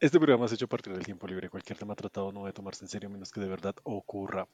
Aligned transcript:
Este 0.00 0.20
programa 0.20 0.46
es 0.46 0.52
hecho 0.52 0.66
a 0.66 0.68
partir 0.68 0.92
del 0.92 1.04
tiempo 1.04 1.26
libre. 1.26 1.50
Cualquier 1.50 1.76
tema 1.76 1.96
tratado 1.96 2.30
no 2.30 2.42
debe 2.42 2.52
tomarse 2.52 2.84
en 2.84 2.88
serio 2.88 3.10
menos 3.10 3.32
que 3.32 3.40
de 3.40 3.48
verdad 3.48 3.74
ocurra. 3.82 4.46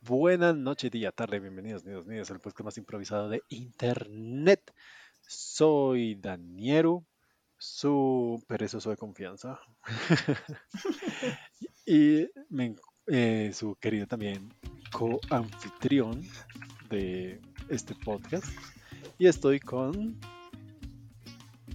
Buenas 0.00 0.56
noches, 0.56 0.90
día, 0.90 1.12
tarde, 1.12 1.40
bienvenidos, 1.40 1.84
niños, 1.84 2.06
niñas, 2.06 2.30
al 2.30 2.40
podcast 2.40 2.64
más 2.64 2.78
improvisado 2.78 3.28
de 3.28 3.42
internet. 3.50 4.72
Soy 5.20 6.14
Daniero, 6.14 7.04
su 7.58 8.42
perezoso 8.46 8.88
de 8.88 8.96
confianza. 8.96 9.60
y 11.84 12.30
eh, 13.08 13.50
su 13.52 13.74
querido 13.74 14.06
también 14.06 14.54
co-anfitrión 14.90 16.26
de 16.88 17.42
este 17.68 17.94
podcast. 17.94 18.46
Y 19.18 19.26
estoy 19.26 19.60
con 19.60 20.18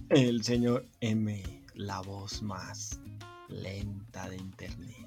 El 0.08 0.42
señor 0.42 0.84
M, 1.00 1.57
la 1.78 2.00
voz 2.00 2.42
más 2.42 3.00
lenta 3.48 4.28
de 4.28 4.36
internet. 4.36 5.06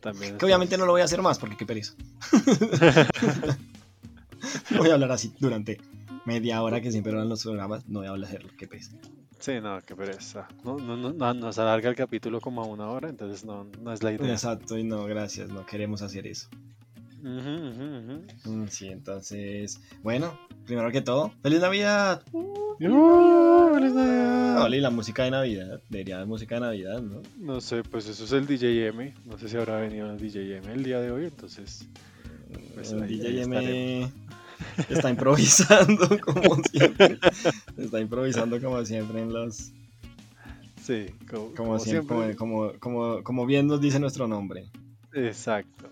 también. 0.00 0.38
Que 0.38 0.46
obviamente 0.46 0.78
no 0.78 0.86
lo 0.86 0.92
voy 0.92 1.02
a 1.02 1.04
hacer 1.04 1.20
más 1.20 1.38
porque 1.38 1.56
qué 1.56 1.66
pereza. 1.66 1.94
voy 4.78 4.90
a 4.90 4.94
hablar 4.94 5.10
así 5.10 5.34
durante 5.40 5.80
media 6.24 6.62
hora 6.62 6.80
que 6.80 6.92
siempre 6.92 7.12
eran 7.12 7.28
los 7.28 7.42
programas. 7.42 7.88
No 7.88 7.98
voy 7.98 8.08
a 8.08 8.10
hablar 8.10 8.28
hacerlo, 8.28 8.50
qué 8.56 8.68
pereza. 8.68 8.92
Sí, 9.40 9.60
no, 9.60 9.80
qué 9.82 9.96
pereza. 9.96 10.48
No, 10.64 10.78
no, 10.78 10.96
no, 10.96 11.12
no, 11.12 11.34
nos 11.34 11.58
alarga 11.58 11.90
el 11.90 11.96
capítulo 11.96 12.40
como 12.40 12.62
a 12.62 12.66
una 12.66 12.88
hora, 12.88 13.08
entonces 13.08 13.44
no, 13.44 13.64
no 13.82 13.92
es 13.92 14.02
la 14.02 14.12
idea. 14.12 14.32
Exacto, 14.32 14.78
y 14.78 14.84
no, 14.84 15.04
gracias, 15.04 15.48
no 15.48 15.66
queremos 15.66 16.02
hacer 16.02 16.26
eso. 16.26 16.48
Mm, 17.26 18.66
Sí, 18.68 18.86
entonces, 18.88 19.80
bueno, 20.02 20.38
primero 20.64 20.90
que 20.92 21.00
todo, 21.00 21.32
¡Feliz 21.42 21.60
Navidad! 21.60 22.22
¡Uh, 22.32 22.76
feliz 22.78 23.92
Navidad! 23.92 24.62
Oli, 24.64 24.80
la 24.80 24.90
música 24.90 25.24
de 25.24 25.30
Navidad, 25.32 25.80
debería 25.88 26.16
haber 26.16 26.28
música 26.28 26.54
de 26.56 26.60
Navidad, 26.62 27.00
¿no? 27.02 27.22
No 27.38 27.60
sé, 27.60 27.82
pues 27.82 28.08
eso 28.08 28.24
es 28.24 28.32
el 28.32 28.46
DJ 28.46 28.86
M. 28.88 29.12
No 29.24 29.38
sé 29.38 29.48
si 29.48 29.56
habrá 29.56 29.78
venido 29.80 30.10
el 30.10 30.18
DJ 30.18 30.56
M 30.58 30.72
el 30.72 30.84
día 30.84 31.00
de 31.00 31.10
hoy, 31.10 31.24
entonces. 31.24 31.88
Pues 32.74 32.92
el 32.92 33.02
ahí- 33.02 33.10
ahí 33.14 33.18
DJ 33.18 33.42
M 33.42 33.56
estaremos. 33.58 34.12
está 34.90 35.10
improvisando 35.10 36.08
como 36.24 36.62
siempre. 36.70 37.18
Está 37.76 38.00
improvisando 38.00 38.60
como 38.60 38.84
siempre 38.84 39.20
en 39.22 39.32
los. 39.32 39.72
Sí, 40.82 41.06
como, 41.28 41.46
Como, 41.46 41.54
como 41.54 41.78
siempre, 41.80 42.36
como, 42.36 42.72
como, 42.78 43.22
como 43.24 43.46
bien 43.46 43.66
nos 43.66 43.80
dice 43.80 43.98
nuestro 43.98 44.28
nombre. 44.28 44.66
Exacto. 45.12 45.88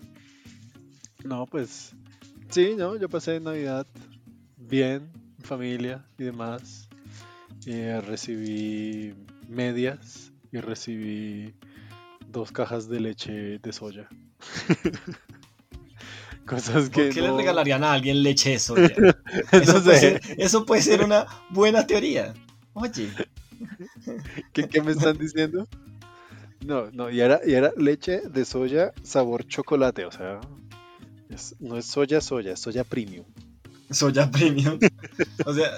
No, 1.25 1.47
pues. 1.47 1.95
Sí, 2.49 2.75
no, 2.77 2.95
yo 2.95 3.09
pasé 3.09 3.39
Navidad 3.39 3.87
bien, 4.57 5.11
en 5.39 5.43
familia 5.43 6.05
y 6.19 6.23
demás. 6.23 6.87
Eh, 7.65 7.99
recibí 8.05 9.15
medias 9.49 10.31
y 10.51 10.59
recibí 10.59 11.55
dos 12.27 12.51
cajas 12.51 12.87
de 12.87 12.99
leche 12.99 13.57
de 13.57 13.73
soya. 13.73 14.07
Cosas 16.45 16.91
que. 16.91 17.05
¿Por 17.05 17.13
qué 17.13 17.21
le 17.21 17.31
regalarían 17.31 17.83
a 17.83 17.93
alguien 17.93 18.21
leche 18.21 18.51
de 18.51 18.59
soya? 18.59 18.95
No 19.51 19.59
Eso, 19.59 19.83
puede 19.83 19.99
ser, 19.99 20.21
eso 20.37 20.65
puede 20.65 20.81
ser 20.83 21.03
una 21.03 21.25
buena 21.49 21.87
teoría. 21.87 22.35
Oye, 22.73 23.09
¿Qué, 24.53 24.69
qué 24.69 24.81
me 24.81 24.91
están 24.91 25.17
diciendo? 25.17 25.67
No, 26.65 26.89
no, 26.91 27.09
y 27.09 27.19
era, 27.19 27.41
y 27.45 27.53
era 27.53 27.71
leche 27.77 28.21
de 28.21 28.45
soya 28.45 28.93
sabor 29.03 29.45
chocolate, 29.47 30.05
o 30.05 30.11
sea, 30.11 30.39
es- 31.29 31.55
no 31.59 31.77
es 31.77 31.85
soya 31.85 32.21
soya, 32.21 32.53
es 32.53 32.59
soya 32.59 32.83
premium. 32.83 33.25
soya 33.91 34.29
premium. 34.31 34.79
O 35.45 35.53
sea, 35.53 35.71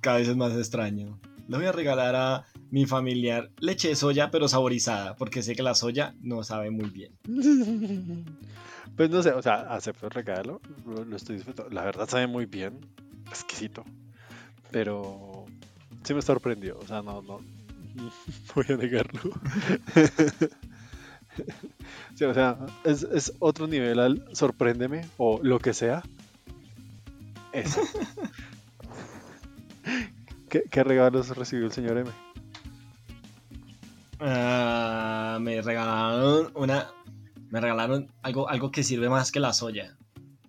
cada 0.00 0.18
vez 0.18 0.28
es 0.28 0.36
más 0.36 0.52
extraño. 0.56 1.18
Le 1.48 1.56
voy 1.56 1.66
a 1.66 1.72
regalar 1.72 2.14
a 2.14 2.46
mi 2.70 2.86
familiar 2.86 3.50
leche 3.58 3.88
de 3.88 3.96
soya, 3.96 4.30
pero 4.30 4.46
saborizada, 4.48 5.16
porque 5.16 5.42
sé 5.42 5.54
que 5.56 5.62
la 5.62 5.74
soya 5.74 6.14
no 6.20 6.42
sabe 6.44 6.70
muy 6.70 6.90
bien. 6.90 7.12
Pues 8.96 9.08
no 9.08 9.22
sé, 9.22 9.30
o 9.30 9.40
sea, 9.40 9.60
acepto 9.72 10.06
el 10.06 10.12
regalo, 10.12 10.60
lo, 10.86 11.04
lo 11.04 11.16
estoy 11.16 11.36
disfrutando. 11.36 11.70
La 11.70 11.84
verdad 11.84 12.08
sabe 12.08 12.26
muy 12.26 12.44
bien, 12.44 12.80
exquisito, 13.28 13.84
pero 14.70 15.46
sí 16.02 16.12
me 16.12 16.20
sorprendió, 16.20 16.78
o 16.78 16.86
sea, 16.86 17.00
no, 17.00 17.22
no, 17.22 17.38
voy 18.54 18.64
a 18.68 18.76
negarlo. 18.76 19.30
Sí, 22.14 22.24
o 22.24 22.34
sea, 22.34 22.58
es, 22.84 23.02
es 23.02 23.32
otro 23.38 23.66
nivel 23.66 23.98
al 23.98 24.28
sorpréndeme 24.32 25.06
o 25.16 25.40
lo 25.42 25.58
que 25.58 25.72
sea. 25.72 26.02
Eso. 27.52 27.80
¿Qué, 30.48 30.64
qué 30.70 30.84
regalos 30.84 31.34
recibió 31.36 31.66
el 31.66 31.72
señor 31.72 31.96
M? 31.98 32.10
Ah, 34.20 35.38
me 35.40 35.62
regalaron 35.62 36.50
una. 36.54 36.88
Me 37.50 37.60
regalaron 37.60 38.08
algo, 38.22 38.48
algo 38.48 38.70
que 38.70 38.82
sirve 38.82 39.08
más 39.08 39.32
que 39.32 39.40
la 39.40 39.52
soya. 39.52 39.96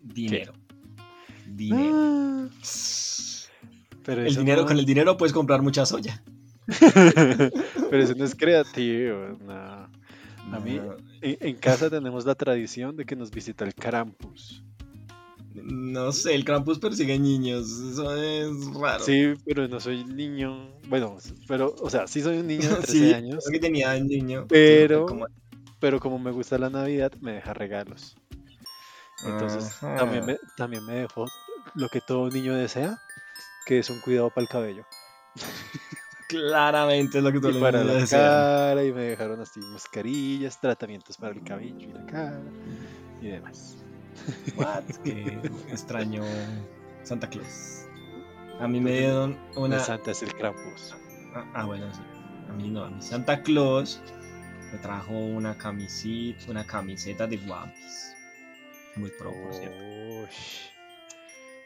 Dinero. 0.03 0.53
Dinero. 1.47 1.95
Ah, 1.95 2.47
pero 4.03 4.21
El 4.23 4.35
dinero, 4.35 4.61
no- 4.61 4.67
con 4.67 4.77
el 4.79 4.85
dinero 4.85 5.17
puedes 5.17 5.33
comprar 5.33 5.61
mucha 5.61 5.85
soya. 5.85 6.21
pero 6.79 8.03
eso 8.03 8.13
no 8.15 8.25
es 8.25 8.35
creativo. 8.35 9.37
no. 9.45 9.80
A 10.51 10.59
mí, 10.59 10.75
No, 10.79 10.95
en, 11.21 11.37
en 11.39 11.55
casa 11.57 11.89
tenemos 11.89 12.25
la 12.25 12.35
tradición 12.35 12.95
de 12.97 13.05
que 13.05 13.15
nos 13.15 13.31
visita 13.31 13.63
el 13.65 13.73
Krampus. 13.75 14.63
no 15.53 16.11
sé, 16.11 16.33
el 16.35 16.43
Krampus 16.45 16.79
persigue 16.79 17.17
niños. 17.19 17.69
Eso 17.69 18.15
es 18.15 18.49
raro. 18.73 19.03
Sí, 19.03 19.33
pero 19.45 19.67
no 19.67 19.79
soy 19.79 20.03
niño. 20.05 20.69
Bueno, 20.89 21.17
pero, 21.47 21.75
o 21.79 21.89
sea, 21.89 22.07
sí 22.07 22.21
soy 22.21 22.37
un 22.37 22.47
niño 22.47 22.69
de 22.69 22.75
13 22.77 22.91
Sí, 22.91 23.13
años. 23.13 23.43
creo 23.45 23.59
que 23.59 23.67
tenía 23.67 23.95
un 23.95 24.07
niño. 24.07 24.45
Pero- 24.49 25.05
Como- 25.05 25.27
pero 25.79 25.99
como 25.99 26.19
me 26.19 26.31
gusta 26.31 26.57
la 26.59 26.69
Navidad, 26.69 27.11
me 27.21 27.31
deja 27.33 27.53
regalos. 27.55 28.15
Entonces, 29.25 29.65
Ajá. 29.83 29.95
también 29.97 30.25
me, 30.25 30.37
también 30.57 30.85
me 30.85 30.93
dejó 30.93 31.25
lo 31.75 31.89
que 31.89 32.01
todo 32.01 32.29
niño 32.29 32.53
desea, 32.55 32.99
que 33.65 33.79
es 33.79 33.89
un 33.89 33.99
cuidado 34.01 34.29
para 34.29 34.43
el 34.43 34.47
cabello. 34.49 34.85
Claramente 36.31 37.17
es 37.17 37.23
lo 37.23 37.31
que 37.31 37.39
tú 37.39 37.49
Y 37.49 37.53
le 37.53 37.59
para 37.59 37.83
la 37.83 37.93
deseas. 37.93 38.21
cara, 38.21 38.83
y 38.83 38.91
me 38.91 39.01
dejaron 39.01 39.39
así 39.41 39.59
mascarillas, 39.59 40.59
tratamientos 40.59 41.17
para 41.17 41.33
el 41.33 41.43
cabello 41.43 41.79
y 41.79 41.93
la 41.93 42.05
cara, 42.05 42.39
y 43.21 43.27
demás. 43.27 43.77
What? 44.55 44.83
Qué 45.03 45.39
extraño 45.69 46.23
Santa 47.03 47.27
Claus. 47.29 47.85
A 48.59 48.67
mí 48.67 48.79
me 48.79 48.91
dieron 48.99 49.37
Una 49.55 49.79
santa 49.79 50.11
es 50.11 50.21
el 50.21 50.33
Krampus. 50.35 50.95
Ah, 51.33 51.45
ah, 51.55 51.65
bueno, 51.65 51.91
sí. 51.93 52.01
A 52.49 52.53
mí 52.53 52.69
no, 52.69 52.83
a 52.83 52.89
mí 52.89 53.01
Santa 53.01 53.41
Claus 53.41 54.01
me 54.71 54.77
trajo 54.79 55.13
una 55.13 55.57
camisita, 55.57 56.51
una 56.51 56.65
camiseta 56.65 57.25
de 57.27 57.37
One 57.37 57.73
Piece. 57.73 58.15
Muy 58.97 59.09
pro, 59.17 59.31
por 59.31 59.53
cierto. 59.53 59.77
Uy, 59.83 60.27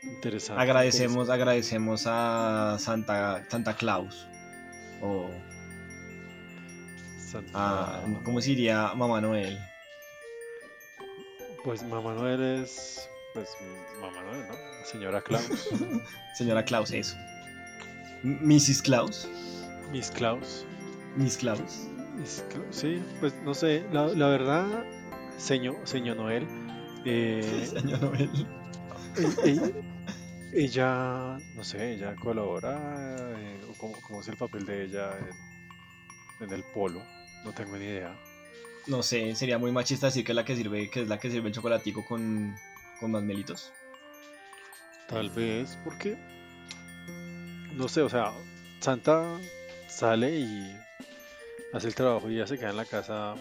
Interesante. 0.03 0.61
Agradecemos, 0.61 1.29
agradecemos 1.29 2.03
a 2.05 2.77
Santa, 2.79 3.43
Santa 3.49 3.73
Claus. 3.75 4.27
O 5.05 5.29
a, 7.53 8.01
¿cómo 8.23 8.39
se 8.41 8.49
diría 8.51 8.93
Mamá 8.95 9.19
Noel? 9.21 9.59
Pues 11.63 11.83
Mamá 11.83 12.13
Noel 12.13 12.41
es. 12.61 13.09
Pues 13.33 13.49
Mamá 14.01 14.21
Noel, 14.23 14.47
¿no? 14.47 14.55
Señora 14.85 15.21
Claus. 15.21 15.43
Señora 16.37 16.63
Claus, 16.63 16.91
eso. 16.91 17.15
Mrs. 18.23 18.81
Claus. 18.81 19.27
Miss 19.91 20.09
Claus. 20.11 20.65
Miss 21.15 21.37
Claus. 21.37 21.87
Miss 22.15 22.43
Cla- 22.49 22.65
Sí, 22.71 23.03
pues 23.19 23.33
no 23.43 23.53
sé. 23.53 23.83
La, 23.91 24.07
la 24.07 24.27
verdad, 24.27 24.65
señor, 25.37 25.75
señor 25.83 26.17
Noel. 26.17 26.47
eh, 27.05 27.67
Señor 27.73 28.01
Noel. 28.01 28.29
e- 29.43 29.49
e- 29.49 29.94
ella, 30.55 31.37
no 31.55 31.63
sé, 31.63 31.93
ella 31.93 32.15
colabora. 32.15 33.35
eh, 33.37 33.61
o 33.69 33.73
¿cómo, 33.77 33.93
cómo 34.01 34.21
es 34.21 34.27
el 34.27 34.37
papel 34.37 34.65
de 34.65 34.85
ella 34.85 35.11
en, 36.39 36.47
en 36.47 36.53
el 36.53 36.63
polo? 36.63 37.01
No 37.43 37.51
tengo 37.53 37.77
ni 37.77 37.85
idea. 37.85 38.15
No 38.87 39.01
sé, 39.03 39.35
sería 39.35 39.57
muy 39.57 39.71
machista 39.71 40.07
decir 40.07 40.23
que 40.25 40.31
es 40.31 40.35
la 40.35 40.45
que 40.45 40.55
sirve, 40.55 40.89
que 40.89 41.01
es 41.01 41.07
la 41.07 41.19
que 41.19 41.29
sirve 41.31 41.47
el 41.49 41.53
chocolatico 41.55 42.05
con, 42.05 42.55
con 42.99 43.11
masmelitos. 43.11 43.71
Tal 45.07 45.29
vez 45.29 45.77
porque. 45.83 46.17
No 47.73 47.87
sé, 47.87 48.01
o 48.01 48.09
sea, 48.09 48.31
Santa 48.79 49.23
sale 49.87 50.39
y 50.39 50.77
hace 51.73 51.87
el 51.87 51.95
trabajo 51.95 52.29
y 52.29 52.37
ya 52.37 52.47
se 52.47 52.57
queda 52.57 52.69
en 52.69 52.77
la 52.77 52.85
casa 52.85 53.35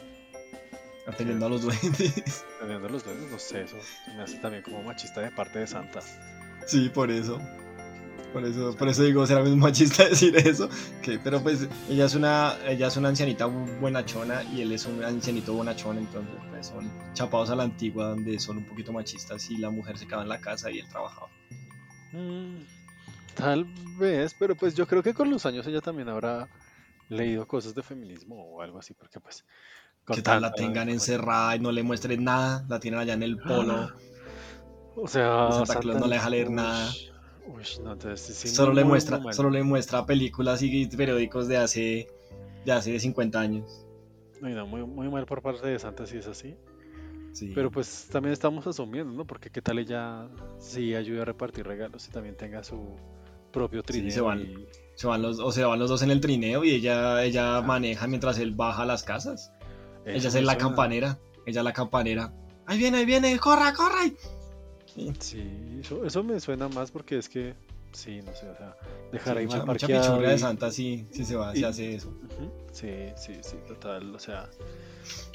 Atendiendo 1.06 1.46
a 1.46 1.48
los 1.50 1.62
duendes. 1.62 2.44
teniendo 2.60 2.88
los 2.88 3.04
duendes. 3.04 3.30
No 3.30 3.38
sé, 3.38 3.62
eso 3.62 3.78
me 4.16 4.22
hace 4.22 4.38
también 4.38 4.62
como 4.62 4.82
machista 4.82 5.20
de 5.20 5.30
parte 5.30 5.58
de 5.58 5.66
Santa. 5.66 6.00
Sí, 6.66 6.88
por 6.88 7.10
eso. 7.10 7.40
Por 8.34 8.44
eso, 8.44 8.74
por 8.76 8.88
eso 8.88 9.04
digo, 9.04 9.24
será 9.28 9.42
muy 9.42 9.54
machista 9.54 10.04
decir 10.08 10.36
eso. 10.36 10.68
Que, 11.02 11.20
pero 11.20 11.40
pues 11.40 11.68
ella 11.88 12.06
es 12.06 12.16
una, 12.16 12.56
ella 12.66 12.88
es 12.88 12.96
una 12.96 13.10
ancianita 13.10 13.46
buenachona 13.46 14.42
y 14.52 14.62
él 14.62 14.72
es 14.72 14.86
un 14.86 15.04
ancianito 15.04 15.54
bonachón, 15.54 15.98
entonces 15.98 16.34
pues 16.50 16.66
son 16.66 16.90
chapados 17.12 17.50
a 17.50 17.54
la 17.54 17.62
antigua 17.62 18.08
donde 18.08 18.40
son 18.40 18.56
un 18.56 18.64
poquito 18.64 18.92
machistas 18.92 19.48
y 19.50 19.58
la 19.58 19.70
mujer 19.70 19.96
se 19.98 20.06
quedaba 20.06 20.24
en 20.24 20.28
la 20.28 20.40
casa 20.40 20.68
y 20.68 20.80
él 20.80 20.88
trabajaba. 20.88 21.28
Mm, 22.10 22.64
tal 23.36 23.66
vez, 23.98 24.34
pero 24.36 24.56
pues 24.56 24.74
yo 24.74 24.88
creo 24.88 25.04
que 25.04 25.14
con 25.14 25.30
los 25.30 25.46
años 25.46 25.64
ella 25.68 25.80
también 25.80 26.08
habrá 26.08 26.48
leído 27.08 27.46
cosas 27.46 27.72
de 27.76 27.84
feminismo 27.84 28.34
o 28.34 28.62
algo 28.62 28.80
así, 28.80 28.94
porque 28.94 29.20
pues... 29.20 29.44
Que 30.06 30.20
tal 30.20 30.42
la 30.42 30.52
tengan 30.52 30.90
encerrada 30.90 31.56
y 31.56 31.60
no 31.60 31.72
le 31.72 31.82
muestren 31.82 32.24
nada, 32.24 32.66
la 32.68 32.78
tienen 32.78 33.00
allá 33.00 33.14
en 33.14 33.22
el 33.22 33.38
polo. 33.38 33.92
O 34.96 35.08
sea, 35.08 35.50
Santa 35.52 35.80
Claus 35.80 36.00
no 36.00 36.06
le 36.06 36.14
deja 36.16 36.30
leer 36.30 36.50
nada. 36.50 36.90
Uy, 37.46 37.62
no, 37.82 37.92
entonces 37.92 38.20
sí, 38.20 38.48
sí, 38.48 38.54
solo 38.54 38.68
muy, 38.72 38.76
le 38.82 38.84
muestra, 38.84 39.18
muy 39.18 39.32
solo 39.34 39.50
le 39.50 39.62
muestra 39.62 40.06
películas 40.06 40.62
y 40.62 40.86
periódicos 40.86 41.46
de 41.48 41.56
hace, 41.58 42.08
de 42.64 42.72
hace 42.72 42.98
50 42.98 43.38
años. 43.38 43.86
Uy, 44.42 44.52
no, 44.52 44.66
muy, 44.66 44.84
muy 44.84 45.08
mal 45.08 45.26
por 45.26 45.42
parte 45.42 45.66
de 45.66 45.78
Santa 45.78 46.06
si 46.06 46.18
es 46.18 46.26
así. 46.26 46.56
Sí. 47.32 47.50
Pero 47.54 47.70
pues 47.70 48.08
también 48.12 48.32
estamos 48.32 48.66
asumiendo, 48.66 49.12
¿no? 49.12 49.26
Porque 49.26 49.50
qué 49.50 49.60
tal 49.60 49.78
ella 49.80 50.28
sí 50.58 50.94
ayude 50.94 51.22
a 51.22 51.24
repartir 51.24 51.66
regalos 51.66 52.06
y 52.08 52.12
también 52.12 52.36
tenga 52.36 52.62
su 52.62 52.96
propio 53.52 53.82
trineo. 53.82 54.10
se 54.10 54.20
van. 54.20 54.40
y- 54.40 54.66
se 54.94 55.08
van 55.08 55.20
los, 55.22 55.40
o 55.40 55.50
se 55.50 55.64
van 55.64 55.80
los 55.80 55.90
dos 55.90 56.02
en 56.02 56.12
el 56.12 56.20
trineo 56.20 56.62
y 56.62 56.70
ella, 56.70 57.24
ella 57.24 57.60
maneja 57.62 58.06
mientras 58.06 58.38
él 58.38 58.52
baja 58.52 58.82
a 58.82 58.86
las 58.86 59.02
casas. 59.02 59.50
Eso 60.04 60.16
ella 60.16 60.16
es 60.28 60.34
la 60.34 60.52
suena. 60.52 60.56
campanera. 60.58 61.18
Ella 61.46 61.60
es 61.60 61.64
la 61.64 61.72
campanera. 61.72 62.32
Ahí 62.66 62.78
viene, 62.78 62.98
ahí 62.98 63.04
viene, 63.04 63.36
corra, 63.38 63.72
corra. 63.74 64.02
Sí, 65.20 65.78
eso, 65.80 66.04
eso 66.04 66.22
me 66.22 66.38
suena 66.40 66.68
más 66.68 66.90
porque 66.90 67.18
es 67.18 67.28
que, 67.28 67.54
sí, 67.92 68.20
no 68.22 68.34
sé, 68.34 68.48
o 68.48 68.56
sea, 68.56 68.76
dejar 69.12 69.38
ahí 69.38 69.46
mucha, 69.46 69.64
mal 69.88 70.22
de 70.22 70.38
Santa 70.38 70.70
sí, 70.70 71.06
sí 71.10 71.24
se 71.24 71.36
va, 71.36 71.54
y- 71.54 71.60
se 71.60 71.66
hace 71.66 71.94
eso. 71.94 72.12
Sí, 72.72 72.90
sí, 73.16 73.38
sí, 73.42 73.56
total, 73.66 74.14
o 74.14 74.18
sea, 74.18 74.48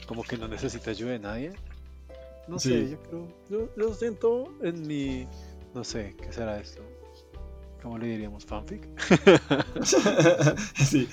como 0.08 0.24
que 0.24 0.38
no 0.38 0.48
necesita 0.48 0.92
ayuda 0.92 1.12
de 1.12 1.20
nadie. 1.20 1.52
No 2.48 2.58
sé, 2.58 2.86
Sí. 2.86 2.92
yo 2.92 3.04
creo, 3.04 3.28
yo, 3.50 3.70
yo 3.76 3.94
siento 3.94 4.54
en 4.64 4.88
mi, 4.88 5.28
no 5.74 5.84
sé, 5.84 6.16
¿qué 6.22 6.32
será 6.34 6.60
esto? 6.60 6.82
¿Cómo 7.82 7.98
le 7.98 8.08
diríamos? 8.08 8.46
¿Fanfic? 8.46 8.88
sí, 10.76 11.08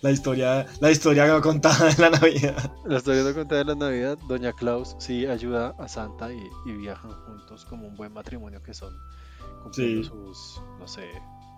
la 0.00 0.10
historia, 0.10 0.66
la 0.80 0.90
historia 0.90 1.40
contada 1.40 1.90
en 1.90 2.00
la 2.00 2.10
Navidad. 2.10 2.72
La 2.86 2.96
historia 2.98 3.22
no 3.22 3.34
contada 3.34 3.58
de 3.58 3.64
la 3.66 3.74
Navidad, 3.74 4.18
Doña 4.28 4.52
Claus 4.52 4.96
sí 4.98 5.26
ayuda 5.26 5.74
a 5.78 5.88
Santa 5.88 6.32
y, 6.32 6.40
y 6.66 6.72
viajan 6.72 7.10
juntos 7.26 7.64
como 7.66 7.86
un 7.86 7.96
buen 7.96 8.12
matrimonio 8.12 8.62
que 8.62 8.72
son, 8.74 8.94
cumpliendo 9.62 10.02
Sí. 10.02 10.08
sus, 10.08 10.62
no 10.78 10.88
sé, 10.88 11.06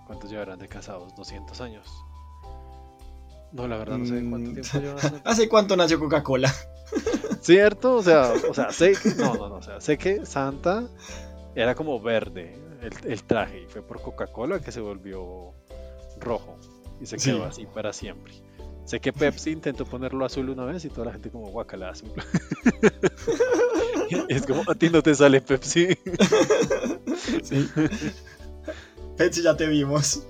¿cuántos 0.06 0.30
llevarán 0.30 0.58
de 0.58 0.68
casados? 0.68 1.12
¿200 1.14 1.60
años? 1.60 1.88
No, 3.52 3.68
la 3.68 3.76
verdad 3.76 3.98
no 3.98 4.06
sé 4.06 4.24
cuánto 4.28 4.50
Mm, 4.50 4.54
tiempo 4.54 4.78
llevan. 4.78 4.98
Santa. 4.98 5.20
¿Hace 5.30 5.48
cuánto 5.48 5.76
nació 5.76 6.00
Coca-Cola? 6.00 6.52
¿Cierto? 7.42 7.96
O 7.96 8.02
sea, 8.02 8.32
o 8.50 8.54
sea, 8.54 8.70
sé 8.72 8.92
que, 9.00 9.14
no, 9.16 9.34
no, 9.34 9.48
no, 9.48 9.54
o 9.56 9.62
sea, 9.62 9.80
sé 9.80 9.98
que 9.98 10.24
Santa 10.26 10.84
era 11.54 11.74
como 11.74 12.00
verde 12.00 12.56
el, 12.82 12.92
el 13.10 13.22
traje 13.24 13.62
y 13.62 13.66
fue 13.66 13.82
por 13.82 14.00
Coca-Cola 14.02 14.60
que 14.60 14.72
se 14.72 14.80
volvió 14.80 15.52
rojo 16.20 16.56
y 17.00 17.06
se 17.06 17.18
Sí. 17.18 17.30
quedó 17.30 17.44
así 17.44 17.66
para 17.66 17.92
siempre. 17.92 18.32
Sé 18.84 19.00
que 19.00 19.12
Pepsi 19.12 19.50
intentó 19.50 19.84
ponerlo 19.86 20.24
azul 20.24 20.48
una 20.50 20.64
vez 20.64 20.84
y 20.84 20.88
toda 20.88 21.06
la 21.06 21.12
gente 21.12 21.30
como 21.30 21.48
guacala 21.50 21.90
azul. 21.90 22.10
es 24.28 24.44
como 24.46 24.62
a 24.68 24.74
ti 24.74 24.90
no 24.90 25.02
te 25.02 25.14
sale 25.14 25.40
Pepsi. 25.40 25.88
Sí. 27.42 27.68
Pepsi, 29.16 29.42
ya 29.42 29.56
te 29.56 29.66
vimos. 29.68 30.24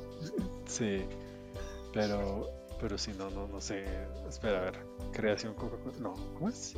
sí. 0.66 1.02
Pero 1.94 2.48
pero 2.80 2.96
sí 2.98 3.12
no 3.18 3.30
no 3.30 3.46
no 3.48 3.60
sé. 3.60 3.84
Espera, 4.28 4.58
a 4.58 4.62
ver. 4.62 4.78
Creación 5.12 5.54
Coca-Cola. 5.54 5.96
No, 6.00 6.14
¿cómo 6.34 6.48
es? 6.48 6.74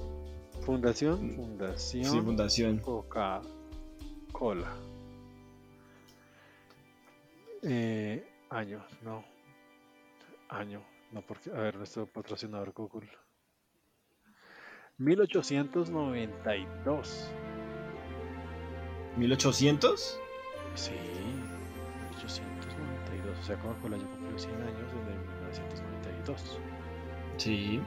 Fundación, 0.64 1.32
Fundación 1.34 2.04
Sí, 2.04 2.20
fundación. 2.20 2.78
Coca-Cola. 2.78 4.72
Eh, 7.66 8.22
año, 8.50 8.84
no. 9.02 9.24
Año, 10.50 10.82
no, 11.12 11.22
porque, 11.22 11.48
a 11.50 11.54
ver, 11.54 11.76
nuestro 11.76 12.04
patrocinador 12.06 12.72
Google. 12.72 13.08
1892. 14.98 17.32
1800. 19.16 20.20
Sí, 20.74 20.92
1892. 22.10 23.38
O 23.38 23.42
sea, 23.42 23.56
Coca-Cola 23.56 23.96
ya 23.96 24.04
cumplió 24.04 24.38
100 24.38 24.62
años 24.62 24.92
el 24.92 24.98
1992. 24.98 26.60
Sí. 27.38 27.80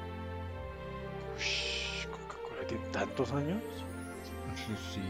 ¿Coca-Cola 2.09 2.65
tiene 2.67 2.83
tantos 2.87 3.31
años? 3.31 3.61
Sí. 4.91 5.03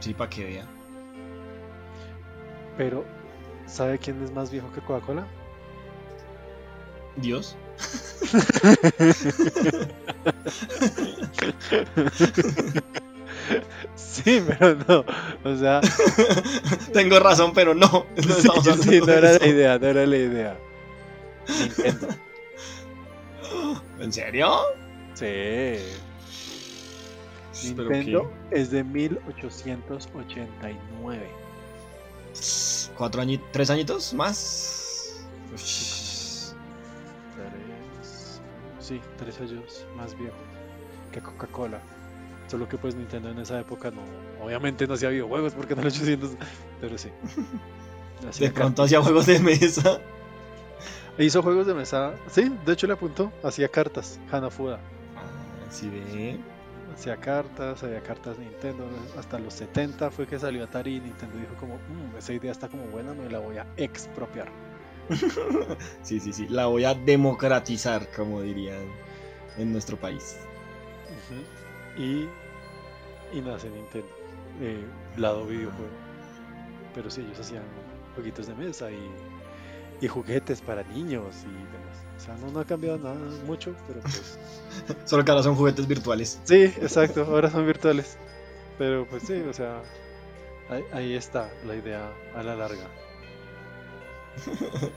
Sí, 0.00 0.14
para 0.14 0.30
que 0.30 0.44
vea. 0.44 0.66
Pero, 2.76 3.04
¿sabe 3.66 3.98
quién 3.98 4.22
es 4.22 4.32
más 4.32 4.50
viejo 4.50 4.70
que 4.72 4.80
Coca-Cola? 4.80 5.26
Dios. 7.16 7.56
Sí, 13.94 14.42
pero 14.46 14.74
no. 14.88 15.04
O 15.44 15.56
sea, 15.56 15.80
Tengo 16.92 17.18
razón, 17.20 17.52
pero 17.54 17.74
no. 17.74 17.86
No 17.86 18.06
sí, 18.62 18.72
sí, 18.82 19.00
no 19.00 19.12
era 19.12 19.30
eso. 19.32 19.40
la 19.40 19.46
idea, 19.46 19.78
no 19.78 19.86
era 19.86 20.06
la 20.06 20.16
idea. 20.16 20.58
Nintendo. 21.48 22.08
¿En 24.00 24.12
serio? 24.12 24.52
Sí. 25.14 25.76
¿Pero 27.74 27.88
Nintendo 27.90 28.30
es 28.50 28.70
de 28.70 28.84
1889. 28.84 31.45
¿Cuatro 32.96 33.22
añitos? 33.22 33.46
¿Tres 33.52 33.70
añitos 33.70 34.14
más? 34.14 35.26
Tres, 35.50 36.54
sí, 38.80 39.00
tres 39.18 39.40
años 39.40 39.86
más 39.96 40.16
viejo 40.16 40.36
que 41.12 41.20
Coca-Cola. 41.20 41.80
Solo 42.48 42.68
que 42.68 42.78
pues 42.78 42.94
Nintendo 42.94 43.30
en 43.30 43.38
esa 43.38 43.58
época 43.58 43.90
no, 43.90 44.02
obviamente 44.44 44.86
no 44.86 44.94
hacía 44.94 45.08
videojuegos 45.08 45.54
porque 45.54 45.74
no 45.74 45.82
los 45.82 45.96
800, 45.96 46.30
pero 46.80 46.96
sí. 46.96 47.10
De 48.38 48.50
pronto 48.50 48.82
hacía 48.82 49.02
juegos 49.02 49.26
de 49.26 49.40
mesa. 49.40 50.00
Hizo 51.18 51.42
juegos 51.42 51.66
de 51.66 51.74
mesa, 51.74 52.14
sí, 52.30 52.52
de 52.64 52.72
hecho 52.72 52.86
le 52.86 52.92
apuntó, 52.92 53.32
hacía 53.42 53.68
cartas, 53.68 54.20
Hanafuda. 54.30 54.78
Ah, 55.16 55.70
sí 55.70 55.88
ve. 55.88 56.38
Hacía 56.96 57.18
cartas, 57.18 57.82
había 57.82 58.02
cartas 58.02 58.38
Nintendo, 58.38 58.88
hasta 59.18 59.38
los 59.38 59.52
70 59.52 60.10
fue 60.10 60.26
que 60.26 60.38
salió 60.38 60.64
Atari 60.64 60.96
y 60.96 61.00
Nintendo 61.00 61.36
dijo 61.38 61.54
como, 61.60 61.74
"Mm, 61.74 62.16
esa 62.16 62.32
idea 62.32 62.50
está 62.50 62.68
como 62.68 62.84
buena, 62.86 63.12
me 63.12 63.28
la 63.28 63.38
voy 63.38 63.58
a 63.58 63.66
expropiar. 63.76 64.48
Sí, 66.02 66.18
sí, 66.20 66.32
sí. 66.32 66.48
La 66.48 66.66
voy 66.66 66.84
a 66.84 66.94
democratizar, 66.94 68.08
como 68.16 68.40
dirían 68.40 68.82
en 69.58 69.72
nuestro 69.72 69.96
país. 69.98 70.36
Y, 71.98 72.26
y 73.36 73.40
nace 73.42 73.68
Nintendo, 73.68 74.08
eh, 74.60 74.84
lado 75.16 75.44
videojuego. 75.46 75.90
Pero 76.94 77.10
sí, 77.10 77.20
ellos 77.20 77.38
hacían 77.40 77.62
jueguitos 78.14 78.46
de 78.46 78.54
mesa 78.54 78.90
y, 78.90 79.10
y 80.00 80.08
juguetes 80.08 80.60
para 80.62 80.82
niños 80.84 81.44
y 81.44 81.52
demás. 81.52 81.85
Sea, 82.26 82.36
no, 82.36 82.50
no 82.50 82.60
ha 82.60 82.64
cambiado 82.64 82.98
nada 82.98 83.14
mucho, 83.46 83.74
pero 83.86 84.00
pues... 84.00 84.38
Solo 85.06 85.24
que 85.24 85.30
ahora 85.30 85.42
son 85.42 85.54
juguetes 85.54 85.86
virtuales. 85.86 86.40
Sí, 86.44 86.64
exacto, 86.64 87.22
ahora 87.24 87.50
son 87.50 87.64
virtuales. 87.66 88.18
Pero 88.78 89.06
pues 89.08 89.22
sí, 89.22 89.34
o 89.34 89.52
sea, 89.54 89.80
ahí, 90.68 90.82
ahí 90.92 91.14
está 91.14 91.50
la 91.64 91.76
idea 91.76 92.10
a 92.34 92.42
la 92.42 92.56
larga. 92.56 92.88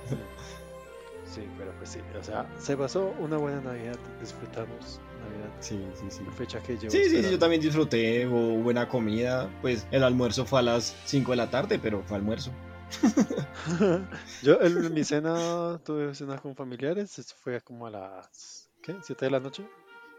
Sí, 1.34 1.48
pero 1.60 1.72
pues 1.74 1.92
sí, 1.92 2.00
o 2.20 2.24
sea, 2.24 2.48
se 2.58 2.76
pasó 2.76 3.14
una 3.20 3.38
buena 3.38 3.62
Navidad, 3.62 3.98
disfrutamos 4.20 5.00
Navidad, 5.24 5.52
Sí, 5.60 5.80
sí, 5.94 6.06
sí. 6.10 6.24
fecha 6.36 6.60
que 6.60 6.76
llevo 6.76 6.90
Sí, 6.90 7.04
sí, 7.08 7.22
sí, 7.22 7.30
yo 7.32 7.38
también 7.38 7.62
disfruté, 7.62 8.26
hubo 8.26 8.56
buena 8.64 8.88
comida. 8.88 9.48
Pues 9.62 9.86
el 9.92 10.04
almuerzo 10.04 10.46
fue 10.46 10.60
a 10.60 10.64
las 10.64 10.96
5 11.06 11.32
de 11.32 11.38
la 11.38 11.52
tarde, 11.52 11.78
pero 11.78 12.02
fue 12.08 12.18
almuerzo. 12.18 12.52
Yo 14.42 14.62
en 14.62 14.94
mi 14.94 15.04
cena 15.04 15.80
tuve 15.84 16.14
cena 16.16 16.38
con 16.38 16.56
familiares, 16.56 17.34
fue 17.38 17.62
como 17.62 17.88
a 17.88 17.92
las 17.92 18.70
¿qué? 18.82 18.96
7 19.02 19.26
de 19.26 19.32
la 19.32 19.40
noche. 19.40 19.68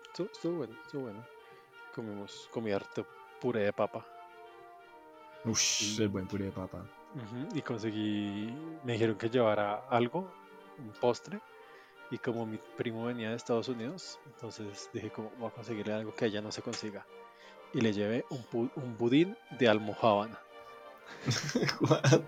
Estuvo, 0.06 0.28
estuvo 0.32 0.56
bueno, 0.58 0.76
estuvo 0.84 1.02
bueno. 1.02 1.26
Comimos, 1.94 2.48
comí 2.52 2.70
harto 2.72 3.06
puré 3.40 3.64
de 3.64 3.72
papa. 3.72 4.06
Ush, 5.44 6.00
el 6.00 6.08
buen 6.08 6.26
puré 6.26 6.46
de 6.46 6.52
papa. 6.52 6.84
Y 7.54 7.62
conseguí, 7.62 8.54
me 8.84 8.92
dijeron 8.92 9.16
que 9.16 9.28
llevara 9.28 9.86
algo, 9.88 10.32
un 10.78 10.92
postre. 10.92 11.40
Y 12.10 12.18
como 12.18 12.44
mi 12.44 12.58
primo 12.76 13.04
venía 13.04 13.30
de 13.30 13.36
Estados 13.36 13.68
Unidos, 13.68 14.18
entonces 14.26 14.90
dije 14.92 15.10
como 15.10 15.30
voy 15.38 15.48
a 15.48 15.52
conseguirle 15.52 15.94
algo 15.94 16.14
que 16.14 16.24
allá 16.26 16.40
no 16.40 16.50
se 16.50 16.62
consiga. 16.62 17.06
Y 17.72 17.80
le 17.80 17.92
llevé 17.92 18.24
un, 18.30 18.70
un 18.74 18.96
budín 18.96 19.36
de 19.58 19.68
almojábana. 19.68 20.38
What? 21.80 22.20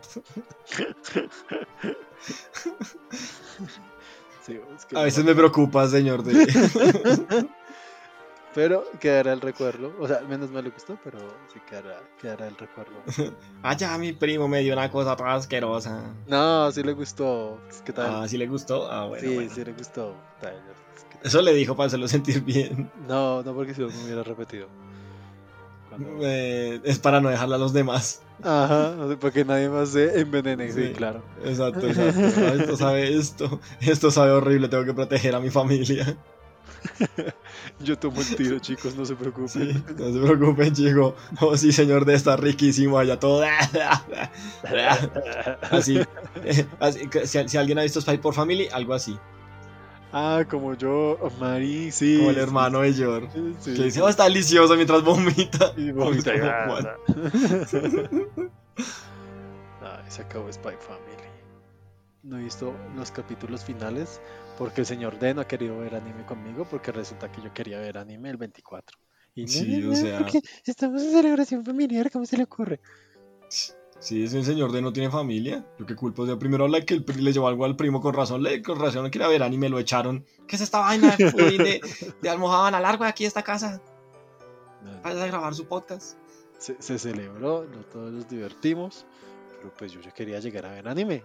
Sí, 4.44 4.58
es 4.76 4.84
que 4.86 4.96
A 4.96 5.00
no- 5.00 5.04
veces 5.04 5.24
me 5.24 5.34
preocupa, 5.34 5.86
señor. 5.88 6.22
De... 6.24 6.34
Pero 8.54 8.84
quedará 9.00 9.32
el 9.32 9.40
recuerdo. 9.40 9.94
O 10.00 10.06
sea, 10.08 10.18
al 10.18 10.28
menos 10.28 10.50
me 10.50 10.60
le 10.60 10.68
gustó, 10.68 10.98
pero 11.02 11.18
sí 11.50 11.58
quedará, 11.66 12.02
quedará 12.20 12.48
el 12.48 12.56
recuerdo. 12.56 12.92
Allá 13.62 13.96
mi 13.96 14.12
primo 14.12 14.46
me 14.46 14.60
dio 14.60 14.74
una 14.74 14.90
cosa 14.90 15.16
toda 15.16 15.34
asquerosa. 15.34 16.02
No, 16.26 16.70
sí 16.70 16.82
le 16.82 16.92
gustó. 16.92 17.58
¿Qué 17.84 17.92
tal? 17.94 18.10
Ah, 18.24 18.28
sí 18.28 18.36
le 18.36 18.46
gustó. 18.46 18.90
Ah, 18.92 19.06
bueno. 19.06 19.26
sí, 19.26 19.34
bueno. 19.34 19.50
sí 19.54 19.64
le 19.64 19.72
gustó. 19.72 20.14
Tal, 20.42 20.52
¿qué 21.08 21.16
tal? 21.18 21.26
Eso 21.26 21.40
le 21.40 21.54
dijo 21.54 21.74
para 21.76 21.86
hacerlo 21.86 22.08
sentir 22.08 22.42
bien. 22.42 22.90
No, 23.08 23.42
no 23.42 23.54
porque 23.54 23.72
si 23.74 23.80
no 23.80 23.88
me 23.88 24.04
hubiera 24.04 24.22
repetido. 24.22 24.66
Cuando- 25.96 26.18
Eh, 26.26 26.80
es 26.84 26.98
para 26.98 27.20
no 27.20 27.28
dejarla 27.28 27.56
a 27.56 27.58
los 27.58 27.72
demás. 27.72 28.22
Ajá, 28.42 28.94
para 29.20 29.32
que 29.32 29.44
nadie 29.44 29.68
más 29.68 29.90
se 29.90 30.20
envenene, 30.20 30.72
sí, 30.72 30.88
Sí. 30.88 30.92
claro. 30.94 31.22
Exacto, 31.44 31.86
exacto. 31.86 32.20
Ah, 32.38 32.54
Esto 32.58 32.76
sabe 32.76 33.16
esto. 33.16 33.60
Esto 33.80 34.10
sabe 34.10 34.32
horrible. 34.32 34.68
Tengo 34.68 34.84
que 34.84 34.94
proteger 34.94 35.34
a 35.34 35.40
mi 35.40 35.50
familia. 35.50 36.16
Yo 37.80 37.96
tomo 37.96 38.20
el 38.20 38.34
tiro, 38.34 38.58
chicos, 38.58 38.96
no 38.96 39.04
se 39.04 39.14
preocupen. 39.14 39.48
Sí, 39.48 39.84
no 39.96 40.12
se 40.12 40.18
preocupen, 40.34 40.72
chico. 40.74 41.14
Oh, 41.40 41.56
sí, 41.56 41.70
señor, 41.70 42.04
de 42.04 42.14
está 42.14 42.36
riquísimo 42.36 42.98
allá 42.98 43.20
todo. 43.20 43.44
Así. 45.70 45.98
eh, 46.44 46.66
así 46.80 47.48
si 47.48 47.56
alguien 47.56 47.78
ha 47.78 47.82
visto 47.82 48.00
Spy 48.00 48.18
por 48.18 48.34
Family, 48.34 48.68
algo 48.72 48.94
así. 48.94 49.16
Ah, 50.12 50.44
como 50.48 50.74
yo, 50.74 51.18
Mari, 51.40 51.90
sí. 51.90 52.18
Como 52.18 52.30
el 52.30 52.36
sí, 52.36 52.42
hermano 52.42 52.80
de 52.80 52.92
George. 52.92 53.28
sí, 53.32 53.54
sí. 53.60 53.74
Que 53.74 53.82
dice, 53.84 54.02
oh, 54.02 54.08
está 54.08 54.24
delicioso 54.24 54.74
mientras 54.74 55.02
vomita. 55.02 55.72
Y 55.76 55.90
vomita 55.92 56.32
se 60.12 60.20
acabó 60.22 60.52
Spy 60.52 60.74
Family. 60.78 61.28
No 62.22 62.38
he 62.38 62.42
visto 62.42 62.74
los 62.94 63.10
capítulos 63.10 63.64
finales 63.64 64.20
porque 64.58 64.82
el 64.82 64.86
señor 64.86 65.18
D 65.18 65.32
no 65.34 65.40
ha 65.40 65.48
querido 65.48 65.78
ver 65.78 65.94
anime 65.94 66.24
conmigo 66.26 66.66
porque 66.70 66.92
resulta 66.92 67.32
que 67.32 67.40
yo 67.40 67.52
quería 67.52 67.78
ver 67.78 67.96
anime 67.98 68.30
el 68.30 68.36
24. 68.36 68.98
Y 69.34 69.42
no, 69.42 69.48
Sí, 69.48 69.78
no, 69.78 69.92
o 69.92 69.96
sea- 69.96 70.18
porque 70.18 70.40
estamos 70.66 71.02
en 71.02 71.12
celebración 71.12 71.64
familiar, 71.64 72.10
¿cómo 72.10 72.26
se 72.26 72.36
le 72.36 72.44
ocurre? 72.44 72.80
Sí, 74.02 74.24
ese 74.24 74.42
señor 74.42 74.72
de 74.72 74.82
no 74.82 74.92
tiene 74.92 75.10
familia. 75.10 75.64
Yo 75.78 75.86
qué 75.86 75.94
culpa. 75.94 76.22
O 76.22 76.26
sea, 76.26 76.36
primero 76.36 76.66
la 76.66 76.80
que 76.80 76.96
le 76.98 77.32
llevó 77.32 77.46
algo 77.46 77.64
al 77.64 77.76
primo 77.76 78.00
con 78.00 78.12
razón. 78.14 78.42
Le, 78.42 78.60
con 78.60 78.80
razón 78.80 79.04
no 79.04 79.10
quería 79.12 79.28
ver 79.28 79.44
anime, 79.44 79.68
lo 79.68 79.78
echaron. 79.78 80.24
¿Qué 80.48 80.56
es 80.56 80.62
esta 80.62 80.80
vaina 80.80 81.16
de, 81.16 82.28
almohadana 82.28 82.80
largo 82.80 83.04
de 83.04 83.10
aquí 83.10 83.22
de 83.22 83.28
esta 83.28 83.42
casa? 83.44 83.80
Vaya 85.04 85.22
a 85.22 85.26
grabar 85.28 85.54
su 85.54 85.66
podcast. 85.66 86.16
Se, 86.58 86.76
se 86.82 86.98
celebró, 86.98 87.64
no 87.64 87.78
todos 87.92 88.10
nos 88.12 88.28
divertimos, 88.28 89.06
pero 89.58 89.72
pues 89.78 89.92
yo 89.92 90.00
ya 90.00 90.10
quería 90.10 90.40
llegar 90.40 90.66
a 90.66 90.72
ver 90.72 90.88
anime. 90.88 91.22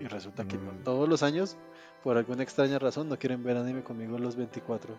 Y 0.00 0.06
resulta 0.06 0.46
que 0.48 0.56
no 0.56 0.72
Mm. 0.72 0.84
todos 0.84 1.08
los 1.08 1.22
años, 1.22 1.56
por 2.02 2.16
alguna 2.16 2.42
extraña 2.42 2.78
razón, 2.78 3.08
no 3.10 3.18
quieren 3.18 3.42
ver 3.42 3.56
anime 3.58 3.82
conmigo 3.82 4.18
los 4.18 4.36
24 4.36 4.94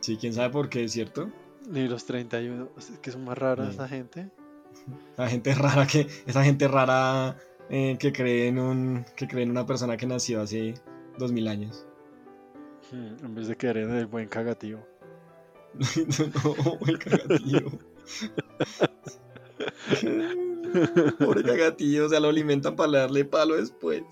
Sí, 0.00 0.16
quién 0.16 0.32
sabe 0.32 0.48
por 0.50 0.68
qué, 0.70 0.88
¿cierto? 0.88 1.28
ni 1.68 1.86
los 1.86 2.04
31. 2.06 2.68
Es 2.78 2.90
que 3.02 3.12
son 3.12 3.24
más 3.24 3.36
raras 3.38 3.68
Sí. 3.68 3.74
esa 3.74 3.86
gente. 3.88 4.30
La 5.16 5.28
gente 5.28 5.54
rara 5.54 5.86
que. 5.86 6.06
Esa 6.26 6.44
gente 6.44 6.68
rara 6.68 7.36
eh, 7.70 7.96
que 7.98 8.12
cree 8.12 8.48
en 8.48 8.58
un. 8.58 9.04
que 9.16 9.28
cree 9.28 9.44
en 9.44 9.50
una 9.50 9.66
persona 9.66 9.96
que 9.96 10.06
nació 10.06 10.40
hace 10.42 10.74
dos 11.18 11.32
mil 11.32 11.48
años. 11.48 11.86
Hmm, 12.90 13.24
En 13.24 13.34
vez 13.34 13.48
de 13.48 13.56
querer 13.56 13.88
en 13.88 13.96
el 13.96 14.06
buen 14.06 14.28
cagativo. 14.28 14.86
no, 16.44 16.78
el 16.86 16.98
cagatillo. 16.98 17.70
Pobre 21.18 21.42
cagatillo, 21.42 22.06
o 22.06 22.08
sea, 22.08 22.20
lo 22.20 22.28
alimentan 22.28 22.76
para 22.76 23.00
darle 23.00 23.24
palo 23.24 23.56
después. 23.56 24.02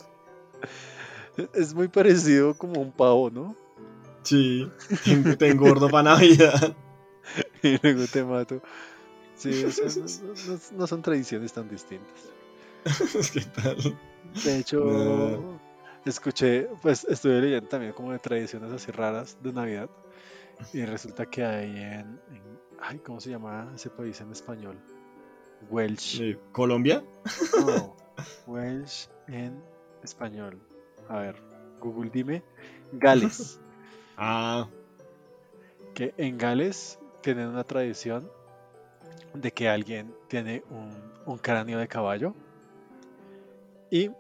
Es 1.55 1.75
muy 1.75 1.89
parecido 1.89 2.55
como 2.55 2.81
un 2.81 2.93
pavo, 2.93 3.31
¿no? 3.31 3.57
Sí, 4.23 4.71
te 5.39 5.49
engordo 5.49 5.89
para 5.89 6.15
Navidad. 6.15 6.77
Y 7.63 7.79
luego 7.83 8.07
te 8.11 8.25
mato. 8.25 8.63
Sí, 9.41 9.65
o 9.65 9.71
sea, 9.71 9.87
no, 9.87 10.35
no- 10.53 10.61
no 10.79 10.87
son 10.87 11.03
tradiciones 11.03 11.53
tan 11.53 11.69
distintas. 11.69 12.31
¿Qué 13.33 13.41
tal? 13.63 13.77
De 14.45 14.59
hecho, 14.59 14.81
No. 14.85 15.61
escuché, 16.05 16.69
pues 16.83 17.05
estuve 17.09 17.41
leyendo 17.41 17.69
también 17.69 17.93
como 17.93 18.13
de 18.13 18.19
tradiciones 18.19 18.71
así 18.73 18.91
raras 18.93 19.39
de 19.43 19.53
Navidad. 19.53 19.89
Y 20.75 20.85
resulta 20.85 21.25
que 21.27 21.43
hay 21.45 21.71
en, 21.71 22.21
en- 22.31 22.59
ay, 22.81 22.99
¿cómo 22.99 23.19
se 23.21 23.31
llama 23.31 23.73
ese 23.75 23.89
país 23.89 24.21
en 24.21 24.31
español? 24.31 24.77
Welsh. 25.71 26.21
Eh, 26.21 26.39
¿Colombia? 26.53 27.03
No, 27.67 27.97
Welsh 28.47 29.09
en 29.29 29.63
español. 30.03 30.59
A 31.09 31.19
ver, 31.19 31.37
Google 31.81 32.11
dime. 32.13 32.43
Gales. 32.93 33.59
Ah, 34.23 34.69
Que 35.95 36.13
en 36.19 36.37
Gales 36.37 36.99
tienen 37.23 37.49
una 37.49 37.65
tradición 37.65 38.31
de 39.35 39.53
que 39.53 39.69
alguien 39.69 40.15
tiene 40.29 40.63
un, 40.71 40.91
un 41.27 41.39
cráneo 41.39 41.79
de 41.79 41.89
caballo 41.89 42.35
y 43.91 44.11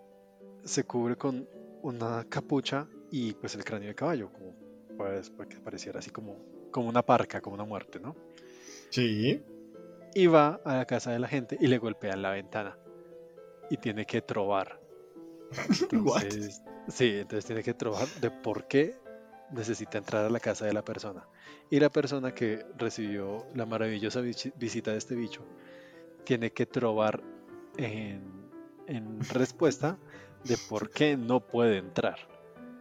se 0.64 0.84
cubre 0.84 1.16
con 1.16 1.48
una 1.82 2.24
capucha 2.28 2.86
y 3.10 3.32
pues 3.34 3.54
el 3.54 3.64
cráneo 3.64 3.88
de 3.88 3.94
caballo, 3.94 4.32
como 4.32 4.54
pues 4.96 5.30
para 5.30 5.48
que 5.48 5.56
pareciera 5.58 5.98
así 5.98 6.10
como, 6.10 6.36
como 6.70 6.88
una 6.88 7.02
parca, 7.02 7.40
como 7.40 7.54
una 7.54 7.64
muerte, 7.64 7.98
¿no? 8.00 8.14
sí. 8.90 9.42
Y 10.12 10.26
va 10.26 10.60
a 10.64 10.78
la 10.78 10.84
casa 10.86 11.12
de 11.12 11.20
la 11.20 11.28
gente 11.28 11.56
y 11.60 11.68
le 11.68 11.78
golpea 11.78 12.16
la 12.16 12.32
ventana 12.32 12.76
y 13.70 13.76
tiene 13.76 14.04
que 14.04 14.20
trobar. 14.20 14.80
Entonces, 15.92 16.62
sí, 16.88 17.18
entonces 17.18 17.44
tiene 17.46 17.62
que 17.62 17.74
trobar 17.74 18.06
de 18.20 18.30
por 18.30 18.66
qué 18.66 18.96
necesita 19.52 19.98
entrar 19.98 20.26
a 20.26 20.30
la 20.30 20.40
casa 20.40 20.66
de 20.66 20.72
la 20.72 20.82
persona. 20.82 21.26
Y 21.70 21.78
la 21.80 21.90
persona 21.90 22.34
que 22.34 22.64
recibió 22.78 23.46
la 23.54 23.64
maravillosa 23.66 24.20
visita 24.20 24.90
de 24.92 24.98
este 24.98 25.14
bicho 25.14 25.44
tiene 26.24 26.52
que 26.52 26.66
trobar 26.66 27.22
en, 27.76 28.22
en 28.86 29.20
respuesta 29.30 29.96
de 30.44 30.56
por 30.68 30.90
qué 30.90 31.16
no 31.16 31.40
puede 31.40 31.78
entrar. 31.78 32.16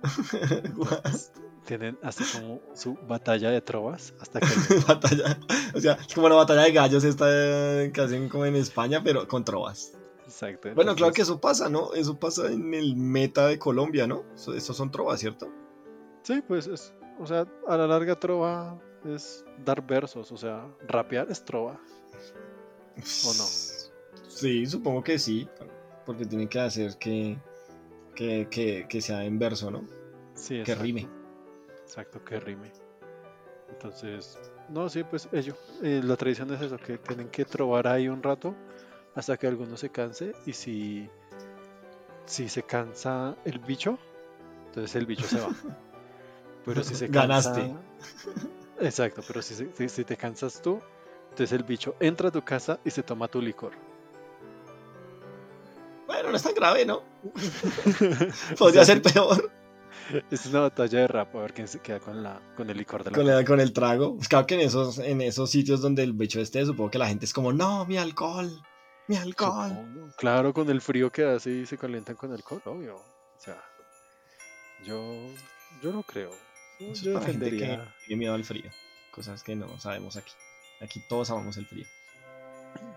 Tienen 1.65 1.99
así 2.01 2.23
como 2.33 2.61
su 2.73 2.95
batalla 3.07 3.51
de 3.51 3.61
trovas 3.61 4.13
hasta 4.19 4.39
que 4.39 4.47
batalla. 4.87 5.37
O 5.75 5.79
sea, 5.79 5.93
es 5.93 6.13
como 6.13 6.29
la 6.29 6.35
batalla 6.35 6.63
de 6.63 6.71
gallos 6.71 7.03
esta 7.03 7.25
que 7.27 8.01
hacen 8.01 8.27
como 8.29 8.45
en 8.45 8.55
España, 8.55 9.01
pero 9.03 9.27
con 9.27 9.43
trovas. 9.43 9.93
Exacto. 10.25 10.69
Bueno, 10.73 10.95
claro 10.95 11.09
entonces- 11.09 11.15
que 11.15 11.21
eso 11.23 11.39
pasa, 11.41 11.69
¿no? 11.69 11.93
Eso 11.93 12.19
pasa 12.19 12.47
en 12.51 12.73
el 12.73 12.95
meta 12.95 13.47
de 13.47 13.59
Colombia, 13.59 14.07
¿no? 14.07 14.23
Eso, 14.33 14.53
esos 14.55 14.75
son 14.77 14.89
trovas, 14.89 15.19
¿cierto? 15.19 15.51
Sí, 16.23 16.41
pues 16.47 16.65
es, 16.67 16.93
o 17.19 17.27
sea, 17.27 17.45
a 17.67 17.77
la 17.77 17.85
larga 17.87 18.19
trova 18.19 18.79
es 19.05 19.45
dar 19.63 19.85
versos, 19.85 20.31
o 20.31 20.37
sea, 20.37 20.67
rapear 20.87 21.29
es 21.29 21.43
trova. 21.43 21.73
¿O 22.97 23.33
no? 23.33 23.43
Sí, 24.27 24.65
supongo 24.65 25.03
que 25.03 25.19
sí, 25.19 25.47
porque 26.05 26.25
tienen 26.25 26.47
que 26.47 26.59
hacer 26.59 26.97
que, 26.97 27.37
que, 28.15 28.47
que, 28.49 28.85
que 28.89 29.01
sea 29.01 29.23
en 29.23 29.37
verso, 29.39 29.69
¿no? 29.71 29.85
Sí, 30.33 30.55
Que 30.55 30.61
exacto, 30.71 30.83
rime. 30.83 31.07
Exacto, 31.83 32.23
que 32.23 32.39
rime. 32.39 32.71
Entonces, 33.69 34.39
no, 34.69 34.89
sí, 34.89 35.03
pues 35.03 35.29
ello. 35.31 35.55
eh, 35.83 36.01
la 36.03 36.15
tradición 36.15 36.53
es 36.53 36.61
eso, 36.61 36.77
que 36.77 36.97
tienen 36.97 37.29
que 37.29 37.45
trobar 37.45 37.87
ahí 37.87 38.07
un 38.09 38.21
rato 38.23 38.55
hasta 39.15 39.37
que 39.37 39.47
alguno 39.47 39.77
se 39.77 39.89
canse 39.89 40.33
y 40.45 40.53
si, 40.53 41.09
si 42.25 42.49
se 42.49 42.63
cansa 42.63 43.35
el 43.45 43.59
bicho, 43.59 43.97
entonces 44.67 44.95
el 44.95 45.05
bicho 45.05 45.25
se 45.25 45.39
va. 45.39 45.49
Pero 46.73 46.83
si 46.83 46.95
se 46.95 47.09
cansa... 47.09 47.51
Ganaste. 47.53 47.75
Exacto, 48.81 49.21
pero 49.27 49.41
si, 49.41 49.55
si, 49.75 49.89
si 49.89 50.03
te 50.05 50.15
cansas 50.15 50.61
tú, 50.61 50.79
entonces 51.31 51.51
el 51.51 51.63
bicho 51.63 51.95
entra 51.99 52.29
a 52.29 52.31
tu 52.31 52.41
casa 52.43 52.79
y 52.85 52.91
se 52.91 53.03
toma 53.03 53.27
tu 53.27 53.41
licor. 53.41 53.73
Bueno, 56.07 56.29
no 56.31 56.35
es 56.37 56.43
tan 56.43 56.53
grave, 56.53 56.85
¿no? 56.85 57.03
Podría 58.57 58.85
ser 58.85 59.01
peor 59.01 59.51
Es 60.31 60.45
una 60.45 60.61
batalla 60.61 60.99
de 60.99 61.07
rap 61.07 61.35
a 61.35 61.41
ver 61.41 61.53
quién 61.53 61.67
se 61.67 61.79
queda 61.81 61.99
con, 61.99 62.23
la, 62.23 62.41
con 62.55 62.69
el 62.69 62.77
licor 62.77 63.03
de 63.03 63.11
la 63.11 63.17
con, 63.17 63.27
la- 63.27 63.43
con 63.45 63.59
el 63.59 63.73
trago. 63.73 64.15
Pues 64.15 64.27
claro 64.27 64.47
que 64.47 64.55
en 64.55 64.61
esos, 64.61 64.97
en 64.99 65.21
esos 65.21 65.49
sitios 65.51 65.81
donde 65.81 66.03
el 66.03 66.13
bicho 66.13 66.39
esté, 66.39 66.65
supongo 66.65 66.89
que 66.89 66.97
la 66.99 67.07
gente 67.07 67.25
es 67.25 67.33
como, 67.33 67.51
no, 67.53 67.85
mi 67.85 67.97
alcohol, 67.97 68.49
mi 69.07 69.17
alcohol. 69.17 69.69
Supongo. 69.69 70.09
Claro, 70.17 70.53
con 70.53 70.69
el 70.69 70.81
frío 70.81 71.11
que 71.11 71.25
hace 71.25 71.51
y 71.51 71.65
se 71.65 71.77
calientan 71.77 72.15
con 72.15 72.31
alcohol, 72.31 72.61
obvio. 72.65 72.95
O 72.97 73.39
sea, 73.39 73.61
yo, 74.79 75.35
yo 75.79 75.91
no 75.91 76.03
creo. 76.03 76.48
Eso 76.79 77.09
es 77.09 77.13
para 77.13 77.25
gente 77.25 77.49
que 77.51 77.79
tiene 78.07 78.19
miedo 78.19 78.33
al 78.33 78.43
frío. 78.43 78.69
Cosas 79.11 79.43
que 79.43 79.55
no 79.55 79.79
sabemos 79.79 80.15
aquí. 80.17 80.31
Aquí 80.81 81.01
todos 81.09 81.29
amamos 81.29 81.57
el 81.57 81.65
frío. 81.65 81.85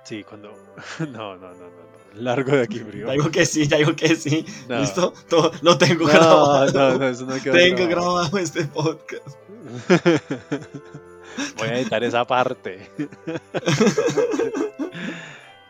Sí, 0.04 0.22
cuando. 0.24 0.52
No, 1.00 1.36
no, 1.36 1.36
no, 1.36 1.54
no, 1.54 1.68
no. 1.70 1.92
Largo 2.14 2.52
de 2.52 2.62
aquí, 2.62 2.80
frío. 2.80 3.06
Ya 3.06 3.12
digo 3.14 3.30
que 3.30 3.46
sí, 3.46 3.66
ya 3.66 3.78
digo 3.78 3.96
que 3.96 4.14
sí. 4.16 4.44
No. 4.68 4.78
¿Listo? 4.80 5.12
Todo, 5.28 5.50
lo 5.62 5.78
tengo 5.78 6.04
No, 6.06 6.12
grabado. 6.12 6.66
no, 6.72 6.98
no, 6.98 7.08
eso 7.08 7.24
no 7.24 7.40
quedó 7.42 7.54
tengo 7.54 7.86
grabado. 7.88 8.14
grabado 8.16 8.38
este 8.38 8.64
podcast. 8.66 9.36
Voy 11.56 11.68
a 11.68 11.78
editar 11.78 12.04
esa 12.04 12.26
parte. 12.26 12.90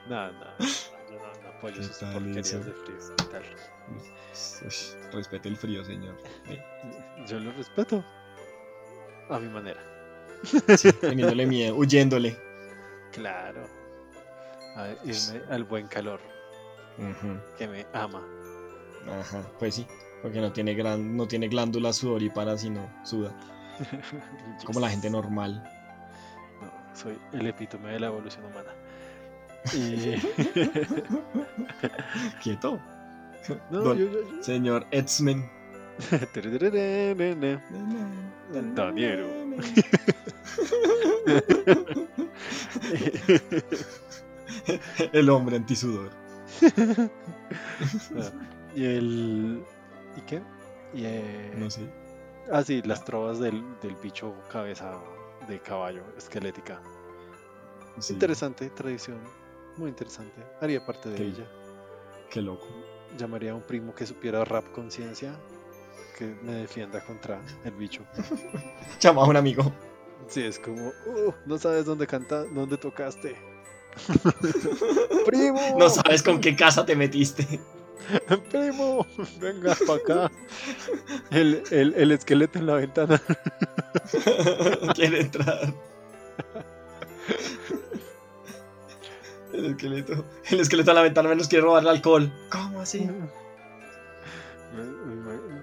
no, 0.09 0.33
no, 0.33 0.45
yo 0.59 1.19
no, 1.19 1.43
no 1.43 1.49
apoyo 1.59 1.75
¿Qué 1.77 1.81
esas 1.83 2.13
porquerías 2.13 2.51
de 2.53 2.73
frío. 2.73 2.97
¿Qué 3.17 3.25
tal? 3.31 3.43
Respete 5.13 5.49
el 5.49 5.57
frío, 5.57 5.85
señor. 5.85 6.17
Eh, 6.49 6.63
Yo 7.27 7.39
lo 7.39 7.53
respeto 7.53 8.05
a 9.29 9.39
mi 9.39 9.49
manera. 9.49 9.81
Sí, 10.77 10.93
teniéndole 10.93 11.47
miedo, 11.47 11.77
huyéndole. 11.77 12.37
Claro. 13.13 13.67
A 14.77 14.89
irme 15.05 15.43
al 15.51 15.65
buen 15.65 15.87
calor, 15.87 16.21
que 17.59 17.69
me 17.69 17.87
ama. 17.93 18.23
Ajá, 19.21 19.43
pues 19.59 19.75
sí, 19.75 19.87
porque 20.23 20.41
no 20.41 20.53
tiene, 20.53 20.75
gran, 20.75 21.17
no 21.17 21.27
tiene 21.29 21.49
glándulas 21.49 21.97
sudoríparas, 21.97 22.63
sino 22.63 22.89
suda. 23.05 23.33
Como 24.65 24.81
la 24.81 24.89
gente 24.89 25.11
normal. 25.11 25.63
No, 26.61 26.97
soy 26.97 27.19
el 27.33 27.47
epítome 27.47 27.91
de 27.93 28.01
la 28.01 28.07
evolución 28.09 28.45
humana. 28.47 28.71
Y... 29.75 30.17
Quieto. 32.43 32.81
No, 33.71 33.81
Don- 33.81 33.99
yo, 33.99 34.07
yo, 34.11 34.21
yo- 34.37 34.43
Señor 34.43 34.87
Edsman. 34.91 35.51
El 45.13 45.29
hombre 45.31 45.57
antisudor. 45.57 46.11
y 48.75 48.85
el. 48.85 49.65
¿Y 50.17 50.21
qué? 50.23 50.43
Y, 50.95 51.05
eh, 51.05 51.55
No 51.57 51.71
sé. 51.71 51.83
Ah, 52.51 52.63
sí, 52.63 52.83
las 52.85 53.05
trovas 53.05 53.39
del, 53.39 53.63
del 53.83 53.95
bicho 54.03 54.35
cabeza 54.51 54.99
de 55.49 55.61
caballo 55.61 56.03
esquelética. 56.19 56.81
Sí, 57.99 58.15
Interesante 58.15 58.69
tradición, 58.71 59.19
muy 59.77 59.89
interesante. 59.91 60.43
Haría 60.61 60.85
parte 60.85 61.11
de 61.11 61.17
Qué- 61.17 61.25
ella. 61.27 61.47
Qué 62.31 62.43
loco. 62.43 62.67
Llamaría 63.19 63.53
a 63.53 63.55
un 63.55 63.63
primo 63.63 63.95
que 63.95 64.07
supiera 64.07 64.45
rap 64.45 64.65
conciencia 64.73 65.35
que 66.19 66.35
me 66.43 66.53
defienda 66.53 67.01
contra 67.05 67.41
el 67.65 67.73
bicho. 67.73 68.03
Llama 69.01 69.23
a 69.23 69.27
un 69.27 69.37
amigo. 69.37 69.73
Sí, 70.29 70.43
es 70.43 70.59
como, 70.59 70.89
"Uh, 70.89 71.33
no 71.47 71.59
sabes 71.59 71.85
dónde 71.85 72.07
canta, 72.07 72.45
dónde 72.45 72.77
tocaste. 72.79 73.37
primo, 75.27 75.61
No 75.79 75.89
sabes 75.91 76.23
con 76.23 76.41
qué 76.41 76.57
casa 76.57 76.87
te 76.87 76.97
metiste. 76.97 77.61
primo, 78.51 79.07
venga 79.41 79.77
para 79.87 79.99
acá. 80.27 80.33
El, 81.31 81.63
el, 81.71 81.95
el 81.95 82.13
esqueleto 82.13 82.59
en 82.59 82.67
la 82.67 82.75
ventana. 82.75 83.21
Quiere 84.95 85.21
entrar. 85.21 85.73
El 89.53 89.67
esqueleto. 89.67 90.25
El 90.51 90.61
esqueleto 90.61 90.91
a 90.91 90.95
la 90.95 91.03
ventana 91.03 91.29
menos 91.29 91.49
quiere 91.49 91.65
robar 91.65 91.83
el 91.83 91.89
alcohol. 91.89 92.33
¿Cómo 92.51 92.81
así? 92.81 93.01
Me- 93.01 93.43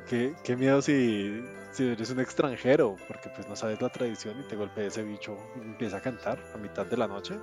Qué, 0.08 0.34
qué 0.44 0.56
miedo 0.56 0.82
si, 0.82 1.44
si 1.72 1.88
eres 1.88 2.10
un 2.12 2.20
extranjero, 2.20 2.96
porque 3.08 3.30
pues 3.36 3.48
no 3.48 3.56
sabes 3.56 3.80
la 3.82 3.90
tradición 3.90 4.40
y 4.40 4.44
te 4.48 4.56
golpea 4.56 4.86
ese 4.88 5.04
bicho 5.04 5.38
y 5.58 5.62
empieza 5.62 5.98
a 5.98 6.02
cantar 6.02 6.40
a 6.54 6.58
mitad 6.58 6.86
de 6.86 6.98
la 6.98 7.08
noche. 7.08 7.36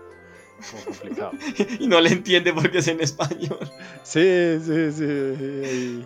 Como 0.71 0.85
complicado. 0.85 1.31
Y 1.81 1.87
no 1.87 2.01
le 2.01 2.11
entiende 2.11 2.53
porque 2.53 2.79
es 2.79 2.89
en 2.89 3.01
español. 3.01 3.59
Sí, 4.03 4.59
sí, 4.65 4.93
sí. 4.93 6.05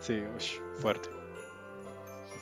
Sí, 0.00 0.22
ush, 0.36 0.58
fuerte. 0.80 1.08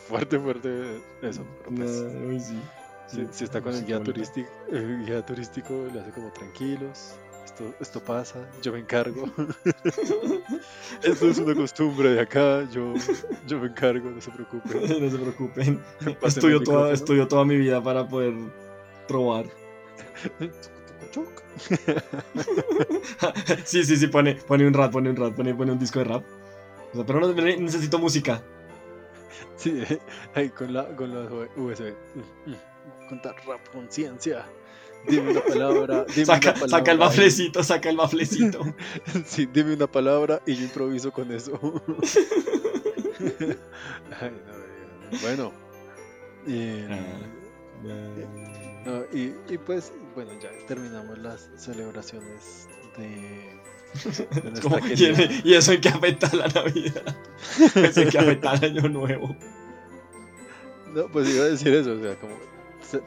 Fuerte, 0.08 0.38
fuerte 0.38 1.00
eso. 1.22 1.44
pero 1.64 1.76
pues, 1.76 1.90
uy, 2.28 2.40
sí. 2.40 2.60
si, 3.08 3.26
si 3.32 3.44
está 3.44 3.60
con 3.60 3.74
el 3.74 3.84
guía 3.86 4.00
turístico, 4.02 4.48
el 4.70 5.04
guía 5.06 5.24
turístico 5.24 5.86
le 5.92 6.00
hace 6.00 6.10
como 6.12 6.30
tranquilos. 6.32 7.14
Esto, 7.46 7.72
esto 7.78 8.00
pasa, 8.00 8.44
yo 8.60 8.72
me 8.72 8.80
encargo. 8.80 9.24
esto 11.04 11.28
es 11.28 11.38
una 11.38 11.54
costumbre 11.54 12.10
de 12.10 12.20
acá, 12.20 12.68
yo, 12.72 12.92
yo 13.46 13.60
me 13.60 13.68
encargo, 13.68 14.10
no 14.10 14.20
se 14.20 14.32
preocupen. 14.32 14.80
No 15.00 15.08
se 15.08 15.16
preocupen. 15.16 15.80
Estudio 16.22 16.60
toda, 16.60 16.92
estudio 16.92 17.28
toda 17.28 17.44
mi 17.44 17.56
vida 17.56 17.80
para 17.80 18.06
poder 18.08 18.34
probar. 19.06 19.46
Sí, 23.64 23.84
sí, 23.84 23.96
sí, 23.96 24.08
pone, 24.08 24.34
pone 24.34 24.66
un 24.66 24.74
rap, 24.74 24.90
pone 24.90 25.10
un 25.10 25.16
rap, 25.16 25.36
pone, 25.36 25.54
pone 25.54 25.70
un 25.70 25.78
disco 25.78 26.00
de 26.00 26.04
rap. 26.06 26.24
O 26.92 26.96
sea, 26.96 27.06
pero 27.06 27.20
no 27.20 27.32
necesito 27.32 28.00
música. 28.00 28.42
Sí, 29.54 29.84
ahí 30.34 30.48
con 30.48 30.72
la, 30.72 30.84
con 30.96 31.14
la 31.14 31.30
USB. 31.54 31.94
Mm, 32.16 32.50
mm, 32.50 33.08
Contar 33.08 33.36
rap 33.46 33.60
conciencia. 33.72 34.44
Dime 35.08 35.30
una 35.30 35.40
palabra. 35.40 36.04
Dime 36.14 36.26
Saca, 36.26 36.54
una 36.56 36.68
saca 36.68 36.92
el 36.92 36.98
baflecito, 36.98 37.62
saca 37.62 37.90
el 37.90 37.96
baflecito. 37.96 38.74
Sí, 39.24 39.46
dime 39.52 39.74
una 39.74 39.86
palabra 39.86 40.42
y 40.46 40.54
yo 40.54 40.64
improviso 40.64 41.12
con 41.12 41.32
eso. 41.32 41.60
Ay, 44.20 44.30
no, 44.30 44.52
eh, 44.52 45.18
bueno. 45.22 45.52
Y, 46.46 46.84
no, 48.84 49.04
y, 49.12 49.34
y 49.48 49.58
pues, 49.58 49.92
bueno, 50.14 50.30
ya 50.40 50.50
terminamos 50.66 51.18
las 51.18 51.50
celebraciones 51.56 52.68
de, 52.96 53.60
como, 54.62 54.78
¿y, 54.78 54.94
querida. 54.94 55.28
¿Y 55.44 55.54
eso 55.54 55.72
en 55.72 55.80
qué 55.80 55.88
afecta 55.88 56.30
la 56.34 56.48
Navidad? 56.48 57.16
Pues 57.72 57.96
en 57.96 58.08
qué 58.08 58.18
afecta 58.18 58.50
al 58.52 58.64
Año 58.64 58.88
Nuevo. 58.88 59.36
No, 60.94 61.08
pues 61.08 61.28
iba 61.34 61.44
a 61.44 61.48
decir 61.48 61.74
eso, 61.74 61.92
o 61.92 62.00
sea, 62.00 62.14
como 62.18 62.36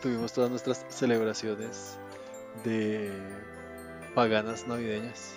tuvimos 0.02 0.34
todas 0.34 0.50
nuestras 0.50 0.86
celebraciones 0.90 1.98
de 2.64 3.12
paganas 4.16 4.68
navideñas, 4.68 5.34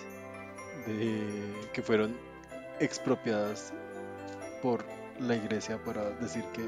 de 0.87 1.27
que 1.73 1.81
fueron 1.81 2.17
expropiadas 2.79 3.73
por 4.61 4.83
la 5.19 5.35
iglesia 5.35 5.77
para 5.83 6.09
decir 6.11 6.43
que 6.53 6.63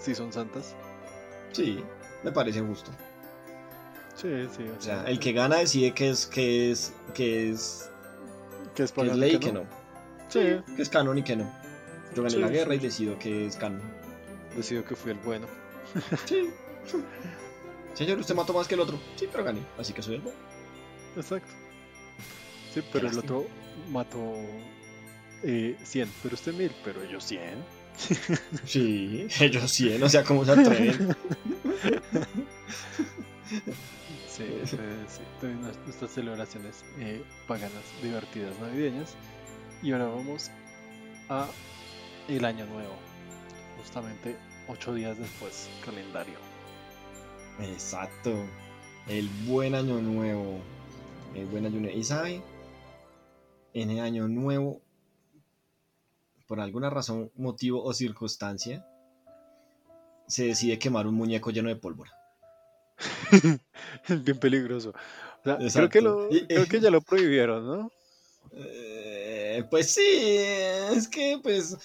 sí 0.00 0.14
son 0.14 0.32
santas. 0.32 0.74
Sí, 1.52 1.82
me 2.22 2.32
parece 2.32 2.60
justo. 2.60 2.90
Sí, 4.16 4.48
sí, 4.56 4.64
O 4.76 4.80
sea, 4.80 5.04
el 5.04 5.18
que 5.18 5.32
gana 5.32 5.56
decide 5.56 5.92
que 5.92 6.10
es, 6.10 6.26
que 6.26 6.70
es, 6.70 6.92
que 7.14 7.50
es, 7.50 7.90
que 8.74 8.82
es, 8.84 8.92
que 8.92 9.06
es 9.06 9.16
ley 9.16 9.30
y 9.34 9.38
que 9.38 9.46
que 9.46 9.52
no. 9.52 9.60
no. 9.64 9.66
Sí, 10.28 10.60
Que 10.76 10.82
es 10.82 10.88
canon 10.88 11.18
y 11.18 11.22
que 11.22 11.36
no. 11.36 11.50
Yo 12.14 12.22
gané 12.22 12.34
Sí, 12.34 12.40
la 12.40 12.48
guerra 12.48 12.72
sí. 12.72 12.76
y 12.76 12.80
decido 12.80 13.18
que 13.18 13.46
es 13.46 13.56
canon. 13.56 13.82
decido 14.56 14.84
que 14.84 14.94
fui 14.96 15.12
el 15.12 15.18
bueno. 15.18 15.46
Sí. 16.26 16.50
Señor, 17.94 18.18
usted 18.18 18.34
mató 18.34 18.52
más 18.52 18.66
que 18.66 18.74
el 18.74 18.80
otro. 18.80 18.98
Sí, 19.16 19.28
pero 19.30 19.44
gané. 19.44 19.60
Así 19.78 19.92
que 19.92 20.02
soy 20.02 20.16
el 20.16 20.20
bueno. 20.20 20.38
Exacto. 21.16 21.52
Sí, 22.72 22.82
pero 22.92 23.08
el 23.08 23.18
otro 23.18 23.46
mató 23.90 24.34
eh, 25.44 25.76
100, 25.82 26.10
pero 26.22 26.34
usted 26.34 26.52
1000, 26.52 26.72
pero 26.84 27.04
yo 27.04 27.20
100. 27.20 27.64
Sí, 28.64 29.28
ellos 29.40 29.70
100, 29.70 30.02
o 30.02 30.08
sea, 30.08 30.24
¿cómo 30.24 30.44
se 30.44 30.52
atreven? 30.52 31.16
Sí, 34.34 34.44
sí, 34.64 34.76
sí. 35.06 35.20
Tuvimos 35.40 35.76
nuestras 35.84 36.10
celebraciones 36.10 36.84
eh, 36.98 37.22
paganas 37.46 37.84
divertidas 38.02 38.58
navideñas. 38.58 39.14
Y 39.80 39.92
ahora 39.92 40.06
vamos 40.06 40.50
a 41.28 41.46
el 42.26 42.44
año 42.44 42.66
nuevo. 42.66 42.96
Justamente 43.78 44.36
ocho 44.66 44.92
días 44.92 45.16
después, 45.18 45.68
calendario. 45.84 46.53
Exacto. 47.60 48.32
El 49.08 49.28
buen 49.46 49.74
año 49.74 50.00
nuevo. 50.00 50.58
El 51.34 51.46
buen 51.46 51.66
año 51.66 51.80
nuevo. 51.80 51.96
¿Y 51.96 52.04
sabe? 52.04 52.42
En 53.74 53.90
el 53.90 54.00
año 54.00 54.28
nuevo, 54.28 54.80
por 56.46 56.60
alguna 56.60 56.90
razón, 56.90 57.30
motivo 57.34 57.82
o 57.82 57.92
circunstancia, 57.92 58.86
se 60.26 60.46
decide 60.46 60.78
quemar 60.78 61.06
un 61.06 61.14
muñeco 61.14 61.50
lleno 61.50 61.68
de 61.68 61.76
pólvora. 61.76 62.12
Es 64.08 64.22
bien 64.24 64.38
peligroso. 64.38 64.90
O 64.90 65.44
sea, 65.44 65.56
creo, 65.56 65.66
Exacto. 65.66 65.90
que 65.90 66.00
lo, 66.00 66.28
Y- 66.30 66.46
creo 66.46 66.66
que 66.66 66.80
ya 66.80 66.90
lo 66.90 67.00
prohibieron, 67.02 67.66
¿no? 67.66 67.90
Eh, 68.52 69.64
pues 69.70 69.90
sí, 69.90 70.02
es 70.06 71.08
que 71.08 71.38
pues... 71.42 71.76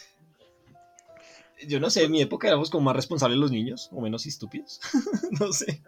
Yo 1.68 1.80
no 1.80 1.90
sé, 1.90 2.04
en 2.06 2.12
mi 2.12 2.22
época 2.22 2.48
éramos 2.48 2.70
como 2.70 2.86
más 2.86 2.96
responsables 2.96 3.38
los 3.40 3.52
niños, 3.52 3.90
o 3.92 4.02
menos 4.02 4.26
estúpidos. 4.26 4.80
no 5.40 5.52
sé. 5.52 5.84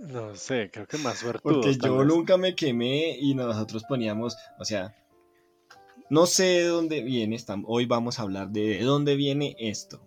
No 0.00 0.34
sé, 0.34 0.70
creo 0.72 0.86
que 0.86 0.98
más 0.98 1.18
suerte. 1.18 1.40
Porque 1.42 1.76
yo 1.78 2.04
nunca 2.04 2.36
me 2.36 2.54
quemé 2.56 3.16
y 3.18 3.34
nosotros 3.34 3.84
poníamos, 3.84 4.36
o 4.58 4.64
sea, 4.64 4.94
no 6.10 6.26
sé 6.26 6.44
de 6.44 6.64
dónde 6.64 7.02
viene, 7.02 7.36
hoy 7.66 7.86
vamos 7.86 8.18
a 8.18 8.22
hablar 8.22 8.50
de 8.50 8.78
de 8.78 8.82
dónde 8.82 9.14
viene 9.16 9.54
esto. 9.58 10.00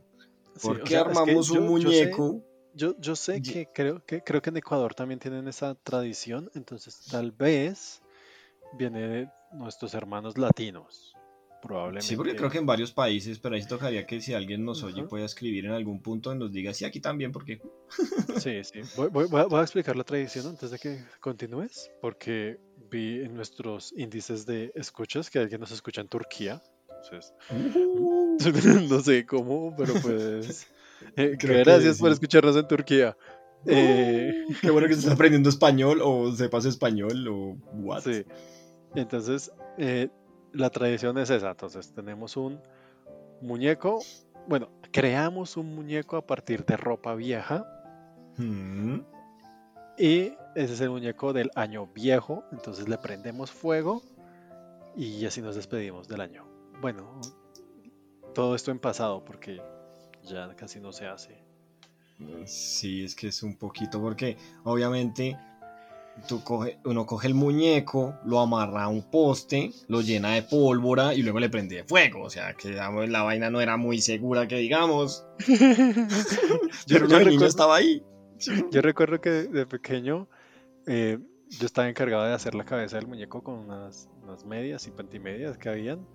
¿Por 0.62 0.84
qué 0.84 0.97
armamos 0.97 1.49
un 1.49 1.67
muñeco? 1.67 2.41
Yo, 2.73 2.95
yo 2.99 3.15
sé 3.15 3.41
Ye- 3.41 3.54
que 3.54 3.67
creo 3.73 4.06
que 4.06 4.21
creo 4.21 4.41
que 4.41 4.49
en 4.49 4.58
Ecuador 4.58 4.93
también 4.93 5.19
tienen 5.19 5.47
esa 5.47 5.75
tradición, 5.75 6.51
entonces 6.56 7.08
tal 7.10 7.32
vez 7.32 8.01
viene 8.78 9.08
de 9.08 9.30
nuestros 9.54 9.93
hermanos 9.93 10.38
latinos, 10.38 11.14
probablemente. 11.65 12.08
Sí, 12.08 12.15
porque 12.15 12.36
creo 12.36 12.49
que 12.49 12.60
en 12.60 12.65
varios 12.65 12.91
países, 12.91 13.39
pero 13.39 13.56
ahí 13.56 13.65
tocaría 13.65 14.06
que 14.06 14.21
si 14.21 14.34
alguien 14.34 14.63
nos 14.63 14.84
oye 14.84 15.01
Ajá. 15.01 15.10
pueda 15.10 15.25
escribir 15.25 15.65
en 15.65 15.71
algún 15.71 16.01
punto 16.01 16.32
y 16.34 16.38
nos 16.38 16.51
diga, 16.51 16.73
sí, 16.73 16.86
aquí 16.86 16.99
también, 16.99 17.32
porque... 17.32 17.60
Sí, 18.38 18.63
sí. 18.63 18.82
Voy, 18.95 19.10
voy- 19.10 19.28
voy 19.28 19.60
a, 19.60 19.62
explicar 19.63 19.95
la 19.95 20.04
tradición 20.04 20.45
antes 20.47 20.69
de 20.71 20.78
que 20.80 21.04
continúes, 21.19 21.89
porque 22.01 22.60
vi 22.91 23.23
en 23.23 23.34
nuestros 23.34 23.93
índices 23.97 24.45
de 24.45 24.71
escuchas 24.75 25.30
que 25.30 25.39
alguien 25.39 25.60
nos 25.62 25.71
escucha 25.71 26.01
en 26.01 26.08
Turquía. 26.08 26.62
Entonces, 27.04 27.34
no 28.89 28.99
sé 29.01 29.25
cómo, 29.25 29.75
pero 29.75 29.93
pues. 30.01 30.67
eh, 31.17 31.36
gracias 31.39 31.99
por 31.99 32.10
sí. 32.10 32.13
escucharnos 32.13 32.56
en 32.56 32.67
Turquía. 32.67 33.17
Eh, 33.65 34.45
Qué 34.62 34.69
bueno 34.69 34.88
que 34.88 34.93
estés 34.95 35.12
aprendiendo 35.12 35.49
español 35.49 35.99
o 36.04 36.32
sepas 36.36 36.65
español 36.65 37.28
o 37.28 37.58
what. 37.73 38.04
sí. 38.04 38.23
Entonces, 38.95 39.51
eh, 39.78 40.08
la 40.55 40.69
tradición 40.69 41.17
es 41.17 41.29
esa. 41.29 41.51
Entonces, 41.51 41.93
tenemos 41.93 42.37
un 42.37 42.59
muñeco. 43.41 43.99
Bueno, 44.47 44.69
creamos 44.91 45.57
un 45.57 45.75
muñeco 45.75 46.17
a 46.17 46.25
partir 46.25 46.65
de 46.65 46.77
ropa 46.77 47.15
vieja. 47.15 47.65
Mm. 48.37 48.99
Y 49.97 50.33
ese 50.55 50.73
es 50.73 50.81
el 50.81 50.89
muñeco 50.89 51.33
del 51.33 51.51
año 51.55 51.87
viejo. 51.87 52.43
Entonces 52.51 52.89
le 52.89 52.97
prendemos 52.97 53.51
fuego 53.51 54.01
y 54.95 55.25
así 55.25 55.41
nos 55.41 55.55
despedimos 55.55 56.07
del 56.07 56.21
año. 56.21 56.45
Bueno, 56.81 57.21
todo 58.33 58.55
esto 58.55 58.71
en 58.71 58.79
pasado 58.79 59.23
porque 59.23 59.61
ya 60.23 60.53
casi 60.55 60.79
no 60.79 60.91
se 60.91 61.07
hace. 61.07 61.43
Sí, 62.45 63.03
es 63.03 63.15
que 63.15 63.27
es 63.27 63.43
un 63.43 63.57
poquito 63.57 64.01
porque 64.01 64.37
obviamente 64.63 65.37
tú 66.28 66.43
coge, 66.43 66.80
uno 66.86 67.06
coge 67.06 67.28
el 67.28 67.34
muñeco, 67.34 68.15
lo 68.25 68.39
amarra 68.39 68.84
a 68.84 68.88
un 68.88 69.04
poste, 69.10 69.71
lo 69.88 70.01
llena 70.01 70.34
de 70.34 70.43
pólvora 70.43 71.13
y 71.13 71.21
luego 71.21 71.39
le 71.39 71.49
prende 71.49 71.84
fuego. 71.84 72.23
O 72.23 72.30
sea, 72.30 72.54
que 72.54 72.69
digamos, 72.69 73.10
la 73.10 73.23
vaina 73.23 73.49
no 73.49 73.62
era 73.62 73.78
muy 73.78 74.01
segura 74.01 74.47
que 74.47 74.58
digamos. 74.58 75.25
Yo, 75.47 75.56
Pero 76.88 77.08
yo 77.08 77.17
el 77.17 77.30
niño 77.30 77.45
estaba 77.45 77.75
ahí. 77.78 78.04
yo 78.71 78.82
recuerdo 78.82 79.21
que 79.21 79.30
de 79.30 79.65
pequeño 79.65 80.28
eh, 80.88 81.19
yo 81.49 81.65
estaba 81.65 81.88
encargado 81.89 82.23
de 82.23 82.34
hacer 82.34 82.56
la 82.56 82.65
cabeza 82.65 82.97
del 82.97 83.08
muñeco 83.08 83.43
con 83.43 83.56
unas, 83.56 84.10
unas 84.23 84.45
medias 84.45 84.88
y 84.88 84.91
pantimedias 84.91 85.58
que 85.58 85.69
habían. 85.69 86.06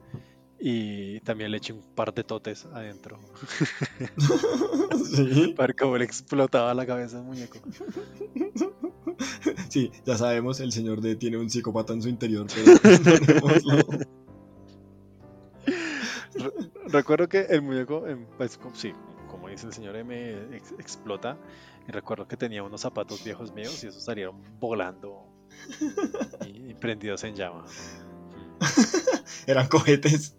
Y 0.63 1.21
también 1.21 1.51
le 1.51 1.57
eché 1.57 1.73
un 1.73 1.83
par 1.95 2.13
de 2.13 2.23
totes 2.23 2.67
adentro 2.67 3.19
sí. 5.11 5.55
para 5.57 5.69
ver 5.69 5.77
cómo 5.77 5.97
le 5.97 6.05
explotaba 6.05 6.75
la 6.75 6.85
cabeza 6.85 7.17
al 7.17 7.25
muñeco. 7.25 7.59
Sí, 9.71 9.91
ya 10.05 10.19
sabemos, 10.19 10.61
el 10.61 10.73
señor 10.73 11.01
D 11.01 11.17
tiene 11.17 11.39
un 11.39 11.49
psicópata 11.49 11.93
en 11.95 12.03
su 12.03 12.09
interior, 12.11 12.47
pero. 12.55 13.81
Re- 16.35 16.53
Recuerdo 16.87 17.29
que 17.29 17.41
el 17.51 17.63
muñeco, 17.63 18.07
em, 18.07 18.27
pues 18.37 18.59
sí, 18.75 18.93
como 19.31 19.49
dice 19.49 19.67
el 19.67 19.73
señor 19.73 19.97
M, 19.97 20.33
ex- 20.57 20.73
explota. 20.73 21.37
Y 21.89 21.93
recuerdo 21.93 22.27
que 22.29 22.37
tenía 22.37 22.63
unos 22.63 22.81
zapatos 22.83 23.25
viejos 23.25 23.53
míos 23.55 23.83
y 23.83 23.87
esos 23.89 24.03
salieron 24.05 24.37
volando 24.61 25.25
y, 26.47 26.71
y 26.71 26.75
prendidos 26.75 27.25
en 27.25 27.35
llama. 27.35 27.65
Eran 29.47 29.67
cohetes 29.69 30.37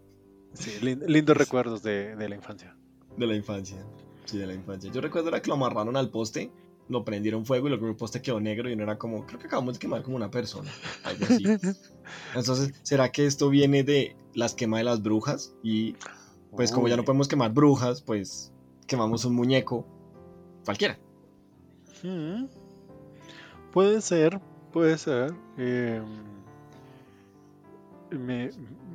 Sí, 0.53 0.71
lin- 0.81 1.03
lindos 1.07 1.35
recuerdos 1.37 1.81
de, 1.83 2.15
de 2.15 2.29
la 2.29 2.35
infancia. 2.35 2.75
de 3.17 3.25
la 3.27 3.35
infancia. 3.35 3.83
Sí, 4.25 4.37
de 4.37 4.45
la 4.47 4.53
infancia. 4.53 4.91
Yo 4.91 5.01
recuerdo 5.01 5.29
era 5.29 5.41
que 5.41 5.47
lo 5.47 5.55
amarraron 5.55 5.95
al 5.97 6.09
poste, 6.09 6.51
lo 6.91 7.06
prendieron 7.06 7.45
fuego 7.45 7.69
y 7.69 7.73
el 7.73 7.95
poste 7.95 8.21
quedó 8.21 8.39
negro 8.39 8.69
y 8.69 8.75
no 8.75 8.84
era 8.84 8.97
como, 8.97 9.25
creo 9.25 9.39
que 9.39 9.47
acabamos 9.47 9.75
de 9.75 9.80
quemar 9.80 10.04
como 10.04 10.17
una 10.17 10.30
persona, 10.30 10.69
algo 11.04 11.25
así. 11.25 11.43
Entonces, 12.36 12.73
¿será 12.84 13.12
que 13.12 13.25
esto 13.25 13.49
viene 13.49 13.84
de 13.84 14.15
las 14.34 14.54
quemas 14.54 14.82
de 14.82 14.84
las 14.84 15.01
brujas? 15.01 15.56
Y 15.63 15.95
pues 16.51 16.71
como 16.71 16.89
ya 16.89 16.97
no 16.97 17.06
podemos 17.06 17.30
quemar 17.30 17.54
brujas, 17.54 18.01
pues 18.01 18.51
quemamos 18.88 19.23
un 19.23 19.36
muñeco 19.36 19.86
cualquiera. 20.65 20.99
Mm. 22.04 22.47
Puede 23.71 24.01
ser, 24.01 24.39
puede 24.73 24.97
ser. 24.97 25.34
em, 25.58 26.04
me, 28.12 28.49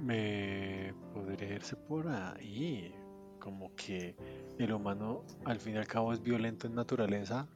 me 0.05 0.93
podría 1.15 1.55
irse 1.55 1.77
por 1.77 2.07
ahí. 2.09 2.93
Como 3.41 3.75
que 3.77 4.17
el 4.59 4.73
humano 4.73 5.23
al 5.45 5.61
fin 5.61 5.75
y 5.75 5.79
al 5.79 5.87
cabo 5.87 6.13
es 6.13 6.21
violento 6.21 6.67
en 6.67 6.75
naturaleza 6.75 7.49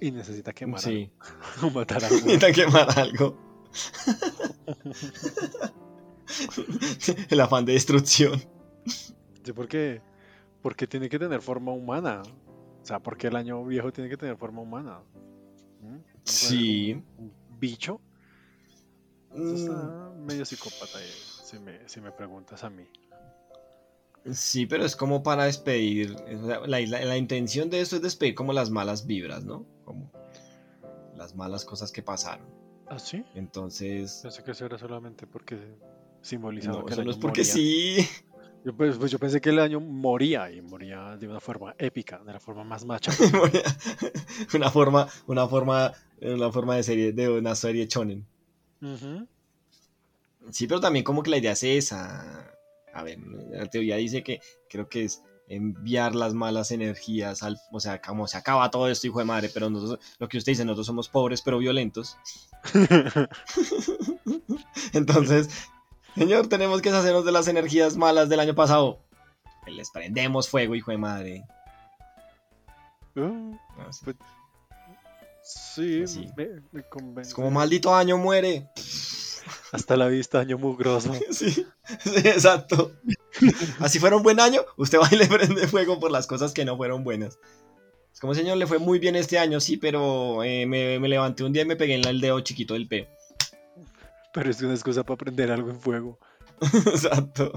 y 0.00 0.10
necesita 0.10 0.52
quemar 0.52 0.80
Sí, 0.80 1.10
algo, 1.20 1.36
o 1.66 1.70
matar 1.70 2.04
algo. 2.04 2.16
necesitan 2.16 2.52
quemar 2.52 2.98
algo. 2.98 3.38
el 7.30 7.40
afán 7.40 7.64
de 7.64 7.72
destrucción. 7.74 8.40
Sí, 9.44 9.52
porque, 9.54 10.00
porque 10.62 10.86
tiene 10.86 11.08
que 11.08 11.18
tener 11.18 11.40
forma 11.40 11.72
humana. 11.72 12.22
O 12.82 12.84
sea, 12.84 12.98
porque 13.00 13.28
el 13.28 13.36
año 13.36 13.64
viejo 13.64 13.92
tiene 13.92 14.10
que 14.10 14.16
tener 14.16 14.36
forma 14.36 14.60
humana. 14.62 15.00
¿Mm? 15.80 15.92
¿No 15.92 16.02
puede 16.02 16.22
ser 16.24 16.48
Sí. 16.48 17.02
Un 17.18 17.32
bicho. 17.58 18.00
Eso 19.32 19.40
Mm, 19.40 19.54
está 19.54 20.12
medio 20.26 20.44
psicópata, 20.44 21.02
eh, 21.02 21.10
si 21.44 21.58
me, 21.58 21.88
si 21.88 22.00
me 22.00 22.12
preguntas 22.12 22.62
a 22.64 22.70
mí. 22.70 22.84
Sí, 24.30 24.66
pero 24.66 24.84
es 24.84 24.94
como 24.94 25.22
para 25.22 25.44
despedir. 25.44 26.14
la, 26.28 26.60
la- 26.66 27.04
la 27.04 27.16
intención 27.16 27.70
de 27.70 27.80
esto 27.80 27.96
es 27.96 28.02
despedir 28.02 28.34
como 28.34 28.52
las 28.52 28.70
malas 28.70 29.06
vibras, 29.06 29.44
¿no? 29.44 29.66
Como 29.84 30.10
las 31.16 31.34
malas 31.34 31.64
cosas 31.64 31.92
que 31.92 32.02
pasaron. 32.02 32.46
¿Ah, 32.88 32.98
sí? 32.98 33.24
Entonces. 33.34 34.20
Pensé 34.22 34.42
que 34.42 34.50
eso 34.52 34.66
era 34.66 34.78
solamente 34.78 35.26
porque 35.26 35.58
simbolizaba 36.20 36.80
No, 36.80 36.84
que 36.86 36.94
el 36.94 37.00
año 37.00 37.10
es 37.10 37.16
porque 37.16 37.40
moría. 37.42 37.52
sí. 37.54 38.08
Yo, 38.64 38.76
pues, 38.76 38.96
pues 38.96 39.10
yo 39.10 39.18
pensé 39.18 39.40
que 39.40 39.50
el 39.50 39.58
año 39.58 39.80
moría 39.80 40.50
y 40.50 40.62
moría 40.62 41.16
de 41.16 41.26
una 41.26 41.40
forma 41.40 41.74
épica, 41.78 42.22
de 42.24 42.32
la 42.32 42.38
forma 42.38 42.62
más 42.62 42.84
macha. 42.84 43.10
una 44.54 44.70
forma, 44.70 45.08
una 45.26 45.48
forma, 45.48 45.92
una 46.20 46.52
forma 46.52 46.76
de 46.76 46.82
serie, 46.84 47.12
de 47.12 47.28
una 47.28 47.54
serie 47.56 47.88
chonen. 47.88 48.26
Sí, 50.50 50.66
pero 50.66 50.80
también 50.80 51.04
como 51.04 51.22
que 51.22 51.30
la 51.30 51.38
idea 51.38 51.52
es 51.52 51.62
esa. 51.64 52.54
A 52.94 53.02
ver, 53.02 53.18
la 53.50 53.66
teoría 53.66 53.96
dice 53.96 54.22
que 54.22 54.40
creo 54.68 54.88
que 54.88 55.04
es 55.04 55.22
enviar 55.54 56.14
las 56.14 56.32
malas 56.34 56.70
energías 56.70 57.42
al, 57.42 57.60
o 57.70 57.80
sea, 57.80 58.00
como 58.00 58.26
se 58.26 58.38
acaba 58.38 58.70
todo 58.70 58.88
esto, 58.88 59.06
hijo 59.06 59.18
de 59.18 59.26
madre, 59.26 59.50
pero 59.52 59.68
nosotros, 59.68 59.98
lo 60.18 60.28
que 60.28 60.38
usted 60.38 60.52
dice, 60.52 60.64
nosotros 60.64 60.86
somos 60.86 61.08
pobres 61.08 61.42
pero 61.42 61.58
violentos. 61.58 62.16
Entonces, 64.92 65.48
señor, 66.14 66.48
tenemos 66.48 66.80
que 66.80 66.90
deshacernos 66.90 67.24
de 67.24 67.32
las 67.32 67.48
energías 67.48 67.96
malas 67.96 68.28
del 68.28 68.40
año 68.40 68.54
pasado. 68.54 69.00
Les 69.66 69.90
prendemos 69.90 70.48
fuego, 70.48 70.74
hijo 70.74 70.90
de 70.90 70.98
madre. 70.98 71.44
Uh, 73.14 73.56
No 73.78 73.92
sé. 73.92 74.04
Pues, 74.04 74.16
sí, 75.42 76.06
Sí. 76.06 76.28
Me, 76.36 76.48
me 76.72 76.82
convence. 76.88 77.28
Es 77.28 77.34
como 77.34 77.50
maldito 77.50 77.94
año 77.94 78.16
muere. 78.16 78.68
Hasta 79.72 79.96
la 79.96 80.08
vista, 80.08 80.40
año 80.40 80.58
mugroso. 80.58 81.12
Sí, 81.30 81.50
sí, 81.50 81.66
exacto. 82.24 82.92
Así 83.80 83.98
fuera 83.98 84.16
un 84.16 84.22
buen 84.22 84.40
año, 84.40 84.62
usted 84.76 84.98
va 84.98 85.08
y 85.10 85.16
le 85.16 85.26
prende 85.26 85.66
fuego 85.68 85.98
por 86.00 86.10
las 86.10 86.26
cosas 86.26 86.52
que 86.52 86.64
no 86.64 86.76
fueron 86.76 87.04
buenas. 87.04 87.38
Es 88.12 88.20
como, 88.20 88.34
señor, 88.34 88.56
le 88.58 88.66
fue 88.66 88.78
muy 88.78 88.98
bien 88.98 89.16
este 89.16 89.38
año, 89.38 89.58
sí, 89.60 89.76
pero 89.76 90.42
eh, 90.44 90.66
me, 90.66 90.98
me 90.98 91.08
levanté 91.08 91.44
un 91.44 91.52
día 91.52 91.62
y 91.62 91.66
me 91.66 91.76
pegué 91.76 91.94
en 91.94 92.06
el 92.06 92.20
dedo 92.20 92.40
chiquito 92.40 92.74
del 92.74 92.86
peo. 92.88 93.06
Pero 94.34 94.50
es 94.50 94.60
una 94.62 94.74
excusa 94.74 95.02
para 95.02 95.16
prender 95.18 95.50
algo 95.50 95.70
en 95.70 95.80
fuego. 95.80 96.18
Exacto. 96.86 97.52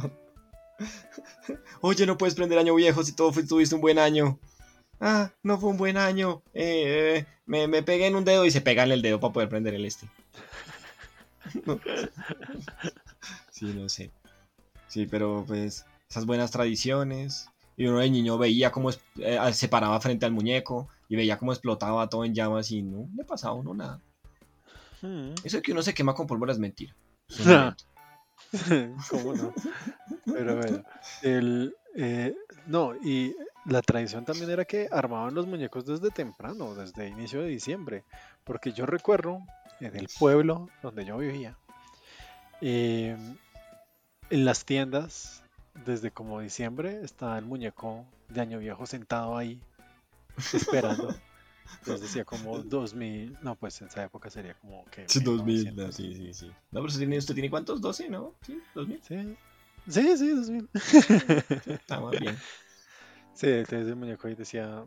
Oye, 1.81 2.05
no 2.05 2.17
puedes 2.17 2.35
prender 2.35 2.57
año 2.57 2.75
viejo 2.75 3.03
si 3.03 3.13
todo 3.13 3.31
fue- 3.31 3.43
tuviste 3.45 3.75
un 3.75 3.81
buen 3.81 3.99
año. 3.99 4.39
Ah, 4.99 5.31
no 5.43 5.59
fue 5.59 5.69
un 5.69 5.77
buen 5.77 5.97
año. 5.97 6.41
Eh, 6.53 7.17
eh, 7.17 7.25
me, 7.45 7.67
me 7.67 7.83
pegué 7.83 8.07
en 8.07 8.15
un 8.15 8.25
dedo 8.25 8.45
y 8.45 8.51
se 8.51 8.61
pega 8.61 8.83
en 8.83 8.91
el 8.93 9.01
dedo 9.01 9.19
para 9.19 9.33
poder 9.33 9.49
prender 9.49 9.73
el 9.73 9.85
este. 9.85 10.07
No. 11.65 11.79
Sí, 13.51 13.65
no 13.65 13.87
sé. 13.87 14.09
Sí, 14.95 15.05
pero 15.07 15.43
pues 15.45 15.85
esas 16.09 16.25
buenas 16.25 16.51
tradiciones. 16.51 17.49
Y 17.75 17.85
uno 17.85 17.99
de 17.99 18.09
niño 18.09 18.37
veía 18.37 18.71
cómo 18.71 18.91
eh, 19.17 19.39
se 19.51 19.67
paraba 19.67 19.99
frente 19.99 20.25
al 20.25 20.31
muñeco 20.31 20.87
y 21.09 21.17
veía 21.17 21.37
cómo 21.37 21.51
explotaba 21.51 22.07
todo 22.07 22.23
en 22.23 22.33
llamas 22.33 22.71
y 22.71 22.81
no 22.81 23.09
le 23.13 23.25
pasaba 23.25 23.55
a 23.55 23.57
uno 23.57 23.73
nada. 23.73 23.99
Hmm. 25.01 25.31
Eso 25.43 25.57
de 25.57 25.63
que 25.63 25.73
uno 25.73 25.81
se 25.81 25.93
quema 25.93 26.15
con 26.15 26.27
pólvora 26.27 26.53
es 26.53 26.59
mentira. 26.59 26.95
Es. 27.27 27.45
¿Cómo 29.09 29.33
no? 29.33 29.53
Pero 30.23 30.55
bueno, 30.55 30.83
el, 31.23 31.75
eh, 31.97 32.33
no, 32.67 32.95
y 32.95 33.35
la 33.65 33.81
tradición 33.81 34.23
también 34.23 34.49
era 34.49 34.63
que 34.63 34.87
armaban 34.89 35.35
los 35.35 35.45
muñecos 35.45 35.85
desde 35.85 36.09
temprano, 36.09 36.73
desde 36.73 37.09
inicio 37.09 37.41
de 37.41 37.49
diciembre, 37.49 38.05
porque 38.45 38.71
yo 38.71 38.85
recuerdo 38.85 39.41
en 39.81 39.93
el 39.97 40.07
pueblo 40.17 40.69
donde 40.81 41.03
yo 41.03 41.17
vivía, 41.17 41.57
eh, 42.61 43.17
en 44.29 44.45
las 44.45 44.65
tiendas, 44.65 45.43
desde 45.85 46.11
como 46.11 46.39
diciembre, 46.39 47.01
estaba 47.03 47.37
el 47.37 47.45
muñeco 47.45 48.05
de 48.29 48.41
Año 48.41 48.59
Viejo 48.59 48.85
sentado 48.85 49.37
ahí, 49.37 49.59
esperando. 50.53 51.13
Entonces 51.79 52.01
decía 52.01 52.25
como 52.25 52.59
2000, 52.59 53.37
no, 53.41 53.55
pues 53.55 53.81
en 53.81 53.87
esa 53.87 54.03
época 54.03 54.29
sería 54.29 54.53
como 54.55 54.85
que... 54.85 55.07
Sí, 55.09 55.19
2000, 55.19 55.73
1900. 55.73 55.85
no, 55.85 55.91
sí, 55.91 56.13
sí, 56.15 56.33
sí. 56.33 56.47
No, 56.47 56.53
pero 56.71 56.85
usted 56.85 56.99
tiene, 56.99 57.17
usted 57.17 57.33
tiene 57.33 57.49
cuántos, 57.49 57.81
12, 57.81 58.09
¿no? 58.09 58.35
Sí, 58.45 58.59
2000. 58.73 59.01
Sí, 59.03 59.37
sí, 59.87 60.17
sí, 60.17 60.29
2000. 60.29 60.69
Está 61.65 61.99
más 61.99 62.19
bien. 62.19 62.37
Sí, 63.35 63.47
entonces 63.47 63.89
el 63.89 63.97
muñeco 63.97 64.29
ahí 64.29 64.35
decía, 64.35 64.85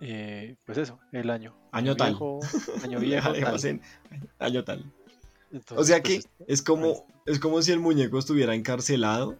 eh, 0.00 0.56
pues 0.66 0.76
eso, 0.76 1.00
el 1.12 1.30
año. 1.30 1.56
Año 1.72 1.96
tal. 1.96 2.10
viejo, 2.10 2.40
año 2.84 3.00
viejo. 3.00 3.32
Tal. 3.32 3.80
año 4.38 4.64
tal. 4.64 4.92
Entonces, 5.56 5.78
O 5.78 5.84
sea 5.84 6.02
pues, 6.02 6.12
que 6.12 6.16
esto- 6.18 6.44
es 6.46 6.62
como, 6.62 7.06
es 7.26 7.38
como 7.40 7.62
si 7.62 7.72
el 7.72 7.80
muñeco 7.80 8.18
estuviera 8.18 8.54
encarcelado 8.54 9.36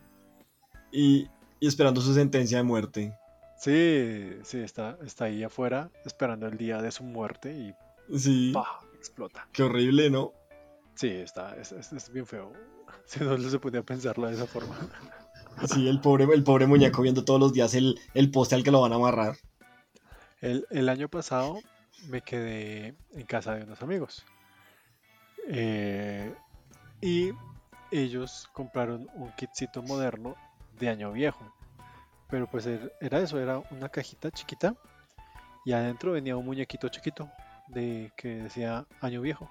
y, 0.90 1.29
y 1.61 1.66
esperando 1.68 2.00
su 2.00 2.14
sentencia 2.14 2.59
de 2.59 2.64
muerte. 2.64 3.16
Sí, 3.59 4.37
sí, 4.44 4.59
está, 4.59 4.98
está 5.05 5.24
ahí 5.26 5.42
afuera 5.42 5.90
esperando 6.05 6.46
el 6.46 6.57
día 6.59 6.81
de 6.83 6.90
su 6.92 7.05
muerte 7.05 7.52
y 7.55 7.74
Sí, 8.18 8.52
¡pah! 8.52 8.81
explota. 8.96 9.48
qué 9.52 9.62
horrible, 9.62 10.11
¿no? 10.11 10.33
Sí, 10.94 11.09
está, 11.09 11.55
es, 11.57 11.72
es- 11.72 11.92
es 11.92 12.11
bien 12.12 12.26
feo. 12.26 12.52
Si 13.07 13.20
no 13.22 13.37
se 13.38 13.59
podía 13.59 13.83
pensarlo 13.83 14.26
de 14.29 14.35
esa 14.35 14.46
forma. 14.46 14.76
Sí, 15.72 15.88
el 15.88 16.00
pobre, 16.00 16.24
el 16.35 16.44
pobre 16.44 16.66
muñeco 16.66 17.00
viendo 17.00 17.24
todos 17.24 17.40
los 17.40 17.52
días 17.55 17.72
el, 17.74 17.98
el 18.12 18.31
poste 18.31 18.55
al 18.55 18.62
que 18.62 18.70
lo 18.70 18.83
van 18.83 18.92
a 18.92 18.96
amarrar. 18.96 19.37
El, 20.42 20.66
el 20.70 20.88
año 20.90 21.09
pasado 21.09 21.61
me 22.09 22.20
quedé 22.20 22.94
en 23.14 23.24
casa 23.26 23.55
de 23.55 23.64
unos 23.64 23.81
amigos. 23.81 24.22
Eh, 25.49 26.35
y 27.01 27.31
ellos 27.91 28.49
compraron 28.53 29.09
un 29.15 29.31
kitcito 29.33 29.83
moderno 29.83 30.35
de 30.79 30.89
año 30.89 31.13
viejo. 31.13 31.45
Pero 32.29 32.47
pues 32.49 32.67
er- 32.67 32.93
era 33.01 33.21
eso, 33.21 33.39
era 33.39 33.59
una 33.71 33.89
cajita 33.89 34.31
chiquita 34.31 34.75
y 35.65 35.73
adentro 35.73 36.13
venía 36.13 36.37
un 36.37 36.45
muñequito 36.45 36.89
chiquito 36.89 37.31
de 37.69 38.13
que 38.17 38.43
decía 38.43 38.87
año 39.01 39.21
viejo. 39.21 39.49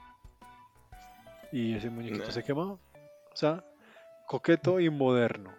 Y 1.51 1.75
ese 1.75 1.89
muñequito 1.89 2.25
se 2.31 2.43
quemaba. 2.43 2.73
O 2.73 3.35
sea, 3.35 3.63
coqueto 4.27 4.79
y 4.79 4.89
moderno. 4.89 5.51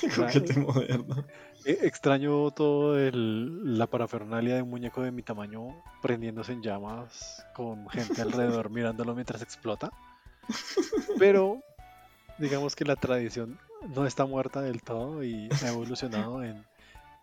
Moderno. 0.56 1.26
E- 1.64 1.78
Extraño 1.82 2.50
todo 2.50 2.98
el- 2.98 3.78
la 3.78 3.86
parafernalia 3.86 4.56
de 4.56 4.62
un 4.62 4.70
muñeco 4.70 5.02
de 5.02 5.10
mi 5.12 5.22
tamaño 5.22 5.68
prendiéndose 6.00 6.52
en 6.52 6.62
llamas 6.62 7.44
con 7.54 7.88
gente 7.90 8.22
alrededor 8.22 8.70
mirándolo 8.70 9.14
mientras 9.14 9.42
explota. 9.42 9.90
Pero 11.18 11.60
digamos 12.38 12.74
que 12.74 12.84
la 12.84 12.96
tradición 12.96 13.58
no 13.94 14.06
está 14.06 14.26
muerta 14.26 14.60
del 14.62 14.82
todo 14.82 15.22
y 15.24 15.48
ha 15.62 15.68
evolucionado 15.68 16.42
en, 16.42 16.64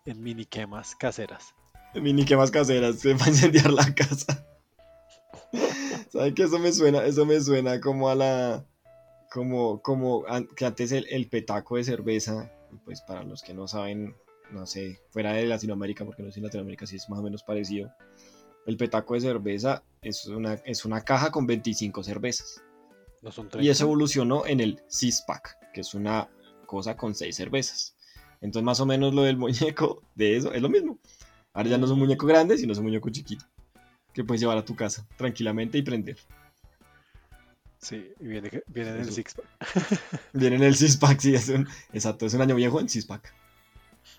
en 0.06 0.22
mini 0.24 0.46
quemas 0.46 0.96
caseras. 0.96 1.54
Mini 1.96 2.24
quemas 2.24 2.52
caseras, 2.52 3.00
se 3.00 3.14
va 3.16 3.26
a 3.26 3.30
incendiar 3.30 3.72
la 3.72 3.94
casa. 3.96 4.46
¿Sabes 6.12 6.34
qué? 6.36 6.44
Eso 6.44 6.60
me 6.60 6.72
suena, 6.72 7.04
eso 7.06 7.26
me 7.26 7.40
suena 7.42 7.80
como 7.80 8.10
a 8.10 8.16
la. 8.16 8.66
Como, 9.32 9.80
como 9.82 10.24
que 10.56 10.66
antes 10.66 10.92
el, 10.92 11.06
el 11.12 11.28
petaco 11.30 11.76
de 11.78 11.84
cerveza, 11.84 12.52
pues 12.86 13.02
para 13.02 13.24
los 13.24 13.42
que 13.42 13.54
no 13.54 13.68
saben, 13.68 14.16
no 14.52 14.66
sé, 14.66 15.00
fuera 15.10 15.34
de 15.34 15.46
Latinoamérica, 15.46 16.06
porque 16.06 16.24
no 16.24 16.30
sé 16.30 16.36
si 16.36 16.40
en 16.40 16.46
Latinoamérica 16.46 16.86
sí 16.86 16.96
es 16.96 17.10
más 17.10 17.20
o 17.20 17.24
menos 17.24 17.44
parecido. 17.44 17.92
El 18.66 18.78
petaco 18.78 19.14
de 19.14 19.22
cerveza 19.22 19.84
es 20.02 20.26
una, 20.28 20.54
es 20.66 20.86
una 20.86 21.02
caja 21.02 21.32
con 21.32 21.48
25 21.48 22.04
cervezas. 22.04 22.62
No 23.22 23.32
son 23.32 23.46
Y 23.60 23.70
eso 23.70 23.80
30. 23.80 23.84
evolucionó 23.84 24.46
en 24.46 24.60
el 24.60 24.82
six 24.88 25.24
pack, 25.28 25.58
que 25.74 25.82
es 25.82 25.94
una 25.94 26.30
cosa 26.66 26.96
con 26.96 27.16
6 27.16 27.36
cervezas. 27.36 27.96
Entonces, 28.42 28.64
más 28.64 28.80
o 28.80 28.86
menos 28.86 29.14
lo 29.14 29.24
del 29.24 29.38
muñeco 29.78 30.04
de 30.16 30.38
eso 30.38 30.54
es 30.54 30.62
lo 30.62 30.70
mismo. 30.70 31.00
Ahora 31.54 31.70
ya 31.70 31.78
no 31.78 31.86
es 31.86 31.92
un 31.92 32.00
muñeco 32.00 32.28
grande, 32.28 32.58
sino 32.58 32.72
es 32.74 32.78
un 32.80 32.86
muñeco 32.86 33.10
chiquito. 33.10 33.46
Que 34.14 34.24
puedes 34.24 34.42
llevar 34.42 34.58
a 34.58 34.66
tu 34.66 34.76
casa 34.76 35.06
tranquilamente 35.18 35.78
y 35.78 35.82
prender. 35.82 36.18
Sí, 37.82 38.12
viene, 38.20 38.50
viene 38.68 38.90
en 38.90 38.96
el 38.98 39.02
Eso. 39.04 39.12
six 39.14 39.34
pack. 39.36 39.48
Viene 40.34 40.58
en 40.58 40.64
el 40.64 40.76
six 40.76 40.98
pack, 40.98 41.20
sí, 41.20 41.34
es 41.34 41.48
un, 41.50 41.68
exacto, 41.94 42.26
es 42.26 42.34
un 42.34 42.42
año 42.42 42.56
viejo 42.56 42.80
en 42.82 42.90
six 42.90 43.06
pack. 43.06 43.34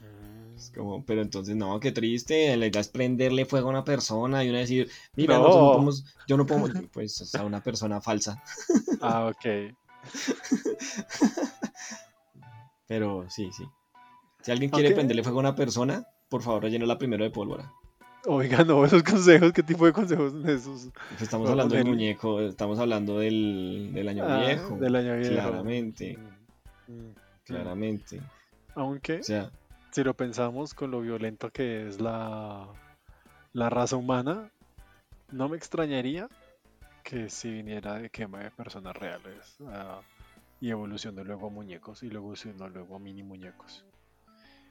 Mm. 0.01 0.57
Es 0.57 0.71
como, 0.75 1.05
pero 1.05 1.21
entonces, 1.23 1.55
no, 1.57 1.79
qué 1.79 1.93
triste. 1.93 2.57
La 2.57 2.67
idea 2.67 2.81
es 2.81 2.89
prenderle 2.89 3.45
fuego 3.45 3.69
a 3.69 3.71
una 3.71 3.85
persona 3.85 4.43
y 4.45 4.49
uno 4.49 4.59
decir, 4.59 4.91
mira, 5.15 5.35
No. 5.37 5.43
nosotros 5.45 5.63
no 5.67 5.73
podemos- 5.73 6.05
yo 6.27 6.37
no 6.39 6.47
puedo, 6.47 6.89
pues 6.93 7.35
a 7.35 7.45
una 7.45 7.63
persona 7.63 8.01
falsa. 8.01 8.43
Ah, 9.03 9.27
ok. 9.27 9.75
Pero 12.87 13.27
sí, 13.31 13.51
sí. 13.57 13.65
Si 14.43 14.51
alguien 14.51 14.71
quiere 14.71 14.93
prenderle 14.93 15.23
fuego 15.23 15.39
a 15.39 15.41
una 15.41 15.55
persona, 15.55 16.07
por 16.29 16.43
favor, 16.43 16.63
rellénela 16.63 16.99
primero 16.99 17.25
de 17.25 17.31
pólvora. 17.31 17.73
Oiga, 18.27 18.65
no, 18.65 18.85
esos 18.85 19.03
consejos, 19.03 19.53
¿qué 19.53 19.63
tipo 19.63 19.87
de 19.87 19.93
consejos 19.93 20.33
son 20.33 20.49
esos? 20.49 20.91
Pues 21.09 21.23
estamos 21.23 21.49
hablando 21.49 21.75
del 21.75 21.87
muñeco, 21.87 22.41
estamos 22.43 22.79
hablando 22.79 23.19
del, 23.19 23.91
del 23.95 24.09
año 24.09 24.25
Ah, 24.27 24.45
viejo. 24.47 24.77
Del 24.77 24.97
año 24.97 25.17
viejo. 25.17 25.33
Claramente, 25.35 26.19
Mm, 26.87 26.93
mm. 26.93 27.15
claramente. 27.45 28.21
Aunque, 28.75 29.21
O 29.21 29.23
sea, 29.23 29.51
si 29.91 30.05
lo 30.05 30.15
pensamos 30.15 30.75
con 30.75 30.91
lo 30.91 31.01
violento 31.01 31.51
que 31.51 31.89
es 31.89 32.01
la, 32.01 32.67
la 33.53 33.71
raza 33.71 33.97
humana, 33.97 34.51
no 35.33 35.49
me 35.49 35.57
extrañaría 35.57 36.29
que 37.03 37.31
si 37.31 37.51
viniera 37.51 37.95
de 37.95 38.11
quema 38.11 38.41
de 38.41 38.51
personas 38.51 38.95
reales 38.97 39.57
ah, 39.67 40.01
y 40.61 40.71
evolucionó 40.71 41.25
luego 41.25 41.47
a 41.47 41.51
muñecos 41.51 42.03
y 42.03 42.11
luego 42.11 42.27
evolucionó 42.27 42.69
luego 42.69 42.97
a 42.97 42.99
mini 42.99 43.23
muñecos. 43.23 43.85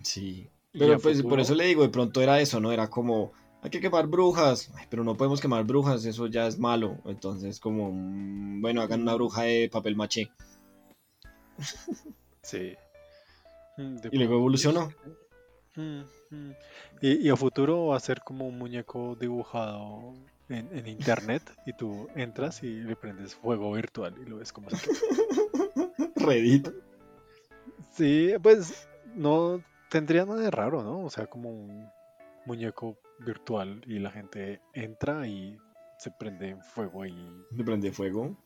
sí. 0.04 0.50
Pero 0.72 1.00
pues 1.00 1.24
por 1.24 1.40
eso 1.40 1.56
le 1.56 1.66
digo, 1.66 1.84
de 1.84 1.90
pronto 1.90 2.22
era 2.22 2.40
eso, 2.40 2.60
¿no? 2.60 2.72
Era 2.72 2.90
como, 2.90 3.34
hay 3.62 3.70
que 3.70 3.82
quemar 3.82 4.08
brujas, 4.08 4.72
Ay, 4.76 4.86
pero 4.90 5.04
no 5.04 5.16
podemos 5.16 5.42
quemar 5.42 5.64
brujas, 5.64 6.06
eso 6.06 6.28
ya 6.28 6.48
es 6.48 6.60
malo. 6.60 6.98
Entonces, 7.06 7.60
como, 7.60 7.92
mm, 7.92 8.62
bueno, 8.62 8.82
hagan 8.82 9.02
una 9.02 9.16
bruja 9.16 9.44
de 9.44 9.70
papel 9.72 9.96
maché. 9.96 10.32
Sí. 12.42 12.74
Mm, 13.78 13.98
de 13.98 14.10
Y 14.12 14.18
luego 14.18 14.36
evolucionó. 14.36 14.90
Mm, 15.76 16.02
mm. 16.32 16.52
Y, 17.02 17.28
y 17.28 17.30
a 17.30 17.36
futuro 17.36 17.88
va 17.88 17.98
a 17.98 18.00
ser 18.00 18.22
como 18.22 18.48
un 18.48 18.58
muñeco 18.58 19.16
dibujado 19.20 20.16
en, 20.48 20.68
en 20.76 20.88
internet 20.88 21.44
y 21.68 21.74
tú 21.74 22.08
entras 22.16 22.64
y 22.64 22.80
le 22.82 22.96
prendes 22.96 23.36
fuego 23.36 23.72
virtual 23.74 24.16
y 24.20 24.28
lo 24.28 24.38
ves 24.38 24.52
como 24.52 24.70
se. 24.72 24.78
Reddit. 26.16 26.70
Sí, 27.92 28.32
pues 28.42 28.88
no 29.16 29.62
tendría 29.90 30.26
nada 30.26 30.42
de 30.42 30.52
raro, 30.52 30.84
¿no? 30.84 31.04
O 31.04 31.10
sea, 31.10 31.28
como 31.28 31.50
un 31.50 31.90
muñeco 32.46 32.98
virtual 33.20 33.82
y 33.86 34.00
la 34.00 34.12
gente 34.12 34.62
entra 34.74 35.28
y 35.28 35.58
se 35.98 36.12
prende 36.12 36.50
en 36.50 36.62
fuego 36.62 37.06
y 37.06 37.14
Le 37.52 37.64
prende 37.64 37.92
fuego. 37.92 38.38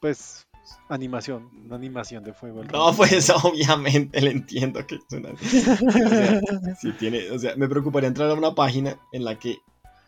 pues 0.00 0.46
animación, 0.88 1.50
una 1.64 1.76
animación 1.76 2.24
de 2.24 2.32
fuego. 2.32 2.64
No, 2.64 2.92
pues 2.94 3.30
obviamente 3.44 4.20
le 4.20 4.30
entiendo 4.30 4.86
que 4.86 4.96
es 4.96 5.02
una... 5.12 5.30
O 5.30 5.36
sea, 5.36 6.74
si 6.80 6.92
tiene, 6.92 7.30
o 7.30 7.38
sea, 7.38 7.56
me 7.56 7.68
preocuparía 7.68 8.08
entrar 8.08 8.30
a 8.30 8.34
una 8.34 8.54
página 8.54 8.98
en 9.12 9.24
la 9.24 9.38
que 9.38 9.58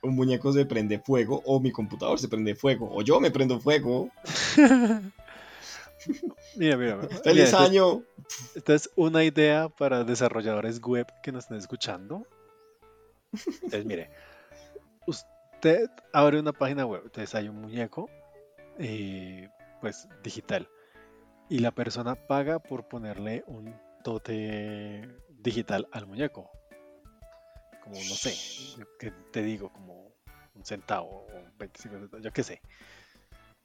un 0.02 0.16
muñeco 0.16 0.52
se 0.52 0.64
prende 0.64 0.98
fuego 0.98 1.42
o 1.44 1.60
mi 1.60 1.72
computador 1.72 2.18
se 2.18 2.28
prende 2.28 2.54
fuego 2.54 2.90
o 2.92 3.02
yo 3.02 3.20
me 3.20 3.30
prendo 3.30 3.60
fuego. 3.60 4.10
Mira, 6.56 6.76
mira, 6.76 6.98
¡Feliz 7.22 7.44
esta- 7.44 7.64
año! 7.64 8.02
Esta 8.54 8.74
es 8.74 8.90
una 8.96 9.24
idea 9.24 9.68
para 9.68 10.04
desarrolladores 10.04 10.80
web 10.80 11.06
que 11.22 11.32
nos 11.32 11.44
estén 11.44 11.58
escuchando. 11.58 12.26
Entonces, 13.32 13.84
mire, 13.84 14.10
usted 15.06 15.88
abre 16.12 16.38
una 16.40 16.52
página 16.52 16.86
web, 16.86 17.02
entonces 17.04 17.34
hay 17.34 17.48
un 17.48 17.60
muñeco, 17.60 18.08
eh, 18.78 19.48
pues 19.80 20.08
digital, 20.22 20.68
y 21.48 21.58
la 21.58 21.70
persona 21.72 22.14
paga 22.14 22.58
por 22.60 22.88
ponerle 22.88 23.44
un 23.46 23.74
tote 24.04 25.08
digital 25.28 25.88
al 25.92 26.06
muñeco. 26.06 26.50
Como, 27.82 27.96
no 27.96 28.14
sé, 28.14 28.34
que 28.98 29.10
te 29.32 29.42
digo, 29.42 29.72
como 29.72 30.12
un 30.54 30.64
centavo 30.64 31.26
o 31.26 31.42
25 31.58 31.98
centavos, 31.98 32.24
yo 32.24 32.32
qué 32.32 32.42
sé. 32.42 32.62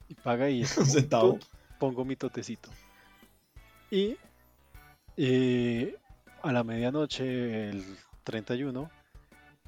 Y 0.08 0.16
paga 0.16 0.50
y 0.50 0.62
es 0.64 0.78
Un 0.78 0.86
centavo. 0.86 1.34
"Tut, 1.34 1.44
pongo 1.80 2.06
mi 2.06 2.16
totecito. 2.16 2.70
Y 3.92 4.18
eh, 5.18 5.98
a 6.42 6.52
la 6.52 6.64
medianoche, 6.64 7.70
el 7.70 7.98
31, 8.24 8.90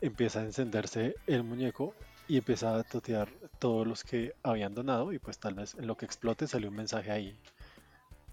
empieza 0.02 0.39
a 0.39 0.43
encenderse 0.43 1.15
el 1.28 1.43
muñeco 1.43 1.93
y 2.28 2.38
empieza 2.38 2.76
a 2.76 2.84
totear 2.84 3.30
todos 3.60 3.88
los 3.88 4.04
que 4.04 4.34
habían 4.43 4.76
donado 4.76 5.13
y 5.13 5.20
pues 5.20 5.39
tal 5.39 5.56
vez 5.56 5.76
en 5.76 5.88
lo 5.88 5.96
que 5.96 6.06
explote 6.06 6.48
sale 6.48 6.67
un 6.67 6.76
mensaje 6.76 7.12
ahí 7.12 7.39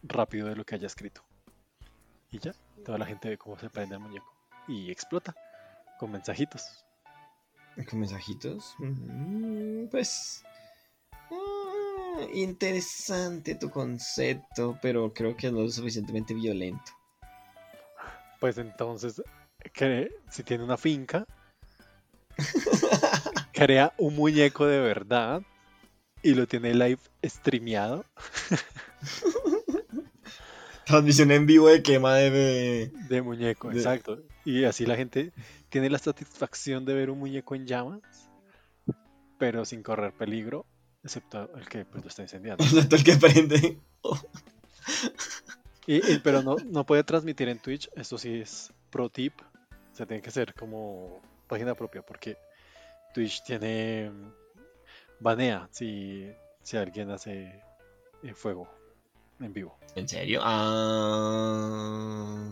rápido 0.03 0.49
de 0.49 0.57
lo 0.57 0.65
que 0.65 0.75
haya 0.75 0.87
escrito. 0.87 1.23
Y 2.31 2.39
ya, 2.39 2.55
toda 2.85 2.99
la 2.99 3.07
gente 3.07 3.29
ve 3.29 3.39
cómo 3.39 3.59
se 3.59 3.71
prende 3.71 3.95
el 3.95 4.01
muñeco 4.01 4.35
y 4.67 4.91
explota 4.91 5.35
con 5.99 6.11
mensajitos. 6.11 6.85
¿Con 7.89 8.01
mensajitos? 8.01 8.75
Mm, 8.79 9.87
Pues... 9.87 10.45
interesante 12.33 13.55
tu 13.55 13.71
concepto, 13.71 14.79
pero 14.83 15.13
creo 15.13 15.37
que 15.37 15.51
no 15.51 15.63
es 15.63 15.75
suficientemente 15.75 16.35
violento. 16.35 16.93
Pues 18.41 18.59
entonces, 18.59 19.23
que 19.73 20.11
si 20.31 20.43
tiene 20.43 20.65
una 20.65 20.77
finca, 20.77 21.27
crea 23.53 23.93
un 23.99 24.17
muñeco 24.17 24.67
de 24.67 24.81
verdad 24.81 25.43
y 26.23 26.35
lo 26.35 26.47
tiene 26.47 26.75
live 26.75 26.99
streameado 27.23 28.05
Transmisión 30.87 31.31
en 31.31 31.47
vivo 31.47 31.69
de 31.69 31.83
quema 31.83 32.15
de... 32.17 32.91
de 33.09 33.23
muñeco, 33.23 33.71
De- 33.71 33.79
exacto. 33.79 34.23
Y 34.45 34.65
así 34.65 34.85
la 34.85 34.97
gente 34.97 35.33
tiene 35.71 35.89
la 35.89 35.99
satisfacción 35.99 36.85
de 36.85 36.93
ver 36.93 37.09
un 37.11 37.19
muñeco 37.19 37.55
en 37.55 37.67
llamas, 37.67 38.03
pero 39.39 39.65
sin 39.65 39.83
correr 39.83 40.13
peligro, 40.13 40.67
excepto 41.05 41.51
el 41.57 41.69
que 41.69 41.85
pues, 41.85 42.03
lo 42.03 42.09
está 42.09 42.23
incendiando. 42.23 42.65
Excepto 42.65 42.97
el 42.97 43.05
que 43.05 43.17
prende. 43.17 43.79
Y, 45.87 46.13
y- 46.13 46.19
pero 46.19 46.43
no, 46.43 46.57
no 46.65 46.85
puede 46.85 47.05
transmitir 47.05 47.49
en 47.49 47.59
Twitch, 47.61 47.89
esto 47.95 48.19
sí 48.19 48.41
es 48.41 48.73
pro 48.91 49.09
tip. 49.11 49.35
O 49.93 49.97
sea, 49.97 50.07
tiene 50.07 50.23
que 50.23 50.31
ser 50.31 50.55
como 50.55 51.21
página 51.47 51.75
propia 51.75 52.03
porque 52.03 52.37
Twitch 53.13 53.43
tiene 53.45 54.11
banea 55.21 55.69
si, 55.71 56.29
si 56.63 56.77
alguien 56.77 57.11
hace 57.11 57.63
eh, 58.23 58.35
fuego 58.35 58.69
en 59.41 59.53
vivo. 59.53 59.79
¿En 59.95 60.09
serio? 60.09 60.41
Ah. 60.43 62.51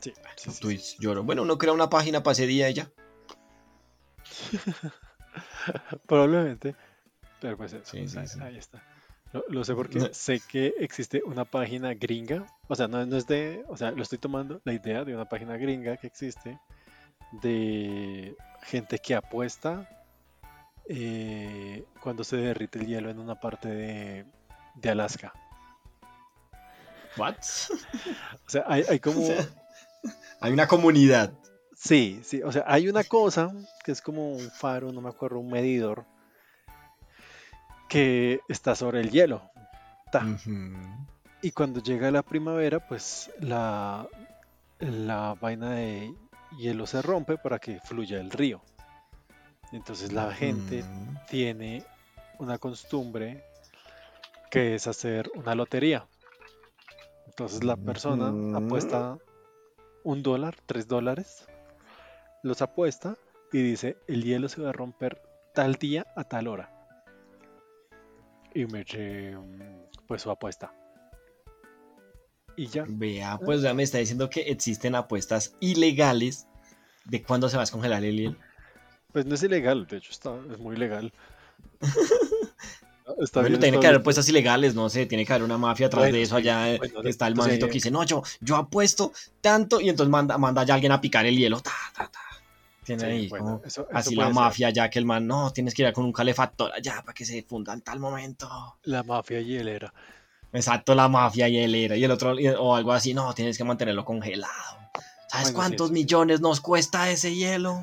Sí, 0.00 0.12
sí, 0.36 0.50
sí, 0.50 0.60
Twitch 0.60 0.98
lloro. 1.00 1.22
Bueno, 1.24 1.42
uno 1.42 1.58
crea 1.58 1.72
una 1.72 1.90
página 1.90 2.22
para 2.22 2.32
ese 2.32 2.46
día 2.46 2.70
y 2.70 2.74
ya. 2.74 2.90
Probablemente. 6.06 6.76
Pero 7.42 7.56
pues 7.58 7.72
eso, 7.74 7.84
Sí, 7.84 7.98
ahí, 7.98 8.26
sí. 8.28 8.38
ahí 8.40 8.56
está. 8.56 8.82
Lo, 9.32 9.44
lo 9.48 9.64
sé 9.64 9.74
porque 9.74 9.98
No. 9.98 10.08
sé 10.12 10.40
que 10.48 10.74
existe 10.78 11.22
una 11.24 11.44
página 11.44 11.92
gringa. 11.94 12.46
O 12.68 12.74
sea, 12.76 12.88
no, 12.88 13.04
no 13.04 13.16
es 13.16 13.26
de. 13.26 13.64
O 13.68 13.76
sea, 13.76 13.90
lo 13.90 14.02
estoy 14.02 14.18
tomando 14.18 14.60
la 14.64 14.72
idea 14.72 15.04
de 15.04 15.14
una 15.14 15.24
página 15.28 15.56
gringa 15.56 15.96
que 15.96 16.06
existe 16.06 16.58
de 17.42 18.36
gente 18.62 18.98
que 18.98 19.14
apuesta 19.14 19.88
eh, 20.88 21.84
cuando 22.02 22.24
se 22.24 22.36
derrite 22.36 22.78
el 22.78 22.86
hielo 22.86 23.10
en 23.10 23.18
una 23.18 23.34
parte 23.40 23.68
de, 23.68 24.24
de 24.74 24.90
Alaska. 24.90 25.32
¿What? 27.16 27.36
O 28.46 28.50
sea, 28.50 28.64
hay, 28.66 28.84
hay 28.88 28.98
como. 29.00 29.20
O 29.22 29.26
sea, 29.26 29.46
hay 30.40 30.52
una 30.52 30.66
comunidad. 30.66 31.32
Sí, 31.76 32.20
sí, 32.24 32.42
o 32.42 32.50
sea, 32.50 32.64
hay 32.66 32.88
una 32.88 33.04
cosa 33.04 33.52
que 33.84 33.92
es 33.92 34.02
como 34.02 34.32
un 34.32 34.50
faro, 34.50 34.92
no 34.92 35.00
me 35.00 35.08
acuerdo, 35.08 35.38
un 35.38 35.48
medidor 35.50 36.04
que 37.92 38.40
está 38.48 38.74
sobre 38.74 39.00
el 39.00 39.10
hielo. 39.10 39.42
Ta. 40.10 40.24
Y 41.42 41.50
cuando 41.50 41.82
llega 41.82 42.10
la 42.10 42.22
primavera, 42.22 42.80
pues 42.80 43.30
la, 43.38 44.08
la 44.78 45.36
vaina 45.38 45.72
de 45.72 46.14
hielo 46.58 46.86
se 46.86 47.02
rompe 47.02 47.36
para 47.36 47.58
que 47.58 47.80
fluya 47.80 48.18
el 48.18 48.30
río. 48.30 48.62
Entonces 49.72 50.10
la 50.10 50.32
gente 50.32 50.84
tiene 51.28 51.84
una 52.38 52.56
costumbre 52.56 53.44
que 54.50 54.74
es 54.74 54.86
hacer 54.86 55.30
una 55.34 55.54
lotería. 55.54 56.06
Entonces 57.26 57.62
la 57.62 57.76
persona 57.76 58.56
apuesta 58.56 59.18
un 60.02 60.22
dólar, 60.22 60.56
tres 60.64 60.88
dólares, 60.88 61.46
los 62.42 62.62
apuesta 62.62 63.16
y 63.52 63.60
dice 63.62 63.98
el 64.08 64.24
hielo 64.24 64.48
se 64.48 64.62
va 64.62 64.70
a 64.70 64.72
romper 64.72 65.20
tal 65.52 65.74
día 65.74 66.06
a 66.16 66.24
tal 66.24 66.48
hora. 66.48 66.81
Y 68.54 68.66
mete 68.66 69.36
mm, 69.36 70.06
pues 70.06 70.22
su 70.22 70.30
apuesta. 70.30 70.72
Y 72.56 72.66
ya. 72.66 72.84
Vea, 72.86 73.38
pues 73.38 73.62
ya 73.62 73.72
me 73.72 73.82
está 73.82 73.98
diciendo 73.98 74.28
que 74.28 74.42
existen 74.42 74.94
apuestas 74.94 75.54
ilegales 75.60 76.46
de 77.04 77.22
cuándo 77.22 77.48
se 77.48 77.56
va 77.56 77.62
a 77.62 77.64
descongelar 77.64 78.04
el 78.04 78.16
hielo. 78.16 78.36
Pues 79.12 79.26
no 79.26 79.34
es 79.34 79.42
ilegal, 79.42 79.86
de 79.86 79.96
hecho 79.98 80.10
está, 80.10 80.34
es 80.50 80.58
muy 80.58 80.76
legal. 80.76 81.12
Está 83.18 83.40
bueno, 83.40 83.58
bien 83.58 83.60
tiene 83.60 83.80
que 83.80 83.86
haber 83.88 84.00
apuestas 84.00 84.28
ilegales, 84.28 84.74
no 84.74 84.88
sé, 84.88 85.06
tiene 85.06 85.26
que 85.26 85.32
haber 85.32 85.44
una 85.44 85.58
mafia 85.58 85.88
atrás 85.88 86.02
Bueno, 86.04 86.16
de 86.16 86.22
eso 86.22 86.36
allá. 86.36 86.72
eh, 86.72 86.78
bueno, 86.78 87.02
está 87.02 87.26
el 87.26 87.32
entonces, 87.32 87.36
mancito 87.36 87.66
eh, 87.66 87.68
que 87.68 87.74
dice, 87.74 87.90
no, 87.90 88.04
yo, 88.04 88.22
yo 88.40 88.56
apuesto 88.56 89.12
tanto 89.40 89.80
y 89.80 89.88
entonces 89.88 90.10
manda, 90.10 90.38
manda 90.38 90.64
ya 90.64 90.74
alguien 90.74 90.92
a 90.92 91.00
picar 91.00 91.26
el 91.26 91.36
hielo. 91.36 91.60
Ta, 91.60 91.72
ta, 91.94 92.08
ta. 92.10 92.20
Tiene 92.84 93.02
Sí, 93.04 93.08
ahí 93.08 93.28
bueno, 93.28 93.44
como 93.44 93.56
eso- 93.64 93.82
eso 93.88 93.88
así 93.92 94.14
la 94.16 94.24
ser. 94.26 94.34
mafia 94.34 94.70
ya 94.70 94.90
que 94.90 94.98
el 94.98 95.04
man, 95.04 95.26
no, 95.26 95.52
tienes 95.52 95.72
que 95.74 95.82
ir 95.82 95.92
con 95.92 96.04
un 96.04 96.12
calefactor 96.12 96.72
allá 96.72 97.00
para 97.02 97.14
que 97.14 97.24
se 97.24 97.42
funda 97.42 97.72
en 97.72 97.80
tal 97.82 98.00
momento. 98.00 98.48
La 98.84 99.02
mafia 99.02 99.40
hielera. 99.40 99.92
Exacto, 100.52 100.94
la 100.94 101.08
mafia 101.08 101.48
y 101.48 101.58
él 101.58 101.74
era. 101.74 101.96
Y 101.96 102.04
el 102.04 102.10
otro, 102.10 102.34
o 102.58 102.74
algo 102.76 102.92
así, 102.92 103.14
no, 103.14 103.32
tienes 103.34 103.56
que 103.56 103.64
mantenerlo 103.64 104.04
congelado. 104.04 104.52
¿Sabes 105.28 105.46
Bueno, 105.46 105.56
cuántos 105.56 105.88
sí. 105.88 105.94
millones 105.94 106.40
nos 106.40 106.60
cuesta 106.60 107.10
ese 107.10 107.34
hielo? 107.34 107.80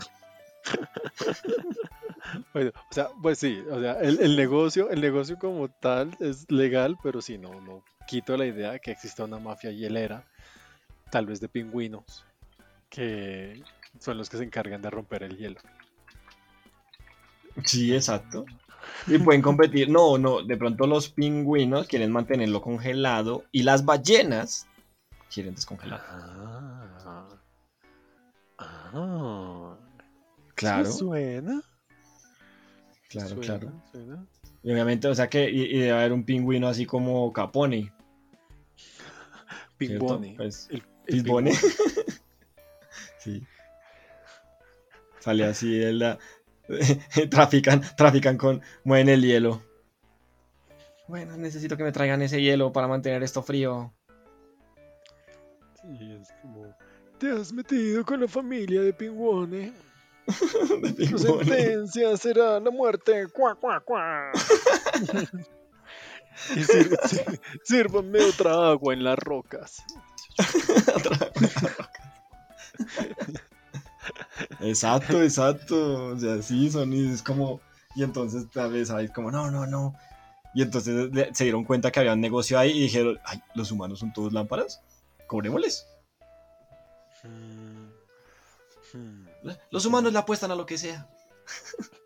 Bueno, 2.54 2.72
o 2.76 2.94
sea, 2.94 3.10
pues 3.22 3.40
sí, 3.40 3.60
o 3.72 3.80
sea, 3.80 3.94
el, 4.02 4.20
el 4.20 4.36
negocio, 4.36 4.90
el 4.92 5.02
negocio 5.02 5.38
como 5.40 5.68
tal 5.70 6.16
es 6.20 6.46
legal, 6.52 6.98
pero 7.02 7.22
sí, 7.22 7.38
no, 7.38 7.60
no 7.62 7.84
quito 8.08 8.38
la 8.38 8.46
idea 8.46 8.72
de 8.74 8.80
que 8.80 8.92
exista 8.92 9.24
una 9.24 9.40
mafia 9.40 9.72
hielera, 9.72 10.24
tal 11.12 11.26
vez 11.26 11.40
de 11.40 11.50
pingüinos, 11.50 12.26
que 12.90 13.64
son 13.98 14.18
los 14.18 14.30
que 14.30 14.38
se 14.38 14.44
encargan 14.44 14.82
de 14.82 14.90
romper 14.90 15.24
el 15.24 15.38
hielo. 15.38 15.60
Sí, 17.66 17.94
exacto. 17.94 18.46
Y 19.08 19.18
pueden 19.18 19.42
competir. 19.42 19.90
No, 19.90 20.18
no, 20.18 20.44
de 20.44 20.58
pronto 20.58 20.88
los 20.88 21.10
pingüinos 21.10 21.88
quieren 21.88 22.12
mantenerlo 22.12 22.62
congelado 22.62 23.44
y 23.52 23.64
las 23.64 23.86
ballenas 23.86 24.68
quieren 25.34 25.56
descongelar. 25.56 26.02
Ah, 26.08 27.28
ah, 28.60 29.78
Claro, 30.56 30.90
¿eso 30.90 30.98
suena? 31.00 31.62
claro, 33.10 33.30
Suena, 33.30 33.60
claro. 33.60 33.72
suena. 33.92 34.26
Y 34.64 34.72
obviamente, 34.72 35.08
o 35.08 35.16
sea 35.16 35.30
que 35.30 35.50
y, 35.50 35.62
y 35.64 35.80
debe 35.80 35.92
haber 35.92 36.14
un 36.14 36.24
pingüino 36.26 36.68
así 36.68 36.86
como 36.86 37.32
Capone. 37.32 37.92
Pingbone. 39.78 40.34
Pues, 40.38 40.68
El- 40.70 40.84
sí. 43.20 43.44
Sale 45.20 45.46
así 45.46 45.82
el 45.82 46.00
la- 46.00 46.18
trafican, 47.30 47.82
trafican 47.98 48.38
con 48.38 48.62
mueven 48.84 49.10
el 49.10 49.22
hielo. 49.24 49.62
Bueno, 51.08 51.36
necesito 51.38 51.76
que 51.76 51.84
me 51.84 51.92
traigan 51.92 52.22
ese 52.22 52.40
hielo 52.42 52.72
para 52.72 52.88
mantener 52.88 53.24
esto 53.24 53.42
frío. 53.42 53.92
Sí, 55.82 56.18
es 56.22 56.30
como, 56.42 56.76
te 57.18 57.32
has 57.32 57.52
metido 57.52 58.06
con 58.06 58.22
la 58.22 58.28
familia 58.28 58.82
de 58.82 58.94
Pingüone. 58.94 59.74
De 60.82 61.08
Tu 61.08 61.18
sentencia 61.18 62.16
será 62.16 62.60
la 62.60 62.70
muerte. 62.70 63.26
Cuá, 63.34 63.56
cuá, 63.56 63.80
cuá. 63.80 64.32
y 66.56 66.64
sir- 66.64 67.00
sí, 67.08 67.18
sírvanme 67.64 68.22
otra 68.22 68.70
agua 68.70 68.94
en 68.94 69.04
las 69.04 69.18
rocas. 69.18 69.82
Exacto, 74.62 75.24
exacto. 75.24 76.08
O 76.08 76.20
sea, 76.20 76.42
sí, 76.42 76.70
son 76.70 76.94
y 76.94 77.12
es 77.12 77.24
como. 77.24 77.62
Y 77.96 78.04
entonces 78.04 78.50
tal 78.52 78.74
vez 78.74 78.92
hay 78.92 79.08
como, 79.10 79.32
no, 79.32 79.50
no, 79.50 79.66
no. 79.66 79.96
Y 80.54 80.62
entonces 80.62 81.10
se 81.34 81.44
dieron 81.44 81.64
cuenta 81.64 81.92
que 81.92 82.00
había 82.00 82.14
un 82.14 82.22
negocio 82.22 82.58
ahí 82.58 82.72
y 82.72 82.82
dijeron, 82.82 83.20
ay, 83.24 83.42
los 83.56 83.72
humanos 83.72 84.00
son 84.00 84.14
todos 84.14 84.34
lámparas. 84.34 84.82
Cobrémosles. 85.28 85.86
Hmm. 87.24 87.90
Hmm. 88.94 89.28
Los 89.72 89.86
humanos 89.86 90.12
le 90.12 90.20
apuestan 90.20 90.52
a 90.52 90.56
lo 90.56 90.66
que 90.66 90.78
sea. 90.78 91.08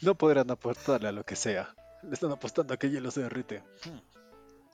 No 0.00 0.16
podrán 0.16 0.50
apostarle 0.50 1.08
a 1.08 1.12
lo 1.12 1.22
que 1.22 1.36
sea. 1.36 1.74
Le 2.02 2.14
están 2.14 2.32
apostando 2.32 2.72
a 2.72 2.78
que 2.78 2.86
el 2.86 2.94
hielo 2.94 3.10
se 3.10 3.20
derrite. 3.20 3.62
Hmm. 3.84 3.98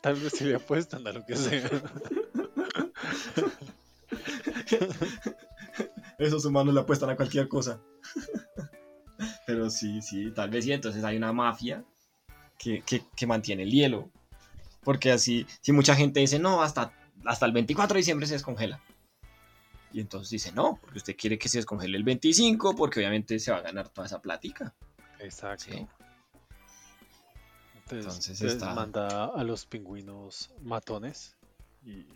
Tal 0.00 0.14
vez 0.14 0.32
si 0.32 0.44
le 0.44 0.54
apuestan 0.54 1.06
a 1.06 1.12
lo 1.12 1.26
que 1.26 1.36
sea. 1.36 1.68
Esos 6.18 6.44
humanos 6.44 6.74
le 6.74 6.81
apuestan 6.81 7.11
a 7.11 7.16
cualquier 7.16 7.48
cosa. 7.48 7.81
Pero 9.46 9.70
sí, 9.70 10.02
sí, 10.02 10.31
tal 10.33 10.50
vez 10.50 10.64
sí. 10.64 10.72
Entonces 10.72 11.04
hay 11.04 11.16
una 11.16 11.33
mafia 11.33 11.85
que, 12.59 12.83
que, 12.83 13.04
que 13.16 13.26
mantiene 13.26 13.62
el 13.62 13.70
hielo. 13.70 14.11
Porque 14.83 15.11
así, 15.12 15.46
si 15.61 15.72
mucha 15.72 15.94
gente 15.94 16.20
dice, 16.20 16.38
no, 16.38 16.62
hasta, 16.62 16.92
hasta 17.24 17.46
el 17.46 17.52
24 17.52 17.94
de 17.94 17.98
diciembre 17.98 18.26
se 18.26 18.35
descongela. 18.35 18.81
Y 19.92 20.00
entonces 20.00 20.31
dice, 20.31 20.52
no, 20.52 20.78
porque 20.81 20.98
usted 20.98 21.16
quiere 21.16 21.38
que 21.38 21.48
se 21.48 21.59
descongele 21.59 21.96
el 21.96 22.04
25, 22.04 22.74
porque 22.76 23.00
obviamente 23.00 23.38
se 23.38 23.50
va 23.50 23.59
a 23.59 23.62
ganar 23.62 23.88
toda 23.88 24.07
esa 24.07 24.20
plática. 24.20 24.74
Exacto. 25.18 25.64
Sí. 25.70 25.87
Entonces, 27.90 28.40
está- 28.42 28.74
manda 28.74 29.26
a 29.26 29.44
los 29.44 29.64
pingüinos 29.64 30.50
matones 30.62 31.37
y, 31.83 32.07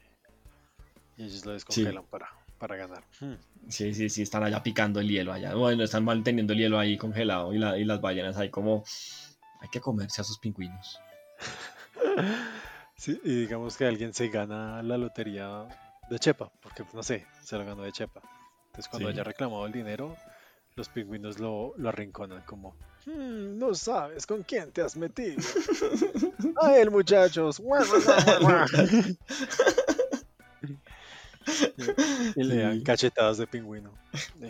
y 1.16 1.24
ellos 1.24 1.46
lo 1.46 1.52
descongelan 1.52 2.04
para, 2.06 2.28
para 2.62 2.76
ganar. 2.76 3.02
Hmm. 3.20 3.34
Sí, 3.68 3.92
sí, 3.92 4.08
sí, 4.08 4.22
están 4.22 4.44
allá 4.44 4.62
picando 4.62 5.00
el 5.00 5.08
hielo 5.08 5.32
allá. 5.32 5.52
Bueno, 5.56 5.82
están 5.82 6.04
manteniendo 6.04 6.52
el 6.52 6.60
hielo 6.60 6.78
ahí 6.78 6.96
congelado 6.96 7.52
y, 7.52 7.58
la- 7.58 7.76
y 7.76 7.84
las 7.84 8.00
ballenas 8.00 8.36
ahí 8.36 8.50
como... 8.50 8.84
Hay 9.60 9.68
que 9.68 9.80
comerse 9.80 10.20
a 10.20 10.24
sus 10.24 10.38
pingüinos. 10.38 11.00
Sí, 12.94 13.20
y 13.24 13.34
digamos 13.40 13.76
que 13.76 13.84
alguien 13.84 14.14
se 14.14 14.28
gana 14.28 14.80
la 14.80 14.96
lotería 14.96 15.66
de 16.08 16.18
Chepa, 16.20 16.52
porque 16.62 16.84
no 16.92 17.02
sé, 17.02 17.26
se 17.42 17.56
lo 17.58 17.64
ganó 17.64 17.82
de 17.82 17.90
Chepa. 17.90 18.20
Entonces 18.66 18.88
cuando 18.88 19.08
Sí. 19.08 19.14
haya 19.14 19.24
reclamado 19.24 19.66
el 19.66 19.72
dinero, 19.72 20.16
los 20.76 20.88
pingüinos 20.88 21.40
lo, 21.40 21.72
lo 21.78 21.88
arrinconan 21.88 22.42
como, 22.42 22.76
"Hmm, 23.04 23.58
no 23.58 23.74
sabes 23.74 24.24
con 24.24 24.44
quién 24.44 24.70
te 24.70 24.82
has 24.82 24.96
metido. 24.96 25.42
A 26.62 26.76
él, 26.76 26.92
muchachos. 26.92 27.60
y 32.36 32.42
le 32.44 32.56
dan 32.56 32.78
Sí. 32.78 32.84
cachetadas 32.84 33.38
de 33.38 33.46
pingüino. 33.46 33.92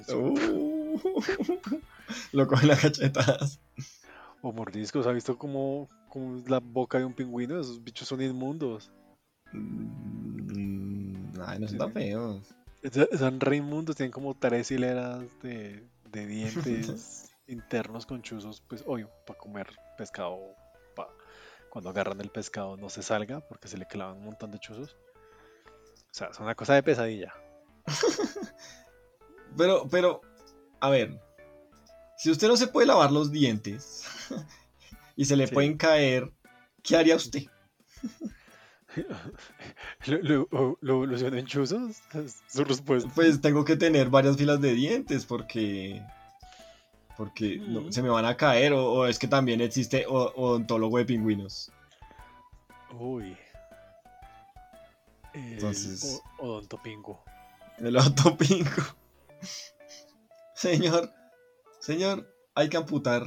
Uh, 0.08 0.98
lo 2.32 2.46
cogen 2.46 2.68
las 2.68 2.80
cachetadas. 2.80 3.60
O 4.42 4.52
mordiscos, 4.52 5.06
¿ha 5.06 5.12
visto 5.12 5.38
cómo, 5.38 5.88
cómo 6.08 6.36
es 6.38 6.48
la 6.50 6.58
boca 6.60 6.98
de 6.98 7.04
un 7.04 7.14
pingüino? 7.14 7.60
Esos 7.60 7.82
bichos 7.82 8.08
son 8.08 8.20
inmundos. 8.22 8.90
Mm, 9.52 11.40
Ay, 11.46 11.58
no 11.58 11.68
son 11.68 11.78
tan 11.78 11.92
feos. 11.92 12.54
Son 13.18 13.40
re 13.40 13.56
inmundos, 13.56 13.96
tienen 13.96 14.10
como 14.12 14.34
tres 14.34 14.70
hileras 14.70 15.22
de, 15.42 15.86
de 16.10 16.26
dientes 16.26 17.30
internos 17.46 18.06
con 18.06 18.22
chuzos, 18.22 18.60
pues 18.68 18.82
obvio, 18.86 19.08
para 19.26 19.38
comer 19.38 19.68
pescado, 19.96 20.38
pa, 20.96 21.06
cuando 21.70 21.90
agarran 21.90 22.20
el 22.20 22.30
pescado 22.30 22.76
no 22.76 22.88
se 22.88 23.02
salga 23.02 23.40
porque 23.40 23.68
se 23.68 23.78
le 23.78 23.86
clavan 23.86 24.18
un 24.18 24.24
montón 24.24 24.50
de 24.50 24.58
chuzos. 24.58 24.96
O 26.12 26.14
sea, 26.14 26.26
es 26.28 26.38
una 26.40 26.54
cosa 26.54 26.74
de 26.74 26.82
pesadilla. 26.82 27.32
Pero, 29.56 29.86
pero, 29.90 30.22
a 30.80 30.88
ver, 30.88 31.20
si 32.16 32.30
usted 32.30 32.48
no 32.48 32.56
se 32.56 32.68
puede 32.68 32.86
lavar 32.86 33.12
los 33.12 33.30
dientes 33.30 34.04
y 35.16 35.26
se 35.26 35.36
le 35.36 35.46
Sí. 35.46 35.52
pueden 35.54 35.76
caer, 35.76 36.32
¿qué 36.82 36.96
haría 36.96 37.16
usted? 37.16 37.42
¿Lo, 40.06 40.78
lo, 40.80 41.16
en 41.36 41.46
chuzos? 41.46 41.96
Su 42.48 42.64
respuesta. 42.64 43.10
Pues 43.14 43.40
tengo 43.40 43.64
que 43.64 43.76
tener 43.76 44.08
varias 44.10 44.36
filas 44.38 44.60
de 44.60 44.72
dientes 44.74 45.24
porque 45.26 46.02
porque 47.16 47.58
no- 47.58 47.92
se 47.92 48.02
me 48.02 48.08
van 48.08 48.24
a 48.24 48.36
caer 48.36 48.72
o, 48.72 48.90
o 48.90 49.06
es 49.06 49.18
que 49.18 49.28
también 49.28 49.60
existe 49.60 50.06
o- 50.06 50.32
odontólogo 50.34 50.96
de 50.98 51.04
pingüinos. 51.04 51.70
Uy. 52.98 53.36
El 55.34 55.52
Entonces- 55.54 56.20
odontopingo. 56.38 57.22
El 57.78 57.96
autopingo. 57.96 58.70
Señor, 60.54 61.12
señor, 61.80 62.32
hay 62.54 62.68
que 62.68 62.76
amputar. 62.76 63.26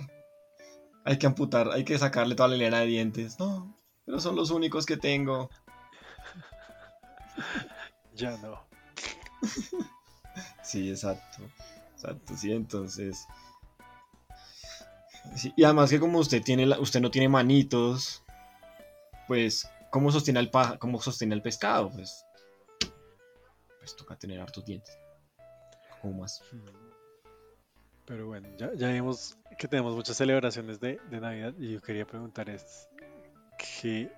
Hay 1.03 1.17
que 1.19 1.27
amputar, 1.27 1.69
hay 1.71 1.83
que 1.83 1.97
sacarle 1.99 2.35
toda 2.35 2.49
la 2.49 2.55
hilera 2.55 2.79
de 2.79 2.85
dientes. 2.87 3.37
No, 3.39 3.77
pero 4.05 4.19
son 4.19 4.35
los 4.35 4.51
únicos 4.51 4.85
que 4.85 4.97
tengo. 4.97 5.49
Ya 8.15 8.37
no. 8.37 8.65
Sí, 10.63 10.89
exacto. 10.89 11.43
Exacto, 11.93 12.35
sí, 12.37 12.51
entonces. 12.51 13.25
Sí, 15.35 15.53
y 15.57 15.63
además 15.65 15.89
que 15.89 15.99
como 15.99 16.19
usted 16.19 16.41
tiene 16.41 16.65
la- 16.65 16.79
usted 16.79 17.01
no 17.01 17.11
tiene 17.11 17.27
manitos, 17.29 18.23
pues, 19.27 19.67
¿cómo 19.95 20.11
sostiene 20.11 20.41
el 20.41 20.51
cómo 20.77 21.01
sostiene 21.01 21.35
el 21.35 21.41
pescado? 21.41 21.89
Pues. 21.89 22.25
Pues 23.79 23.95
toca 23.95 24.17
tener 24.17 24.41
hartos 24.41 24.65
dientes. 24.65 24.99
O 26.03 26.09
más. 26.09 26.43
Pero 28.05 28.27
bueno, 28.27 28.49
ya, 28.57 28.73
ya 28.73 28.89
vimos 28.89 29.37
que 29.57 29.69
tenemos 29.69 29.95
muchas 29.95 30.17
celebraciones 30.17 30.81
de, 30.81 30.99
de 31.09 31.21
Navidad 31.21 31.53
y 31.57 31.71
yo 31.71 31.81
quería 31.81 32.05
preguntar 32.05 32.49
es 32.49 32.89
que 33.57 34.11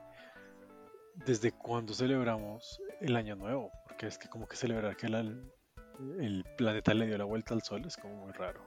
¿desde 1.13 1.51
cuándo 1.51 1.93
celebramos 1.93 2.81
el 2.99 3.15
Año 3.15 3.35
Nuevo? 3.35 3.71
Porque 3.85 4.07
es 4.07 4.17
que 4.17 4.29
como 4.29 4.47
que 4.47 4.55
celebrar 4.55 4.97
que 4.97 5.09
la- 5.09 5.19
el 5.19 6.43
planeta 6.57 6.95
le 6.95 7.05
dio 7.05 7.19
la 7.19 7.25
vuelta 7.25 7.53
al 7.53 7.61
sol 7.61 7.85
es 7.85 7.97
como 7.97 8.15
muy 8.15 8.31
raro. 8.31 8.63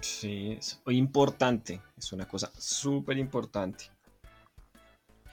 Sí, 0.00 0.52
es 0.58 0.78
importante. 0.88 1.80
Es 1.96 2.12
una 2.12 2.28
cosa 2.28 2.50
súper 2.58 3.16
importante. 3.16 3.93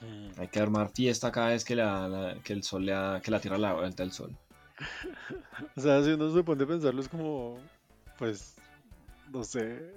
Mm. 0.02 0.40
Hay 0.40 0.48
que 0.48 0.60
armar 0.60 0.90
fiesta 0.90 1.32
cada 1.32 1.50
vez 1.50 1.64
que, 1.64 1.76
la, 1.76 2.08
la- 2.08 2.36
que 2.44 2.54
el 2.54 2.64
sol 2.64 2.86
le 2.86 2.92
da- 2.94 3.22
que 3.22 3.32
la 3.32 3.40
tierra 3.40 3.58
le 3.58 3.68
da 3.68 3.74
vuelta 3.74 4.04
al 4.04 4.12
sol. 4.12 4.36
O 5.76 5.82
sea, 5.82 6.04
si 6.04 6.10
uno 6.12 6.34
se 6.34 6.44
pone 6.44 6.64
a 6.64 6.68
pensarlo 6.68 7.02
es 7.02 7.08
como, 7.10 7.60
pues, 8.18 8.56
no 9.32 9.44
sé, 9.44 9.94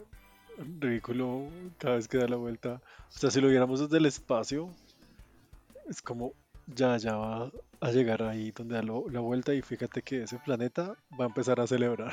ridículo 0.78 1.48
cada 1.78 1.96
vez 1.96 2.06
que 2.06 2.18
da 2.18 2.28
la 2.28 2.36
vuelta. 2.36 2.80
O 3.08 3.18
sea, 3.18 3.30
si 3.30 3.40
lo 3.40 3.48
viéramos 3.48 3.80
desde 3.80 3.96
el 3.96 4.06
espacio, 4.06 4.68
es 5.88 6.02
como, 6.02 6.32
ya, 6.66 6.96
ya 6.98 7.16
va 7.16 7.50
a 7.80 7.90
llegar 7.90 8.22
ahí 8.22 8.50
donde 8.50 8.74
da 8.74 8.82
lo- 8.82 9.08
la 9.10 9.20
vuelta 9.20 9.54
y 9.54 9.62
fíjate 9.62 10.02
que 10.02 10.24
ese 10.24 10.38
planeta 10.38 10.94
va 11.18 11.24
a 11.24 11.28
empezar 11.28 11.60
a 11.60 11.66
celebrar. 11.66 12.12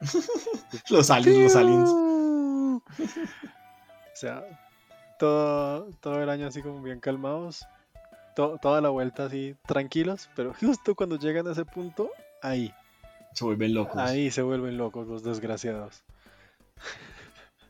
Los 0.90 1.10
aliens, 1.10 1.38
los 1.44 1.54
aliens. 1.56 1.90
O 4.14 4.16
sea, 4.16 4.42
todo, 5.22 5.88
todo 6.00 6.20
el 6.20 6.28
año 6.28 6.48
así 6.48 6.62
como 6.62 6.82
bien 6.82 6.98
calmados, 6.98 7.64
to- 8.34 8.58
toda 8.60 8.80
la 8.80 8.88
vuelta 8.88 9.26
así 9.26 9.54
tranquilos, 9.66 10.28
pero 10.34 10.52
justo 10.60 10.96
cuando 10.96 11.16
llegan 11.16 11.46
a 11.46 11.52
ese 11.52 11.64
punto, 11.64 12.10
ahí. 12.42 12.74
Se 13.32 13.44
vuelven 13.44 13.72
locos. 13.72 14.00
Ahí 14.00 14.32
se 14.32 14.42
vuelven 14.42 14.76
locos 14.76 15.06
los 15.06 15.22
desgraciados. 15.22 16.02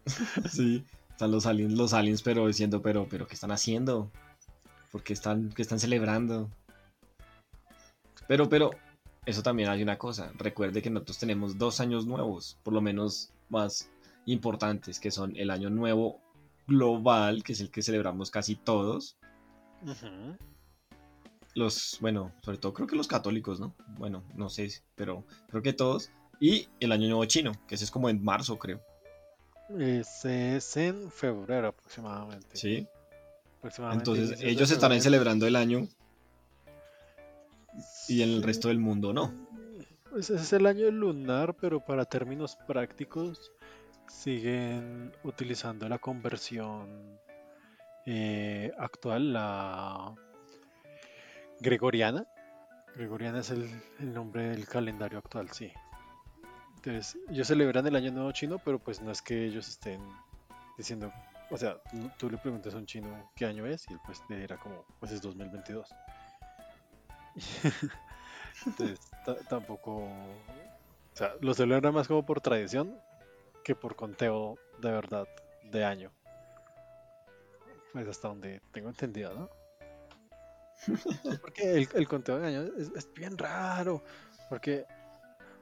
Sí, 0.51 0.85
están 1.11 1.31
los 1.31 1.47
aliens, 1.47 1.75
los 1.75 1.93
aliens, 1.93 2.23
pero 2.23 2.47
diciendo, 2.47 2.81
pero, 2.83 3.07
pero, 3.09 3.27
¿qué 3.29 3.35
están 3.35 3.53
haciendo? 3.53 4.11
¿Por 4.91 5.03
qué 5.05 5.13
están, 5.13 5.51
qué 5.51 5.63
están 5.63 5.79
celebrando? 5.79 6.51
Pero, 8.27 8.49
pero, 8.49 8.71
eso 9.27 9.43
también 9.43 9.69
hay 9.69 9.83
una 9.83 9.99
cosa. 9.99 10.33
Recuerde 10.39 10.83
que 10.83 10.91
nosotros 10.91 11.19
tenemos 11.19 11.57
dos 11.59 11.81
años 11.81 12.07
nuevos, 12.07 12.59
por 12.65 12.73
lo 12.75 12.81
menos 12.81 13.31
más 13.49 13.91
importantes, 14.27 14.99
que 14.99 15.11
son 15.13 15.37
el 15.37 15.51
año 15.51 15.71
nuevo 15.71 16.19
global, 16.67 17.43
que 17.43 17.53
es 17.53 17.61
el 17.61 17.71
que 17.71 17.83
celebramos 17.83 18.31
casi 18.31 18.57
todos. 18.57 19.19
Los, 21.55 21.99
bueno, 22.01 22.33
sobre 22.43 22.59
todo 22.59 22.73
creo 22.73 22.87
que 22.87 22.97
los 22.97 23.09
católicos, 23.09 23.61
¿no? 23.61 23.75
Bueno, 23.99 24.25
no 24.35 24.49
sé, 24.49 24.71
pero 24.95 25.25
creo 25.49 25.63
que 25.63 25.73
todos. 25.73 26.11
Y 26.41 26.69
el 26.81 26.93
año 26.93 27.09
nuevo 27.09 27.25
chino, 27.27 27.53
que 27.69 27.75
ese 27.75 27.85
es 27.85 27.91
como 27.91 28.09
en 28.09 28.25
marzo, 28.25 28.59
creo. 28.59 28.81
Ese 29.79 30.57
es 30.57 30.77
en 30.77 31.11
febrero 31.11 31.69
aproximadamente. 31.69 32.57
Sí. 32.57 32.87
Aproximadamente 33.59 34.11
Entonces 34.11 34.41
ellos 34.43 34.71
estarán 34.71 35.01
celebrando 35.01 35.47
el 35.47 35.57
año 35.57 35.87
y 38.09 38.23
en 38.23 38.31
el 38.31 38.43
resto 38.43 38.69
del 38.69 38.79
mundo 38.79 39.13
no. 39.13 39.33
Pues 40.11 40.31
ese 40.31 40.43
es 40.43 40.53
el 40.53 40.67
año 40.67 40.91
lunar, 40.91 41.57
pero 41.59 41.81
para 41.81 42.05
términos 42.05 42.59
prácticos 42.67 43.53
siguen 44.13 45.13
utilizando 45.25 45.89
la 45.89 45.99
conversión 45.99 47.19
eh, 48.07 48.71
actual, 48.79 49.33
la 49.33 50.15
gregoriana. 51.61 52.27
Gregoriana 52.95 53.41
es 53.41 53.51
el, 53.51 53.69
el 54.01 54.13
nombre 54.13 54.51
del 54.51 54.67
calendario 54.67 55.19
actual, 55.19 55.49
sí. 55.51 55.73
Entonces, 56.77 57.17
ellos 57.31 57.47
celebran 57.47 57.87
el 57.87 57.97
año 57.97 58.13
nuevo 58.13 58.33
chino, 58.33 58.59
pero 58.59 58.79
pues 58.79 59.01
no 59.01 59.11
es 59.11 59.23
que 59.23 59.47
ellos 59.47 59.69
estén 59.69 60.01
diciendo, 60.77 61.11
o 61.51 61.57
sea, 61.57 61.77
tú- 62.19 62.29
le 62.29 62.37
preguntas 62.39 62.75
a 62.75 62.79
un 62.79 62.87
chino 62.87 63.09
qué 63.35 63.47
año 63.47 63.65
es 63.67 63.89
y 63.89 63.95
él 63.95 64.01
pues 64.05 64.21
te 64.27 64.37
dirá 64.37 64.59
como, 64.59 64.85
pues 65.01 65.13
es 65.13 65.23
2022. 65.23 65.89
Entonces, 68.67 69.01
ta- 69.25 69.39
tampoco, 69.49 70.03
o 70.03 70.43
sea, 71.15 71.33
lo 71.41 71.55
celebran 71.55 71.95
más 71.95 72.09
como 72.09 72.27
por 72.27 72.41
tradición 72.41 72.95
que 73.65 73.75
por 73.75 73.97
conteo 73.97 74.57
de 74.79 74.91
verdad 74.91 75.27
de 75.71 75.85
año. 75.85 76.13
Pues 77.93 78.09
hasta 78.09 78.29
donde 78.29 78.61
tengo 78.73 78.89
entendido, 78.89 79.35
¿no? 79.35 79.51
Porque 81.41 81.75
el, 81.75 81.89
el 81.95 82.09
conteo 82.09 82.39
de 82.39 82.47
año 82.49 82.63
es, 82.77 82.91
es 82.95 83.13
bien 83.15 83.37
raro. 83.39 84.03
Porque, 84.49 84.85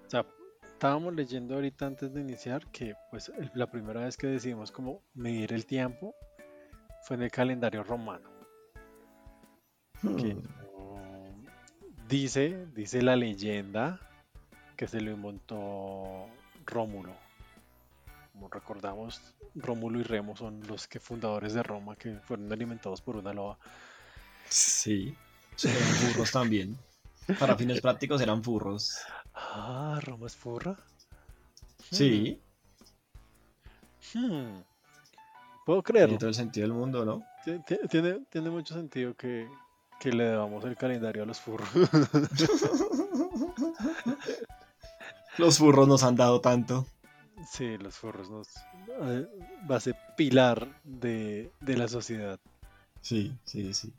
o 0.06 0.10
sea, 0.10 0.24
estábamos 0.62 1.14
leyendo 1.14 1.56
ahorita 1.56 1.86
antes 1.86 2.12
de 2.14 2.20
iniciar 2.20 2.66
que, 2.70 2.94
pues, 3.10 3.28
el- 3.30 3.50
la 3.54 3.70
primera 3.70 4.00
vez 4.04 4.16
que 4.16 4.28
decidimos 4.28 4.72
como 4.72 5.02
medir 5.14 5.52
el 5.52 5.66
tiempo 5.66 6.14
fue 7.02 7.16
en 7.16 7.22
el 7.22 7.30
calendario 7.30 7.82
romano. 7.84 8.30
que 10.02 10.34
um, 10.78 11.44
dice, 12.08 12.66
dice 12.74 13.02
la 13.02 13.16
leyenda 13.16 14.00
que 14.76 14.86
se 14.86 15.00
lo 15.00 15.10
inventó 15.10 16.26
Rómulo. 16.64 17.12
Como 18.40 18.48
recordamos, 18.48 19.20
Rómulo 19.54 20.00
y 20.00 20.02
Remo 20.02 20.34
son 20.34 20.66
los 20.66 20.88
que 20.88 20.98
fundadores 20.98 21.52
de 21.52 21.62
Roma 21.62 21.94
que 21.94 22.14
fueron 22.20 22.50
alimentados 22.50 23.02
por 23.02 23.16
una 23.16 23.34
loba. 23.34 23.58
Sí. 24.48 25.14
Eran 25.62 25.76
furros 25.76 26.32
también. 26.32 26.78
Para 27.38 27.54
fines 27.54 27.80
prácticos 27.82 28.18
eran 28.22 28.42
furros. 28.42 28.96
Ah, 29.34 30.00
Roma 30.02 30.26
es 30.26 30.36
furra. 30.36 30.74
Sí. 31.90 32.40
Hmm. 34.14 34.62
Puedo 35.66 35.82
Tiene 35.82 35.84
creerlo. 35.98 36.16
todo 36.18 36.28
el 36.30 36.34
sentido 36.34 36.66
del 36.66 36.72
mundo, 36.74 37.04
¿no? 37.04 37.22
Ti- 37.44 37.60
ti- 37.66 37.86
Tiene, 37.90 38.20
tiene 38.30 38.48
mucho 38.48 38.72
sentido 38.72 39.14
que, 39.16 39.50
que 40.00 40.12
le 40.14 40.24
debamos 40.24 40.64
el 40.64 40.78
calendario 40.78 41.24
a 41.24 41.26
los 41.26 41.38
furros. 41.38 41.68
Los 45.36 45.58
furros 45.58 45.86
nos 45.88 46.02
han 46.02 46.16
dado 46.16 46.40
tanto. 46.40 46.86
Sí, 47.46 47.78
los 47.78 47.94
furros 47.96 48.30
nos 48.30 48.48
eh, 49.02 49.26
base 49.66 49.94
pilar 50.16 50.66
de, 50.84 51.50
de 51.60 51.76
la 51.76 51.88
sociedad. 51.88 52.38
Sí, 53.00 53.34
sí, 53.44 53.72
sí. 53.74 53.92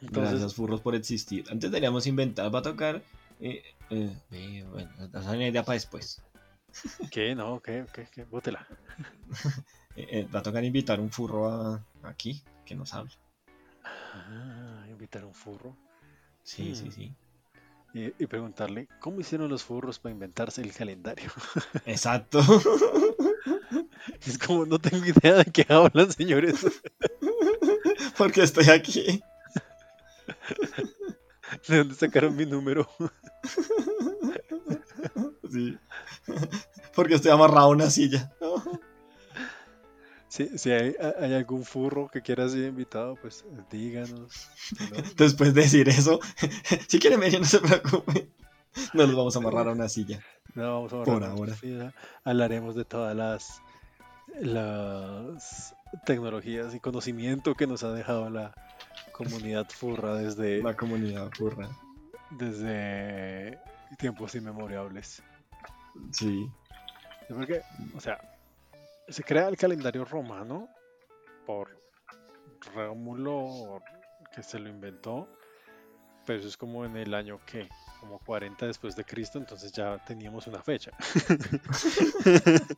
Entonces, 0.00 0.32
Gracias, 0.32 0.54
furros, 0.54 0.80
por 0.80 0.94
existir. 0.94 1.44
Antes 1.50 1.70
deberíamos 1.70 2.06
inventar, 2.06 2.54
va 2.54 2.58
a 2.58 2.62
tocar. 2.62 3.02
Eh, 3.40 3.62
eh, 3.90 4.16
eh, 4.32 4.64
bueno, 4.70 4.90
es 5.14 5.26
una 5.26 5.48
idea 5.48 5.64
para 5.64 5.74
después. 5.74 6.22
¿qué? 7.10 7.34
No, 7.34 7.60
¿qué? 7.60 7.86
¿Qué? 7.92 8.06
¿Qué? 8.12 8.24
Bótela. 8.24 8.66
Eh, 9.94 10.06
eh, 10.20 10.28
va 10.34 10.38
a 10.38 10.42
tocar 10.42 10.64
invitar 10.64 10.98
un 11.00 11.10
furro 11.10 11.50
a- 11.52 11.84
aquí 12.04 12.42
que 12.64 12.74
nos 12.74 12.94
hable. 12.94 13.12
Ah, 13.84 14.86
invitar 14.88 15.22
a 15.22 15.26
un 15.26 15.34
furro. 15.34 15.76
Sí, 16.42 16.74
sí, 16.74 16.86
Hmm. 16.86 16.90
sí. 16.92 17.14
Y, 17.94 18.06
y 18.22 18.26
preguntarle 18.26 18.88
cómo 19.00 19.20
hicieron 19.20 19.48
los 19.48 19.64
furros 19.64 19.98
para 19.98 20.12
inventarse 20.12 20.62
el 20.62 20.72
calendario. 20.72 21.30
Exacto. 21.86 22.40
Es 24.26 24.38
como, 24.38 24.66
no 24.66 24.78
tengo 24.78 25.04
idea 25.04 25.34
de 25.34 25.44
qué 25.44 25.64
hablan, 25.68 26.10
señores. 26.12 26.66
Porque 28.18 28.42
estoy 28.42 28.68
aquí. 28.68 29.22
¿De 31.68 31.78
dónde 31.78 31.94
sacaron 31.94 32.36
mi 32.36 32.46
número? 32.46 32.88
Sí. 35.50 35.78
Porque 36.94 37.14
estoy 37.14 37.30
amarrado 37.30 37.66
a 37.66 37.70
una 37.70 37.90
silla. 37.90 38.32
Si, 40.32 40.56
si 40.56 40.70
hay, 40.70 40.94
hay 41.20 41.34
algún 41.34 41.62
furro 41.62 42.08
que 42.08 42.22
quiera 42.22 42.48
ser 42.48 42.64
invitado, 42.64 43.16
pues 43.16 43.44
díganos. 43.70 44.48
No, 44.90 44.96
Después 45.18 45.52
de 45.52 45.60
decir 45.60 45.90
eso, 45.90 46.20
si 46.88 46.98
quieren 46.98 47.20
venir, 47.20 47.38
no 47.40 47.44
se 47.44 47.58
preocupen. 47.58 48.30
No 48.94 49.04
los 49.04 49.14
vamos 49.14 49.36
a 49.36 49.40
amarrar 49.40 49.68
a 49.68 49.72
una 49.72 49.90
silla. 49.90 50.20
no, 50.54 50.72
vamos 50.86 50.92
a 50.94 50.96
Por 51.04 51.08
ahorrar 51.10 51.30
ahora. 51.32 51.52
mucha 51.52 51.66
vida. 51.66 51.92
Hablaremos 52.24 52.74
de 52.74 52.86
todas 52.86 53.14
las, 53.14 53.60
las 54.40 55.74
tecnologías 56.06 56.74
y 56.74 56.80
conocimiento 56.80 57.54
que 57.54 57.66
nos 57.66 57.82
ha 57.82 57.92
dejado 57.92 58.30
la 58.30 58.54
comunidad 59.12 59.66
furra 59.68 60.14
desde, 60.14 60.62
La 60.62 60.74
comunidad 60.74 61.30
furra. 61.36 61.68
desde 62.30 63.58
tiempos 63.98 64.34
inmemorables. 64.34 65.22
Sí. 66.12 66.50
Sí, 67.28 67.34
Porque, 67.34 67.60
o 67.94 68.00
sea, 68.00 68.18
se 69.08 69.22
crea 69.22 69.48
el 69.48 69.56
calendario 69.56 70.04
romano 70.04 70.68
por 71.46 71.68
Rómulo 72.74 73.82
que 74.34 74.42
se 74.42 74.58
lo 74.58 74.68
inventó, 74.68 75.28
pero 76.24 76.38
eso 76.38 76.48
es 76.48 76.56
como 76.56 76.84
en 76.84 76.96
el 76.96 77.12
año 77.14 77.40
que, 77.44 77.68
como 78.00 78.18
40 78.20 78.66
después 78.66 78.94
de 78.96 79.04
Cristo, 79.04 79.38
entonces 79.38 79.72
ya 79.72 80.02
teníamos 80.04 80.46
una 80.46 80.62
fecha. 80.62 80.90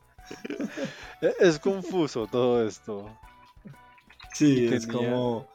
E- 1.21 1.35
es 1.39 1.59
confuso 1.59 2.27
todo 2.27 2.65
esto. 2.67 3.15
Sí, 4.33 4.67
es 4.73 4.87
como. 4.87 5.47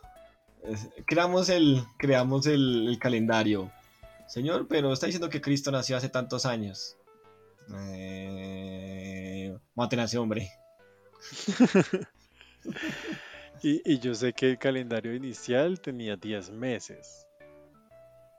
es- 0.65 0.89
creamos 1.07 1.49
el, 1.49 1.83
creamos 1.99 2.47
el, 2.47 2.89
el 2.89 2.99
calendario. 2.99 3.71
Señor, 4.29 4.69
pero 4.69 4.93
está 4.93 5.07
diciendo 5.07 5.29
que 5.29 5.41
Cristo 5.41 5.71
nació 5.73 5.97
hace 5.97 6.09
tantos 6.09 6.47
años. 6.47 6.97
Eh, 7.75 9.00
mate 9.81 10.03
ese 10.03 10.19
hombre. 10.19 10.51
Y, 13.63 13.83
y 13.85 13.99
yo 13.99 14.15
sé 14.15 14.33
que 14.33 14.53
el 14.53 14.59
calendario 14.59 15.15
inicial 15.15 15.81
tenía 15.81 16.17
10 16.17 16.51
meses. 16.51 17.27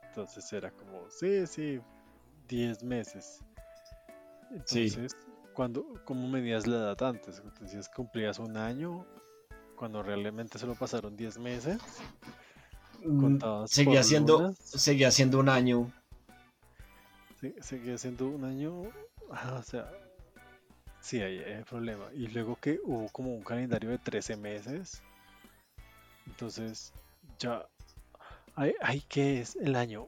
Entonces 0.08 0.52
era 0.52 0.72
como, 0.72 1.08
sí, 1.12 1.46
sí, 1.46 1.80
10 2.48 2.84
meses. 2.84 3.40
Sí. 4.66 4.88
Entonces, 4.88 5.16
cuando, 5.54 5.86
¿cómo 6.06 6.28
medías 6.28 6.66
la 6.66 6.78
edad 6.78 7.04
antes? 7.04 7.40
Entonces 7.44 7.88
cumplías 7.90 8.40
un 8.40 8.58
año, 8.58 9.06
cuando 9.76 10.02
realmente 10.02 10.58
solo 10.58 10.74
pasaron 10.74 11.16
10 11.16 11.38
meses. 11.38 11.80
Mm, 13.04 13.38
Seguía 13.68 14.04
siendo, 14.04 14.40
lunas. 14.40 14.58
seguía 14.58 15.12
siendo 15.12 15.40
un 15.40 15.50
año. 15.50 15.92
Sí, 17.40 17.54
seguía 17.62 17.98
siendo 17.98 18.28
un 18.28 18.44
año. 18.44 18.84
ah, 19.32 19.58
o 19.60 19.64
sea, 19.64 19.92
sí, 21.02 21.22
hay, 21.22 21.40
hay 21.40 21.64
problema. 21.64 22.06
Y 22.14 22.28
luego 22.28 22.56
que 22.56 22.80
hubo 22.84 23.08
como 23.10 23.34
un 23.36 23.44
calendario 23.44 23.90
de 23.90 23.98
13 23.98 24.38
meses. 24.38 25.02
Entonces, 26.28 26.94
ya. 27.40 27.68
Ay, 28.56 28.74
ay, 28.82 29.04
¿qué 29.10 29.42
es 29.42 29.56
el 29.56 29.76
año? 29.76 30.08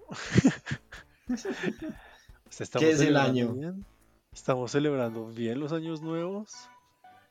O 2.53 2.55
sea, 2.55 2.65
¿estamos 2.65 2.87
¿Qué 2.87 2.93
es 2.93 3.01
el 3.01 3.17
año? 3.17 3.53
bien? 3.53 3.83
¿Estamos 4.31 4.71
celebrando 4.71 5.27
bien 5.27 5.59
los 5.59 5.73
años 5.73 6.03
nuevos? 6.03 6.53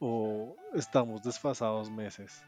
¿O 0.00 0.56
estamos 0.74 1.22
desfasados 1.22 1.90
meses? 1.90 2.42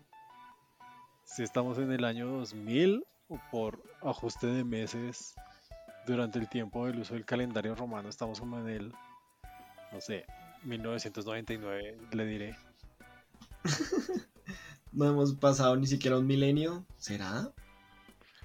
Si 1.25 1.45
estamos 1.45 1.79
en 1.79 1.93
el 1.93 2.05
año 2.05 2.27
2000 2.27 3.07
o 3.29 3.39
por 3.53 3.81
ajuste 4.03 4.49
de 4.49 4.65
meses 4.65 5.35
durante 6.07 6.41
el 6.41 6.49
tiempo 6.49 6.87
del 6.87 6.99
uso 6.99 7.15
del 7.15 7.25
calendario 7.25 7.75
romano 7.75 8.09
estamos 8.09 8.41
como 8.41 8.59
en 8.59 8.69
el, 8.69 8.93
no 9.93 10.01
sé, 10.01 10.27
1999, 10.65 11.99
le 12.13 12.27
diré. 12.27 12.57
No 14.93 15.07
hemos 15.09 15.35
pasado 15.35 15.75
ni 15.75 15.89
siquiera 15.89 16.17
un 16.19 16.25
milenio. 16.27 16.87
¿Será? 16.99 17.51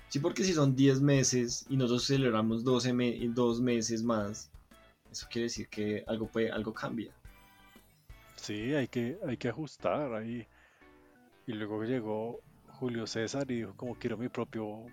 Sí, 0.08 0.18
porque 0.18 0.44
si 0.44 0.54
son 0.54 0.76
10 0.76 1.00
meses 1.00 1.64
y 1.70 1.78
nosotros 1.78 2.08
celebramos 2.08 2.64
12 2.64 2.92
me- 2.92 3.20
dos 3.28 3.62
meses 3.62 4.02
más, 4.02 4.50
eso 5.12 5.28
quiere 5.30 5.44
decir 5.44 5.68
que 5.70 6.04
algo, 6.08 6.26
puede, 6.28 6.50
algo 6.52 6.74
cambia. 6.74 7.14
Sí, 8.36 8.74
hay 8.74 8.88
que, 8.88 9.20
hay 9.28 9.38
que 9.38 9.50
ajustar 9.50 10.12
ahí. 10.16 10.48
Y 11.46 11.54
luego 11.54 11.84
llegó 11.84 12.40
Julio 12.80 13.06
César 13.06 13.46
y 13.52 13.58
dijo 13.58 13.76
como 13.76 13.94
quiero 13.94 14.18
mi 14.18 14.28
propio, 14.30 14.86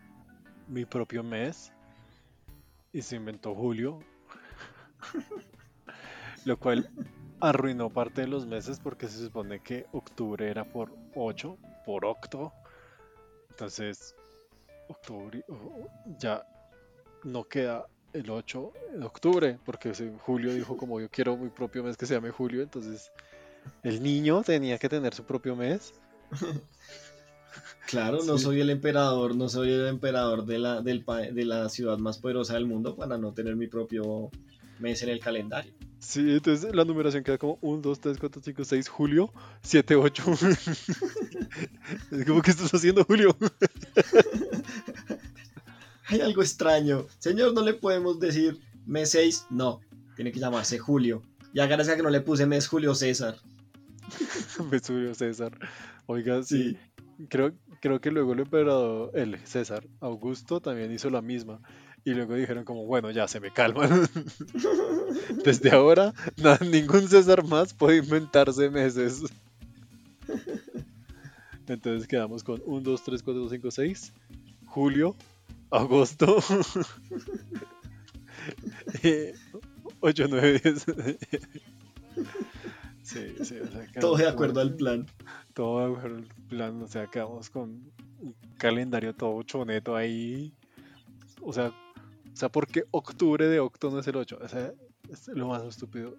mi 0.69 0.85
propio 0.85 1.23
mes. 1.23 1.73
Y 2.93 3.01
se 3.01 3.17
inventó 3.17 3.55
Julio. 3.55 4.01
Lo 6.47 6.57
cual 6.59 6.89
arruinó 7.41 7.91
parte 7.91 8.23
de 8.23 8.29
los 8.29 8.47
meses 8.47 8.81
porque 8.83 9.09
se 9.09 9.19
supone 9.25 9.61
que 9.61 9.85
octubre 9.93 10.49
era 10.49 10.65
por 10.65 10.91
8, 11.15 11.59
por 11.85 12.05
octo. 12.07 12.53
Entonces, 13.51 14.15
octubre 14.89 15.45
ya 16.19 16.47
no 17.25 17.45
queda 17.45 17.87
el 18.13 18.31
8 18.31 18.73
de 18.97 19.05
octubre 19.05 19.59
porque 19.67 19.93
Julio 20.21 20.55
dijo 20.55 20.77
como 20.77 21.01
yo 21.01 21.11
quiero 21.11 21.37
mi 21.37 21.51
propio 21.51 21.83
mes 21.85 21.97
que 21.99 22.07
se 22.07 22.15
llame 22.15 22.31
Julio, 22.31 22.63
entonces 22.63 23.11
el 23.83 24.03
niño 24.03 24.43
tenía 24.43 24.79
que 24.79 24.89
tener 24.89 25.13
su 25.15 25.25
propio 25.25 25.55
mes. 25.57 25.93
Claro, 27.87 28.19
no 28.25 28.37
Sí. 28.37 28.45
soy 28.45 28.61
el 28.61 28.71
emperador, 28.71 29.37
no 29.37 29.49
soy 29.49 29.71
el 29.73 29.87
emperador 29.87 30.45
de 30.45 30.59
la, 30.59 30.81
del 30.83 31.05
pa- 31.05 31.21
de 31.21 31.45
la 31.45 31.69
ciudad 31.69 31.99
más 31.99 32.19
poderosa 32.19 32.55
del 32.55 32.67
mundo 32.67 32.97
para 32.97 33.17
no 33.17 33.33
tener 33.33 33.55
mi 33.55 33.69
propio 33.69 34.29
mes 34.81 35.03
en 35.05 35.09
el 35.11 35.21
calendario. 35.21 35.73
Sí, 35.99 36.21
entonces 36.21 36.75
la 36.75 36.85
numeración 36.85 37.25
queda 37.25 37.39
como 37.39 37.59
1, 37.63 37.83
2, 37.83 38.01
3, 38.01 38.19
4, 38.19 38.43
5, 38.45 38.65
6, 38.65 38.89
Julio, 38.89 39.33
7, 39.63 39.97
8. 39.97 40.25
es 42.13 42.25
como 42.27 42.43
que 42.43 42.51
estás 42.51 42.73
haciendo 42.73 43.05
Julio. 43.05 43.37
Hay 46.09 46.21
algo 46.21 46.43
extraño. 46.43 47.07
Señor, 47.19 47.55
no 47.55 47.63
le 47.63 47.75
podemos 47.75 48.21
decir 48.21 48.61
mes 48.85 49.11
6, 49.11 49.47
no. 49.51 49.81
Tiene 50.15 50.33
que 50.33 50.39
llamarse 50.39 50.79
Julio. 50.79 51.23
Ya 51.53 51.67
gracias 51.67 51.97
que 51.97 52.03
no 52.03 52.11
le 52.11 52.21
puse 52.21 52.47
mes 52.47 52.69
Julio 52.69 52.95
César. 52.95 53.37
Me 54.71 54.79
subió 54.79 55.15
César. 55.15 55.59
Oiga, 56.07 56.43
sí. 56.43 56.79
Sí. 57.19 57.27
Creo, 57.29 57.55
creo 57.81 58.01
que 58.01 58.11
luego 58.11 58.35
el 58.35 58.41
emperador, 58.41 59.11
el 59.15 59.39
César 59.47 59.87
Augusto 60.01 60.61
también 60.61 60.93
hizo 60.93 61.11
la 61.11 61.23
misma. 61.23 61.61
Y 62.07 62.15
luego 62.15 62.35
dijeron 62.37 62.65
como, 62.65 62.87
bueno, 62.87 63.11
ya 63.11 63.27
se 63.27 63.41
me 63.41 63.51
calman. 63.51 64.09
Desde 65.45 65.73
ahora, 65.73 66.15
ningún 66.71 67.09
César 67.09 67.43
más 67.43 67.75
puede 67.75 67.97
inventarse 67.97 68.71
meses. 68.71 69.25
Entonces 71.67 72.07
quedamos 72.07 72.45
con 72.45 72.63
1, 72.65 72.81
2, 72.83 73.03
3, 73.03 73.23
4, 73.25 73.49
5, 73.49 73.71
6. 73.73 74.13
Julio, 74.67 75.17
agosto. 75.69 76.37
8, 79.99 80.27
9, 80.29 80.61
10. 80.63 80.87
Sí, 83.03 83.35
sí, 83.43 83.57
o 83.59 83.67
sea, 83.67 83.87
Todo 84.01 84.17
de 84.17 84.29
acuerdo 84.29 84.61
al 84.61 84.77
plan. 84.77 85.07
todo 85.55 85.81
de 85.81 85.93
acuerdo 85.93 86.19
al 86.19 86.25
plan, 86.49 86.83
o 86.83 86.87
sea, 86.87 87.09
quedamos 87.09 87.51
con 87.51 87.91
un 88.21 88.37
calendario 88.59 89.13
todo 89.13 89.43
choneto 89.43 89.97
ahí. 89.97 90.53
O 91.43 91.53
sea, 91.53 91.73
o 92.37 92.39
sea, 92.39 92.51
porque 92.51 92.85
octubre 92.91 93.47
de 93.47 93.61
octo 93.61 93.91
no 93.91 93.99
es 93.99 94.07
el 94.09 94.17
8? 94.17 94.39
O 94.43 94.47
sea, 94.47 94.71
es 95.09 95.27
lo 95.29 95.49
más 95.49 95.63
estúpido. 95.65 96.19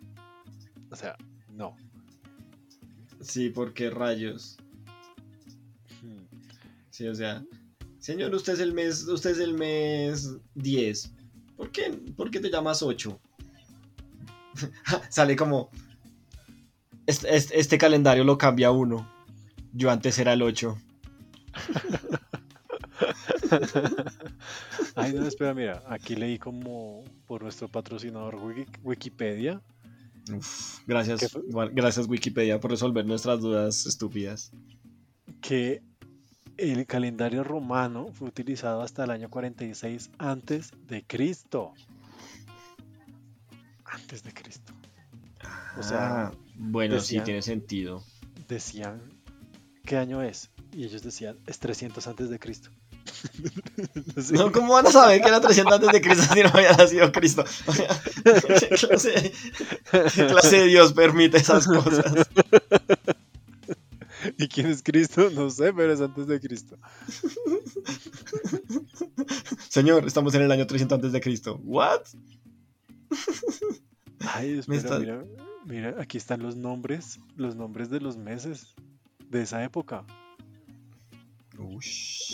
O 0.89 0.95
sea, 0.95 1.15
no. 1.47 1.76
Sí, 3.22 3.51
porque 3.51 3.91
rayos. 3.91 4.57
Sí, 6.89 7.07
o 7.07 7.13
sea, 7.13 7.45
señor, 7.99 8.34
usted 8.34 8.53
es 8.53 8.59
el 8.61 8.74
mes, 8.74 9.07
usted 9.07 9.30
es 9.30 9.38
el 9.38 9.53
mes 9.53 10.38
10. 10.55 11.13
¿Por 11.55 11.72
qué, 11.72 11.91
¿Por 12.15 12.32
qué 12.32 12.39
te 12.39 12.49
llamas 12.49 12.82
8? 12.82 13.20
Sale 15.11 15.36
como 15.36 15.70
este, 17.05 17.36
este- 17.36 17.59
este 17.59 17.78
calendario 17.78 18.24
lo 18.24 18.39
cambia 18.39 18.72
uno. 18.72 19.07
Yo 19.72 19.91
antes 19.91 20.18
era 20.18 20.34
el 20.34 20.41
8. 20.41 20.76
Ay, 24.95 25.14
no, 25.14 25.26
espera, 25.28 25.54
mira, 25.54 25.84
aquí 25.88 26.16
leí 26.16 26.38
como 26.39 27.04
por 27.26 27.43
nuestro 27.43 27.68
patrocinador 27.68 28.36
Wiki- 28.36 28.68
Wikipedia 28.84 29.62
Uf, 30.36 30.80
gracias, 30.86 31.38
gracias 31.74 32.08
Wikipedia 32.08 32.60
por 32.60 32.72
resolver 32.72 33.06
nuestras 33.06 33.39
dudas 33.39 33.86
estúpidas. 33.86 34.52
que 35.41 35.82
el 36.58 36.86
calendario 36.88 37.43
romano 37.43 38.08
fue 38.12 38.28
utilizado 38.30 38.82
hasta 38.82 39.04
el 39.04 39.12
año 39.12 39.30
46 39.30 40.10
antes 40.18 40.72
de 40.88 41.04
Cristo. 41.06 41.74
Antes 43.86 44.24
de 44.24 44.34
Cristo. 44.34 44.74
O 45.78 45.84
sea, 45.84 46.28
Ah, 46.28 46.32
bueno, 46.56 46.95
decían- 46.95 47.22
sí, 47.22 47.26
tiene 47.26 47.41
sentido. 47.41 48.04
decían, 48.48 49.02
¿qué 49.86 49.98
año 49.98 50.22
es? 50.24 50.50
Y 50.74 50.84
ellos 50.86 51.04
decían, 51.04 51.38
es 51.45 51.60
300 51.60 52.08
antes 52.08 52.30
de 52.30 52.39
Cristo. 52.39 52.70
No 54.32 54.51
¿Cómo 54.51 54.74
van 54.74 54.88
a 54.88 54.91
saber 54.91 55.22
que 55.22 55.28
era 55.28 55.41
300 55.41 55.74
antes 55.76 55.91
de 55.91 56.01
Cristo 56.01 56.34
si 56.34 56.41
no 56.43 56.49
había 56.49 56.72
nacido 56.74 57.11
Cristo? 57.11 57.43
O 57.65 57.72
sea, 57.74 57.88
¿Qué 58.24 58.70
clase, 58.88 59.32
qué 60.15 60.28
clase 60.28 60.57
de 60.59 60.65
Dios 60.65 60.93
permite 60.93 61.38
esas 61.38 61.68
cosas? 61.68 62.28
¿Y 64.38 64.47
quién 64.47 64.68
es 64.68 64.84
Cristo? 64.84 65.30
No 65.34 65.49
sé, 65.49 65.72
pero 65.74 65.93
es 65.93 66.01
antes 66.01 66.28
de 66.28 66.39
Cristo. 66.39 66.78
Señor, 69.70 70.05
estamos 70.05 70.34
en 70.36 70.41
el 70.43 70.51
año 70.51 70.65
300 70.68 70.95
antes 70.97 71.11
de 71.11 71.22
Cristo. 71.22 71.59
¿What? 71.63 72.01
Ay, 74.20 74.57
espera, 74.59 74.80
está- 74.80 74.99
mira, 74.99 75.24
mira, 75.65 75.95
aquí 75.99 76.18
están 76.18 76.41
los 76.41 76.55
nombres, 76.55 77.20
los 77.36 77.55
nombres 77.55 77.89
de 77.89 77.99
los 78.01 78.18
meses 78.18 78.76
de 79.30 79.43
esa 79.43 79.63
época. 79.63 80.03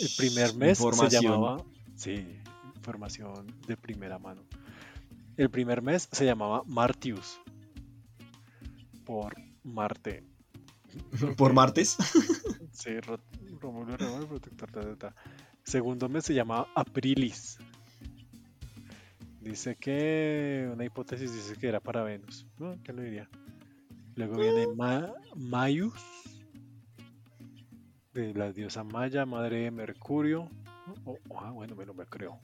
El 0.02 0.10
primer 0.18 0.54
mes 0.56 0.78
se 0.78 1.10
llamaba, 1.10 1.64
sí, 1.96 2.26
información 2.76 3.48
de 3.68 3.78
primera 3.78 4.20
mano. 4.20 4.44
El 5.38 5.50
primer 5.50 5.82
mes 5.82 6.08
se 6.12 6.26
llamaba 6.26 6.64
Martius 6.66 7.40
por 9.06 9.36
Marte. 9.64 10.24
¿Por 11.38 11.54
martes? 11.54 11.98
Sí, 12.72 13.00
Ro- 13.02 13.20
Rómulo 13.62 13.96
Remo, 13.96 14.18
el 14.18 14.28
protector. 14.28 14.72
ta, 14.72 14.96
ta. 14.96 15.16
Segundo 15.64 16.10
mes 16.10 16.26
se 16.26 16.34
llamaba 16.34 16.68
Aprilis. 16.76 17.60
Dice 19.42 19.76
que 19.76 20.70
una 20.74 20.84
hipótesis 20.84 21.34
dice 21.34 21.56
que 21.56 21.68
era 21.68 21.80
para 21.80 22.04
Venus. 22.04 22.48
¿No? 22.58 22.76
¿Qué 22.84 22.92
lo 22.94 23.04
diría? 23.04 23.30
Luego 24.16 24.38
viene 24.38 24.68
Ma- 24.76 25.14
Maius, 25.36 26.02
de 28.14 28.34
la 28.34 28.52
diosa 28.52 28.84
Maya, 28.84 29.26
madre 29.26 29.62
de 29.62 29.72
Mercurio. 29.72 30.50
Oh, 31.06 31.18
oh, 31.30 31.40
ah, 31.42 31.52
bueno, 31.52 31.76
me 31.76 31.86
lo 31.86 31.94
me 31.94 32.06
creo. 32.06 32.40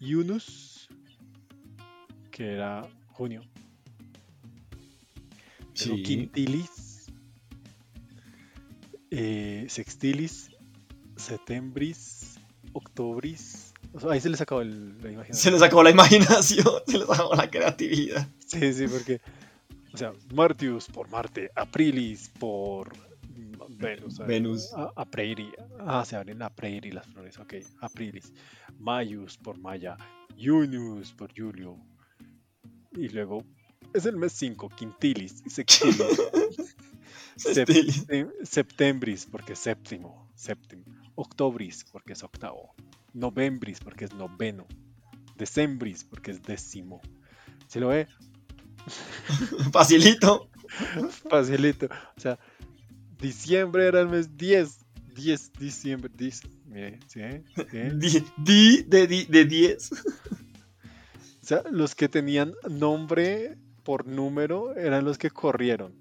Yunus, 0.00 0.88
que 2.30 2.52
era 2.54 2.88
junio. 3.08 3.42
Sí. 5.74 6.02
Quintilis, 6.02 7.10
eh, 9.10 9.66
Sextilis, 9.68 10.50
Septembris, 11.16 12.38
Octobris. 12.72 13.74
O 13.92 14.00
sea, 14.00 14.12
ahí 14.12 14.20
se 14.20 14.30
les 14.30 14.40
acabó 14.40 14.62
el- 14.62 14.98
la 15.02 15.10
imaginación. 15.12 15.34
Se 15.36 15.50
les 15.50 15.62
acabó 15.62 15.82
la 15.82 15.90
imaginación, 15.90 16.66
se 16.86 16.98
les 16.98 17.10
acabó 17.10 17.34
la 17.34 17.50
creatividad. 17.50 18.26
Sí, 18.46 18.72
sí, 18.72 18.86
porque. 18.88 19.20
O 19.92 19.98
sea, 19.98 20.12
Martius 20.34 20.86
por 20.88 21.08
Marte, 21.08 21.50
Aprilis 21.54 22.28
por 22.38 22.92
Venus. 23.68 24.18
Venus. 24.18 24.72
A. 24.74 24.92
Ah, 25.80 26.04
se 26.04 26.16
abren 26.16 26.42
Apreiri 26.42 26.90
las 26.92 27.06
flores, 27.06 27.38
ok. 27.38 27.54
Aprilis. 27.80 28.32
Maius 28.78 29.36
por 29.36 29.58
Maya. 29.58 29.96
Junius 30.38 31.12
por 31.12 31.32
Julio. 31.36 31.76
Y 32.92 33.08
luego 33.08 33.44
es 33.94 34.06
el 34.06 34.16
mes 34.16 34.32
5, 34.32 34.68
Quintilis, 34.70 35.42
Sextilis. 35.46 35.96
Sextilis. 37.36 38.06
Septem- 38.06 38.32
Septembris 38.42 39.26
porque 39.26 39.52
es 39.54 39.58
séptimo, 39.58 40.30
séptimo. 40.34 40.84
Octobris 41.14 41.84
porque 41.84 42.12
es 42.14 42.22
octavo. 42.22 42.74
Novembris 43.12 43.80
porque 43.80 44.04
es 44.06 44.14
noveno. 44.14 44.66
Decembris 45.36 46.04
porque 46.04 46.30
es 46.30 46.42
décimo. 46.42 47.00
¿Se 47.68 47.80
lo 47.80 47.88
ve? 47.88 48.06
Facilito. 49.72 50.50
Facilito. 51.30 51.86
O 52.16 52.20
sea, 52.20 52.38
diciembre 53.20 53.86
era 53.86 54.00
el 54.00 54.08
mes 54.08 54.36
10. 54.36 54.78
10, 55.14 55.52
diciembre, 55.58 56.10
10. 56.14 56.42
Mire, 56.66 56.98
¿sí? 57.06 57.20
¿sí? 57.70 58.22
Di, 58.36 58.82
de, 58.86 59.06
di- 59.06 59.24
de 59.24 59.44
10. 59.46 59.92
O 59.92 59.96
sea, 61.48 61.62
los 61.70 61.94
que 61.94 62.08
tenían 62.08 62.52
nombre 62.68 63.56
por 63.84 64.06
número 64.06 64.74
eran 64.76 65.04
los 65.04 65.16
que 65.16 65.30
corrieron. 65.30 65.94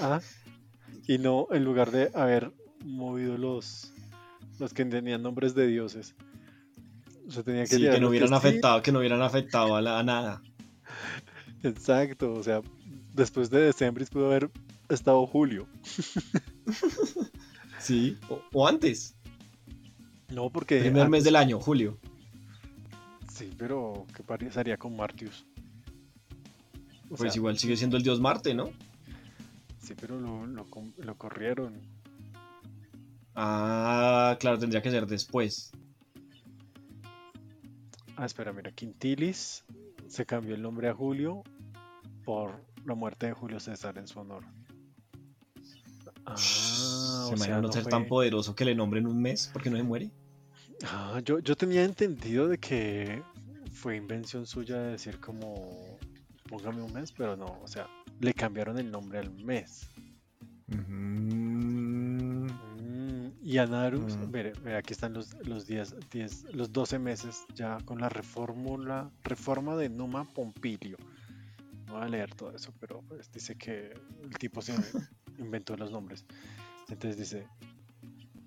Ah, 0.00 0.20
y 1.06 1.18
no 1.18 1.46
en 1.52 1.64
lugar 1.64 1.90
de 1.90 2.10
haber 2.14 2.52
movido 2.84 3.36
los, 3.38 3.92
los 4.58 4.72
que 4.72 4.84
tenían 4.84 5.22
nombres 5.22 5.54
de 5.54 5.66
dioses. 5.66 6.14
O 7.26 7.30
sea, 7.30 7.42
tenía 7.42 7.64
que 7.64 7.76
Sí, 7.76 7.82
que 7.82 8.00
no 8.00 8.08
hubieran 8.08 8.30
sí, 8.30 8.34
afectado, 8.34 8.82
que 8.82 8.90
no 8.92 8.98
hubieran 9.00 9.22
afectado 9.22 9.76
a, 9.76 9.82
la- 9.82 9.98
a 9.98 10.02
nada. 10.02 10.42
Exacto, 11.62 12.32
o 12.32 12.42
sea, 12.42 12.62
después 13.14 13.50
de 13.50 13.60
Decembris 13.60 14.08
pudo 14.10 14.26
haber 14.26 14.50
estado 14.94 15.26
Julio. 15.26 15.66
Sí. 17.80 18.18
O, 18.28 18.40
o 18.52 18.66
antes. 18.66 19.14
No, 20.30 20.50
porque. 20.50 20.80
Primer 20.80 21.08
mes 21.08 21.22
del 21.22 21.36
año, 21.36 21.60
julio. 21.60 21.96
Sí, 23.32 23.50
pero 23.56 24.04
¿qué 24.16 24.24
pasaría 24.24 24.76
con 24.76 24.96
Martius? 24.96 25.46
O 27.08 27.14
Pues 27.14 27.32
sea, 27.32 27.38
igual 27.38 27.56
sigue 27.56 27.76
siendo 27.76 27.96
el 27.96 28.02
dios 28.02 28.20
Marte, 28.20 28.52
¿no? 28.54 28.70
Sí, 29.80 29.94
pero 29.98 30.18
lo, 30.20 30.44
lo, 30.44 30.68
com- 30.68 30.92
lo 30.98 31.16
corrieron. 31.16 31.80
Ah, 33.36 34.36
claro, 34.40 34.58
tendría 34.58 34.82
que 34.82 34.90
ser 34.90 35.06
después. 35.06 35.70
Ah, 38.16 38.26
espera, 38.26 38.52
mira, 38.52 38.72
Quintilis 38.72 39.64
se 40.08 40.26
cambió 40.26 40.56
el 40.56 40.62
nombre 40.62 40.88
a 40.88 40.94
Julio 40.94 41.44
por 42.24 42.60
la 42.84 42.94
muerte 42.96 43.26
de 43.26 43.32
Julio 43.34 43.60
César 43.60 43.96
en 43.98 44.08
su 44.08 44.18
honor. 44.18 44.42
Ah, 46.30 47.24
¿Se 47.28 47.32
o 47.32 47.36
imagina 47.36 47.60
no 47.60 47.72
ser 47.72 47.82
fue- 47.84 47.90
tan 47.92 48.06
poderoso 48.06 48.54
que 48.54 48.64
le 48.64 48.74
nombren 48.74 49.06
un 49.06 49.20
mes 49.20 49.48
porque 49.52 49.70
no 49.70 49.76
se 49.76 49.82
muere? 49.82 50.10
Ah, 50.84 51.20
yo, 51.24 51.38
yo 51.40 51.56
tenía 51.56 51.84
entendido 51.84 52.48
de 52.48 52.58
que 52.58 53.24
fue 53.72 53.96
invención 53.96 54.46
suya 54.46 54.76
de 54.78 54.92
decir 54.92 55.18
como 55.20 55.98
póngame 56.48 56.82
un 56.82 56.92
mes, 56.92 57.12
pero 57.12 57.36
no, 57.36 57.58
o 57.62 57.68
sea, 57.68 57.88
le 58.20 58.32
cambiaron 58.34 58.78
el 58.78 58.90
nombre 58.90 59.18
al 59.18 59.30
mes. 59.32 59.88
Mm, 60.68 62.48
Mm, 62.80 63.30
y 63.42 63.58
Anarus, 63.58 64.16
Mm. 64.16 64.30
mire, 64.32 64.52
mire, 64.64 64.76
aquí 64.76 64.92
están 64.92 65.12
los, 65.12 65.34
los 65.46 65.66
10, 65.66 65.94
10, 66.10 66.44
los 66.54 66.72
12 66.72 66.98
meses 66.98 67.44
ya 67.54 67.78
con 67.84 68.00
la 68.00 68.08
reformula, 68.08 69.10
reforma 69.24 69.76
de 69.76 69.88
Numa 69.88 70.24
Pompilio. 70.24 70.96
No 71.86 71.94
voy 71.94 72.02
a 72.02 72.08
leer 72.08 72.34
todo 72.34 72.54
eso, 72.54 72.72
pero 72.78 73.02
pues, 73.08 73.30
dice 73.32 73.56
que 73.56 73.92
el 74.22 74.30
tipo 74.38 74.62
se 74.62 74.72
inventó 75.38 75.76
los 75.76 75.90
nombres. 75.90 76.24
Entonces 76.88 77.16
dice, 77.18 77.46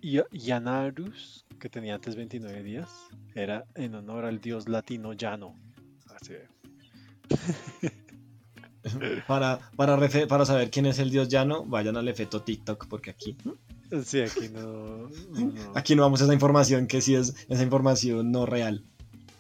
"Ia- 0.02 0.28
Ianarus, 0.32 1.46
que 1.60 1.70
tenía 1.70 1.96
antes 1.96 2.16
29 2.16 2.64
días, 2.64 2.90
era 3.36 3.66
en 3.76 3.96
honor 3.96 4.26
al 4.26 4.40
dios 4.42 4.68
latino 4.68 5.14
Llano. 5.14 5.56
Así. 6.20 6.34
Para, 9.28 9.60
para, 9.76 10.46
saber 10.46 10.72
quién 10.72 10.88
es 10.88 10.98
el 10.98 11.12
dios 11.12 11.30
llano, 11.30 11.64
vayan 11.66 11.98
al 11.98 12.08
efecto 12.08 12.42
TikTok 12.42 12.88
porque 12.88 13.12
aquí, 13.12 13.38
Sí, 14.04 14.22
aquí 14.22 14.50
no. 14.50 15.08
no. 15.08 15.72
aquí 15.76 15.96
no 15.96 16.02
vamos 16.02 16.22
a 16.22 16.24
esa 16.24 16.34
información 16.34 16.88
que 16.88 17.00
sí 17.02 17.14
es 17.14 17.36
esa 17.48 17.62
información 17.62 18.32
no 18.32 18.46
real. 18.48 18.84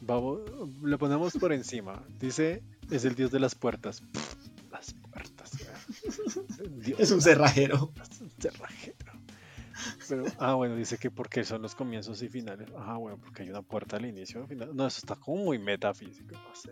Vamos, 0.02 0.42
le 0.84 0.98
ponemos 1.00 1.34
por 1.34 1.54
encima. 1.54 2.04
Dice, 2.20 2.62
es 2.92 3.04
el 3.04 3.16
dios 3.16 3.32
de 3.32 3.40
las 3.40 3.56
puertas. 3.56 4.04
Dios 6.82 7.00
Es 7.00 7.12
un 7.12 7.22
cerrajero. 7.22 7.92
puertas, 7.92 8.22
un 8.22 8.32
cerrajero. 8.40 9.12
Pero, 10.08 10.26
ah, 10.38 10.54
bueno, 10.56 10.76
dice 10.76 10.98
que 10.98 11.10
porque 11.10 11.44
son 11.44 11.62
los 11.62 11.74
comienzos 11.76 12.22
y 12.22 12.30
finales. 12.30 12.70
Ah, 12.78 12.98
bueno, 12.98 13.18
porque 13.18 13.44
hay 13.44 13.50
una 13.50 13.62
puerta 13.62 13.98
al 13.98 14.06
inicio 14.06 14.40
y 14.40 14.44
al 14.44 14.48
final. 14.50 14.76
No, 14.76 14.86
eso 14.86 15.00
está 15.00 15.16
como 15.16 15.44
muy 15.46 15.58
metafísico, 15.58 16.36
no 16.36 16.56
sé. 16.56 16.72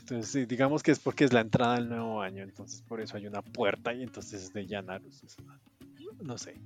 Entonces, 0.00 0.30
sí, 0.30 0.44
digamos 0.46 0.82
que 0.82 0.90
es 0.92 0.98
porque 0.98 1.24
es 1.24 1.32
la 1.32 1.40
entrada 1.40 1.76
del 1.76 1.88
nuevo 1.88 2.20
año, 2.20 2.42
entonces 2.42 2.82
por 2.82 3.00
eso 3.00 3.16
hay 3.16 3.26
una 3.26 3.42
puerta 3.42 3.92
y 3.94 4.02
entonces 4.02 4.42
es 4.44 4.52
de 4.52 4.66
es 5.24 5.36
una- 5.38 5.60
No 6.22 6.36
sé. 6.38 6.60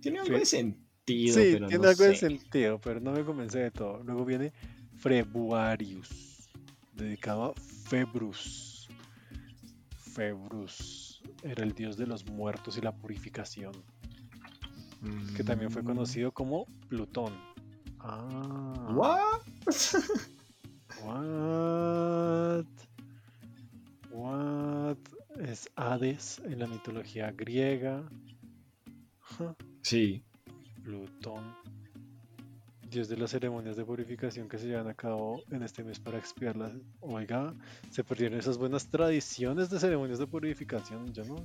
Tiene 0.00 0.18
algo 0.20 0.36
de 0.38 0.44
sentido, 0.46 1.34
Sí, 1.34 1.48
pero 1.52 1.68
tiene 1.68 1.82
no 1.82 1.88
algo 1.88 2.04
de 2.04 2.14
sentido, 2.16 2.78
pero 2.80 3.00
no 3.00 3.12
me 3.12 3.24
convence 3.24 3.58
de 3.58 3.70
todo. 3.70 4.02
Luego 4.04 4.24
viene 4.24 4.52
Frebuarius, 4.98 6.48
dedicado 6.92 7.44
a 7.44 7.54
Februs. 7.88 8.71
Februs 10.12 11.22
era 11.42 11.62
el 11.64 11.72
dios 11.72 11.96
de 11.96 12.06
los 12.06 12.24
muertos 12.26 12.76
y 12.76 12.80
la 12.80 12.92
purificación, 12.94 13.72
que 15.36 15.42
también 15.44 15.70
fue 15.70 15.82
Mm. 15.82 15.86
conocido 15.86 16.32
como 16.32 16.66
Plutón. 16.88 17.32
Ah, 18.00 18.88
What? 18.94 19.42
What? 21.04 22.66
What? 24.10 24.96
es 25.40 25.70
Hades 25.76 26.40
en 26.44 26.58
la 26.58 26.66
mitología 26.66 27.32
griega. 27.32 28.02
Sí. 29.82 30.22
Plutón, 30.84 31.42
dios 32.92 33.08
de 33.08 33.16
las 33.16 33.30
ceremonias 33.30 33.76
de 33.76 33.84
purificación 33.84 34.48
que 34.48 34.58
se 34.58 34.66
llevan 34.66 34.86
a 34.88 34.94
cabo 34.94 35.42
en 35.50 35.62
este 35.62 35.82
mes 35.82 35.98
para 35.98 36.18
expiarlas. 36.18 36.72
Oiga, 37.00 37.54
se 37.90 38.04
perdieron 38.04 38.38
esas 38.38 38.58
buenas 38.58 38.86
tradiciones 38.88 39.70
de 39.70 39.80
ceremonias 39.80 40.18
de 40.18 40.26
purificación. 40.26 41.12
Yo 41.12 41.24
no 41.24 41.36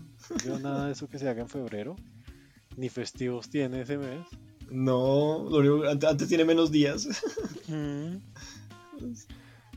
veo 0.45 0.59
nada 0.59 0.85
de 0.87 0.91
eso 0.91 1.07
que 1.07 1.17
se 1.19 1.27
haga 1.29 1.41
en 1.41 1.49
febrero. 1.49 1.95
Ni 2.75 2.89
festivos 2.89 3.49
tiene 3.49 3.81
ese 3.81 3.97
mes. 3.97 4.25
No, 4.69 5.47
lo 5.49 5.57
único- 5.57 5.87
ante- 5.89 6.07
antes 6.07 6.27
tiene 6.27 6.45
menos 6.45 6.71
días. 6.71 7.07
Mm. 7.67 8.17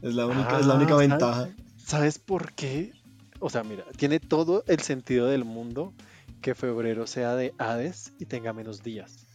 Es 0.03 0.15
la 0.15 0.27
única, 0.27 0.61
es 0.61 0.67
la 0.67 0.75
única 0.75 0.95
Ah, 0.95 0.99
ventaja. 0.99 1.49
¿Sabes 1.77 2.19
por 2.19 2.53
qué? 2.53 2.93
O 3.39 3.51
sea, 3.51 3.63
mira, 3.65 3.85
tiene 3.97 4.21
todo 4.21 4.65
el 4.67 4.81
sentido 4.81 5.27
del 5.27 5.45
mundo 5.45 5.93
que 6.43 6.55
febrero 6.55 7.07
sea 7.07 7.35
de 7.37 7.55
Hades 7.59 8.13
y 8.19 8.27
tenga 8.27 8.53
menos 8.53 8.83
días. 8.83 9.27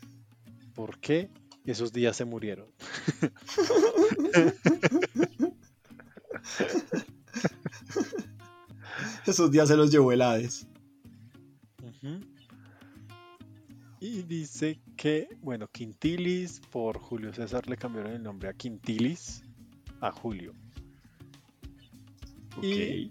¿Por 0.73 0.99
qué? 0.99 1.29
Esos 1.65 1.91
días 1.91 2.15
se 2.15 2.25
murieron. 2.25 2.67
Esos 9.25 9.51
días 9.51 9.67
se 9.67 9.75
los 9.75 9.91
llevó 9.91 10.11
el 10.11 10.21
Hades. 10.21 10.67
Y 13.99 14.21
dice 14.23 14.79
que, 14.95 15.27
bueno, 15.41 15.67
Quintilis 15.67 16.61
por 16.71 16.99
Julio 16.99 17.33
César 17.33 17.67
le 17.67 17.77
cambiaron 17.77 18.11
el 18.13 18.21
nombre 18.21 18.49
a 18.49 18.53
Quintilis 18.53 19.43
a 20.01 20.11
Julio. 20.11 20.53
Ok. 22.57 22.63
Y- 22.63 23.09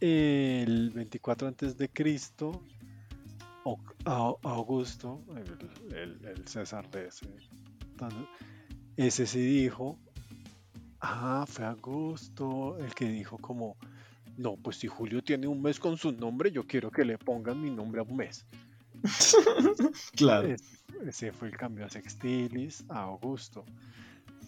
El 0.00 0.90
24 0.90 1.48
antes 1.48 1.76
de 1.78 1.88
Cristo, 1.88 2.62
Au- 3.64 3.78
Au- 4.04 4.38
Augusto, 4.42 5.22
el, 5.36 5.96
el- 5.96 6.24
el 6.26 6.46
César 6.48 6.90
de 6.90 7.06
ese, 7.08 7.26
ese 8.96 9.26
sí 9.26 9.40
dijo, 9.40 9.98
ah, 11.00 11.44
fue 11.48 11.64
Augusto 11.64 12.76
el 12.78 12.94
que 12.94 13.08
dijo 13.08 13.38
como, 13.38 13.76
no, 14.36 14.56
pues 14.56 14.76
si 14.78 14.86
Julio 14.88 15.22
tiene 15.22 15.46
un 15.46 15.60
mes 15.62 15.78
con 15.78 15.96
su 15.96 16.12
nombre, 16.12 16.50
yo 16.52 16.66
quiero 16.66 16.90
que 16.90 17.04
le 17.04 17.18
pongan 17.18 17.60
mi 17.60 17.70
nombre 17.70 18.00
a 18.00 18.04
un 18.04 18.16
mes. 18.16 18.46
Claro. 20.16 20.48
Es- 20.48 20.82
Ese 21.06 21.32
fue 21.32 21.48
el 21.48 21.56
cambio 21.56 21.84
a 21.84 21.90
Sextilis 21.90 22.84
a 22.88 23.02
Augusto. 23.02 23.64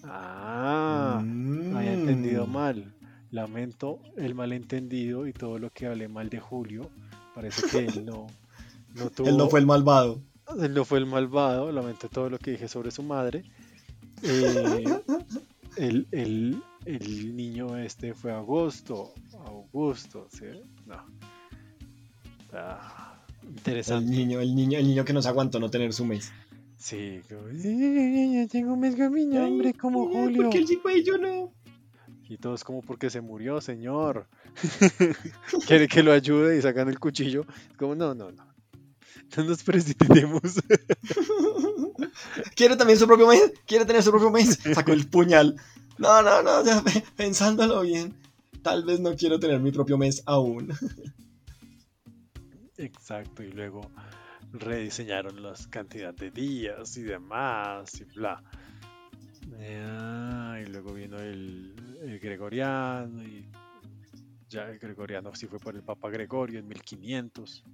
Ah, 0.05 1.19
había 1.21 1.93
entendido 1.93 2.47
Mm. 2.47 2.53
mal. 2.53 2.95
Lamento 3.33 4.01
el 4.17 4.35
malentendido 4.35 5.27
y 5.27 5.33
todo 5.33 5.59
lo 5.59 5.71
que 5.71 5.87
hablé 5.87 6.09
mal 6.09 6.29
de 6.31 6.39
Julio. 6.41 6.89
Parece 7.35 7.67
que 7.69 7.87
él 7.87 8.05
no, 8.07 8.27
no 8.95 9.11
tuvo. 9.11 9.27
Él 9.29 9.37
no 9.37 9.49
fue 9.49 9.61
el 9.61 9.67
malvado. 9.67 10.23
Él 10.61 10.75
no 10.75 10.85
fue 10.85 10.99
el 10.99 11.07
malvado. 11.07 11.71
Lamento 11.73 12.09
todo 12.09 12.31
lo 12.31 12.39
que 12.39 12.53
dije 12.53 12.69
sobre 12.69 12.91
su 12.91 13.03
madre. 13.03 13.43
Eh, 14.23 14.85
el, 15.77 16.07
el- 16.13 16.63
el 16.85 17.35
niño 17.37 17.77
este 17.77 18.15
fue 18.15 18.33
Augusto. 18.33 19.13
Augusto, 19.45 20.29
¿sí? 20.31 20.45
No. 20.87 21.05
Ah, 22.53 23.19
El 23.43 23.49
interesante. 23.51 24.11
niño, 24.11 24.41
el 24.41 24.55
niño, 24.55 24.79
el 24.79 24.87
niño 24.87 25.05
que 25.05 25.13
nos 25.13 25.27
aguantó 25.27 25.59
no 25.61 25.71
tener 25.71 25.93
su 25.93 26.05
mes. 26.05 26.33
Sí, 26.77 27.21
como, 27.29 27.49
"Sí, 27.59 28.47
tengo 28.51 28.75
un 28.75 28.81
mes 28.81 28.95
con 28.97 29.13
mi 29.13 29.25
nombre 29.27 29.75
como 29.75 30.09
Julio. 30.09 30.43
¿Por 30.45 30.53
qué 30.53 30.67
sí 30.67 30.77
fue 30.77 30.99
y 30.99 31.05
yo 31.05 31.19
no? 31.19 31.53
Y 32.29 32.39
todos 32.39 32.65
como 32.65 32.83
porque 32.83 33.09
se 33.11 33.21
murió, 33.21 33.61
señor. 33.61 34.27
Quiere 35.67 35.89
que 35.89 36.03
lo 36.03 36.13
ayude 36.13 36.59
y 36.59 36.63
sacan 36.63 36.89
el 36.89 36.99
cuchillo. 36.99 37.47
Como, 37.77 37.95
no, 37.95 38.15
no, 38.15 38.31
no. 38.33 38.46
No 39.37 39.45
nos 39.45 39.63
precipitemos. 39.63 40.61
¿Quiere 42.55 42.77
también 42.77 42.99
su 42.99 43.07
propio 43.07 43.27
mes? 43.27 43.53
¿Quiere 43.67 43.85
tener 43.85 44.03
su 44.03 44.11
propio 44.11 44.31
mes? 44.31 44.59
Sacó 44.75 44.93
el 44.93 45.07
puñal. 45.09 45.57
No, 45.99 46.23
no, 46.23 46.43
no, 46.43 46.65
ya, 46.65 46.83
pe- 46.83 47.05
pensándolo 47.17 47.83
bien. 47.83 48.15
Tal 48.63 48.85
vez 48.85 49.01
no 49.01 49.15
quiero 49.15 49.39
tener 49.39 49.61
mi 49.61 49.71
propio 49.73 49.97
mes 49.99 50.23
aún. 50.27 50.73
Exacto, 52.79 53.43
y 53.43 53.53
luego 53.53 53.91
rediseñaron 54.53 55.43
las 55.43 55.67
cantidades 55.67 56.17
de 56.17 56.31
días 56.31 56.97
y 56.97 57.03
demás 57.03 58.01
y 58.01 58.05
bla. 58.05 58.43
Ah, 59.61 60.59
y 60.65 60.67
luego 60.69 60.93
vino 60.93 61.19
el, 61.19 61.75
el 62.03 62.19
gregoriano 62.19 63.23
y 63.23 63.47
ya 64.49 64.69
el 64.69 64.79
gregoriano 64.79 65.35
sí 65.35 65.47
fue 65.47 65.59
por 65.59 65.75
el 65.75 65.83
Papa 65.83 66.11
Gregorio 66.11 66.59
en 66.59 66.69
1500. 66.69 67.65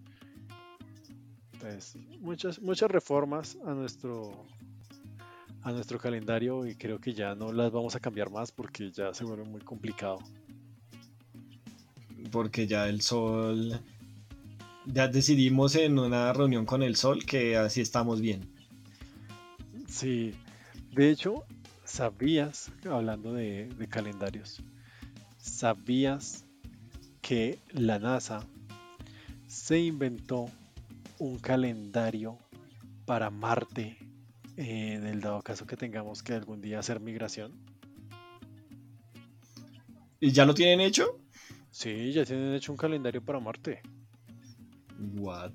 Muchas, 2.21 2.61
muchas 2.61 2.91
reformas 2.91 3.57
a 3.65 3.73
nuestro 3.73 4.47
a 5.63 5.71
nuestro 5.71 5.99
calendario 5.99 6.67
y 6.67 6.75
creo 6.75 7.01
que 7.01 7.15
ya 7.15 7.35
no 7.35 7.53
las 7.53 7.71
vamos 7.71 7.95
a 7.95 8.01
cambiar 8.01 8.31
más 8.31 8.51
porque 8.51 8.91
ya 8.91 9.15
se 9.15 9.25
vuelve 9.25 9.45
muy 9.45 9.61
complicado. 9.61 10.19
Porque 12.31 12.67
ya 12.67 12.89
el 12.89 13.01
sol. 13.01 13.81
Ya 14.87 15.07
decidimos 15.07 15.77
en 15.77 15.99
una 16.01 16.33
reunión 16.33 16.67
con 16.67 16.83
el 16.83 16.97
sol 16.97 17.25
que 17.25 17.57
así 17.57 17.81
estamos 17.81 18.21
bien. 18.21 18.49
Sí, 19.87 20.35
de 20.93 21.11
hecho, 21.11 21.45
¿sabías, 21.85 22.73
hablando 22.91 23.33
de, 23.33 23.69
de 23.69 23.87
calendarios, 23.87 24.61
sabías 25.39 26.45
que 27.21 27.61
la 27.71 28.01
NASA 28.01 28.45
se 29.47 29.79
inventó 29.79 30.51
un 31.23 31.39
calendario 31.39 32.39
para 33.07 33.31
Marte 33.31 33.97
eh, 34.57 34.95
en 34.95 35.07
el 35.07 35.21
dado 35.21 35.41
caso 35.43 35.67
que 35.67 35.77
tengamos 35.77 36.23
que 36.23 36.35
algún 36.35 36.61
día 36.61 36.81
hacer 36.81 36.99
migración? 36.99 37.53
¿Y 40.19 40.33
ya 40.33 40.45
lo 40.45 40.55
tienen 40.55 40.81
hecho? 40.81 41.21
Sí, 41.71 42.13
ya 42.13 42.25
tienen 42.25 42.55
hecho 42.55 42.73
un 42.73 42.79
calendario 42.79 43.25
para 43.25 43.39
Marte. 43.41 43.83
What? 45.17 45.53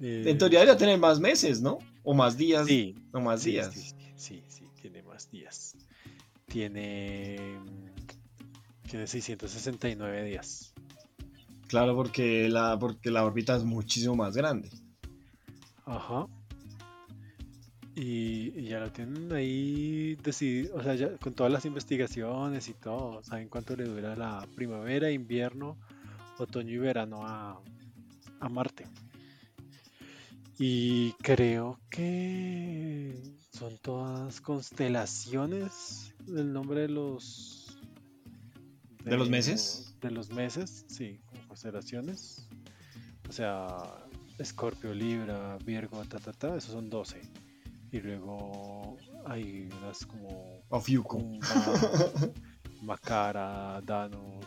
Eh, 0.00 0.24
En 0.26 0.38
teoría 0.38 0.60
debería 0.60 0.76
tener 0.78 0.98
más 0.98 1.18
meses, 1.18 1.60
¿no? 1.60 1.78
O 2.04 2.14
más 2.14 2.36
días. 2.36 2.66
sí, 2.66 2.94
O 3.12 3.20
más 3.20 3.42
sí, 3.42 3.52
días. 3.52 3.74
sí, 4.14 4.44
sí, 4.48 4.64
tiene 4.80 5.02
más 5.02 5.28
días. 5.30 5.76
Tiene, 6.46 7.58
tiene 8.88 9.06
669 9.08 10.24
días. 10.24 10.72
Claro, 11.68 11.94
porque 11.94 12.48
la, 12.48 12.78
porque 12.78 13.10
la 13.10 13.24
órbita 13.24 13.56
es 13.56 13.64
muchísimo 13.64 14.14
más 14.14 14.36
grande. 14.36 14.70
Ajá. 15.84 16.26
Y, 17.94 18.52
y 18.58 18.68
ya 18.68 18.80
lo 18.80 18.92
tienen 18.92 19.32
ahí 19.32 20.16
decidido, 20.16 20.76
o 20.76 20.82
sea, 20.82 20.94
ya 20.94 21.16
con 21.16 21.32
todas 21.32 21.50
las 21.50 21.64
investigaciones 21.64 22.68
y 22.68 22.74
todo, 22.74 23.22
saben 23.24 23.48
cuánto 23.48 23.74
le 23.74 23.84
dura 23.84 24.14
la 24.14 24.46
primavera, 24.54 25.10
invierno, 25.10 25.78
otoño 26.38 26.74
y 26.74 26.78
verano 26.78 27.26
a, 27.26 27.58
a 28.40 28.48
Marte. 28.50 28.84
Y 30.58 31.12
creo 31.22 31.78
que 31.90 33.14
son 33.52 33.78
todas 33.78 34.40
constelaciones 34.40 36.14
del 36.26 36.52
nombre 36.52 36.82
de 36.82 36.88
los... 36.88 37.78
¿De 39.04 39.16
los 39.16 39.30
meses? 39.30 39.94
De 40.00 40.10
los 40.10 40.30
meses, 40.30 40.84
sí, 40.88 41.20
constelaciones. 41.60 42.46
O 43.28 43.32
sea, 43.32 43.66
Escorpio, 44.38 44.92
Libra, 44.92 45.56
Virgo, 45.64 46.04
ta, 46.04 46.18
ta, 46.18 46.32
ta, 46.32 46.56
esos 46.56 46.72
son 46.72 46.90
12. 46.90 47.20
Y 47.92 48.00
luego 48.00 48.98
hay 49.24 49.68
unas 49.78 50.04
como 50.04 50.60
Of 50.68 50.86
Yuko. 50.88 51.16
Kumba, 51.18 51.46
Macara, 52.82 53.80
Danos 53.82 54.44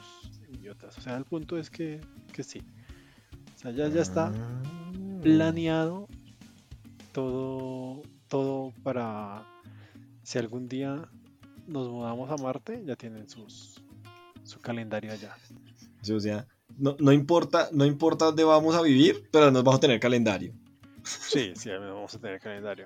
y 0.62 0.68
otras. 0.70 0.98
O 1.00 1.02
sea, 1.02 1.18
el 1.18 1.26
punto 1.26 1.58
es 1.58 1.70
que, 1.72 2.00
que 2.32 2.44
sí. 2.44 2.62
O 3.56 3.58
sea, 3.60 3.72
ya, 3.72 3.88
ya 3.90 4.02
está 4.02 4.28
Ah. 4.28 4.62
planeado 5.24 6.08
todo, 7.12 8.04
todo 8.28 8.72
para 8.84 9.44
si 10.22 10.38
algún 10.38 10.70
día 10.70 11.10
nos 11.68 11.90
mudamos 11.90 12.30
a 12.30 12.42
Marte, 12.42 12.84
ya 12.86 12.96
tienen 12.96 13.28
sus, 13.28 13.82
su 14.44 14.60
calendario 14.62 15.12
allá. 15.12 15.36
Sí, 16.02 16.14
o 16.14 16.20
sea, 16.20 16.48
no, 16.78 16.96
no 17.00 17.12
importa, 17.12 17.70
no 17.72 17.86
importa 17.86 18.26
dónde 18.26 18.44
vamos 18.44 18.76
a 18.76 18.82
vivir, 18.82 19.28
pero 19.32 19.52
nos 19.52 19.64
vamos 19.64 19.78
a 19.78 19.82
tener 19.82 20.00
calendario. 20.00 20.54
Sí, 21.04 21.54
sí, 21.56 21.70
vamos 21.70 22.14
a 22.16 22.20
tener 22.20 22.40
calendario. 22.40 22.86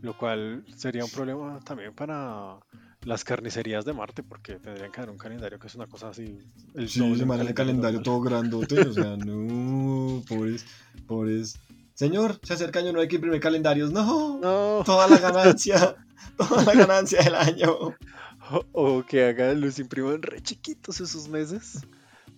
Lo 0.00 0.16
cual 0.16 0.64
sería 0.76 1.04
un 1.04 1.10
problema 1.10 1.60
también 1.60 1.94
para 1.94 2.58
las 3.04 3.24
carnicerías 3.24 3.84
de 3.84 3.92
Marte, 3.92 4.22
porque 4.22 4.56
tendrían 4.56 4.90
que 4.92 5.00
dar 5.00 5.10
un 5.10 5.18
calendario 5.18 5.58
que 5.58 5.66
es 5.66 5.74
una 5.74 5.86
cosa 5.86 6.08
así. 6.08 6.38
El 6.74 6.88
Sí, 6.88 7.16
se 7.16 7.26
manda 7.26 7.44
el 7.44 7.54
calendario 7.54 8.00
normal. 8.00 8.02
todo 8.02 8.20
grandote, 8.20 8.80
o 8.80 8.92
sea, 8.92 9.16
no, 9.16 10.22
pobres, 10.28 10.64
pobres. 11.06 11.58
Señor, 11.94 12.38
se 12.42 12.54
acerca 12.54 12.80
año, 12.80 12.92
no 12.92 13.00
hay 13.00 13.08
que 13.08 13.16
imprimir 13.16 13.40
calendarios, 13.40 13.92
no, 13.92 14.38
No, 14.40 14.82
toda 14.84 15.08
la 15.08 15.18
ganancia, 15.18 15.96
toda 16.36 16.64
la 16.64 16.74
ganancia 16.74 17.22
del 17.22 17.34
año. 17.34 17.70
o, 18.50 18.64
o 18.72 19.06
que 19.06 19.24
hagan, 19.26 19.60
los 19.60 19.78
impriman 19.78 20.22
re 20.22 20.42
chiquitos 20.42 21.00
esos 21.00 21.28
meses 21.28 21.80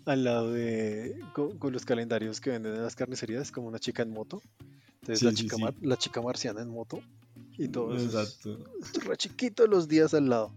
al 0.07 0.25
lado 0.25 0.53
de 0.53 1.19
con, 1.33 1.59
con 1.59 1.73
los 1.73 1.85
calendarios 1.85 2.41
que 2.41 2.51
venden 2.51 2.75
en 2.75 2.83
las 2.83 2.95
carnicerías, 2.97 3.51
como 3.51 3.69
una 3.69 3.79
chica 3.79 4.03
en 4.03 4.11
moto. 4.11 4.43
Entonces 5.01 5.23
la, 5.23 5.31
Sí, 5.31 5.37
chica 5.37 5.57
sí. 5.57 5.63
mar- 5.63 5.75
la 5.83 5.97
chica 5.97 6.21
marciana 6.23 6.63
en 6.63 6.69
moto 6.71 7.01
y 7.59 7.69
todo 7.69 7.97
Exacto. 7.97 8.59
es 8.81 8.93
re 9.05 9.17
chiquito 9.17 9.67
los 9.67 9.89
días 9.89 10.15
al 10.15 10.29
lado. 10.29 10.53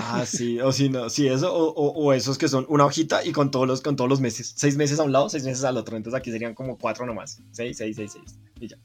Ah, 0.00 0.24
sí, 0.24 0.58
o 0.60 0.72
si 0.72 0.88
no, 0.88 1.10
sí, 1.10 1.28
eso, 1.28 1.54
o, 1.54 1.68
o- 1.72 1.92
o 1.92 2.12
esos 2.14 2.38
que 2.38 2.48
son 2.48 2.64
una 2.68 2.86
hojita 2.86 3.24
y 3.24 3.32
con 3.32 3.50
todos 3.50 3.66
los, 3.68 3.80
con 3.82 3.96
todos 3.96 4.08
los 4.08 4.20
meses. 4.20 4.54
Seis 4.56 4.76
meses 4.76 4.98
a 4.98 5.02
un 5.04 5.12
lado, 5.12 5.28
seis 5.28 5.44
meses 5.44 5.62
al 5.64 5.76
otro. 5.76 5.96
Entonces 5.96 6.18
aquí 6.18 6.30
serían 6.30 6.54
como 6.54 6.78
cuatro 6.78 7.04
nomás. 7.06 7.40
Seis, 7.52 7.76
seis, 7.76 7.94
seis, 7.96 8.12
seis. 8.12 8.38
Y 8.60 8.68
ya. 8.68 8.76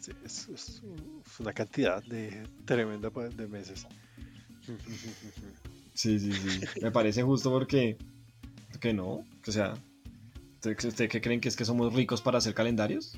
Sí, 0.00 0.12
es, 0.24 0.48
es 0.48 0.82
una 1.40 1.52
cantidad 1.52 2.02
de 2.04 2.46
tremenda 2.66 3.10
de 3.10 3.46
meses. 3.48 3.86
Sí, 5.94 6.18
sí, 6.18 6.32
sí. 6.32 6.60
Me 6.82 6.90
parece 6.90 7.22
justo 7.22 7.50
porque. 7.50 7.96
Que 8.80 8.92
no. 8.92 9.24
O 9.46 9.52
sea. 9.52 9.74
¿Usted, 10.56 10.88
usted 10.88 11.08
qué 11.08 11.20
creen 11.20 11.40
que 11.40 11.48
es 11.48 11.56
que 11.56 11.64
somos 11.64 11.92
ricos 11.92 12.22
para 12.22 12.38
hacer 12.38 12.54
calendarios? 12.54 13.16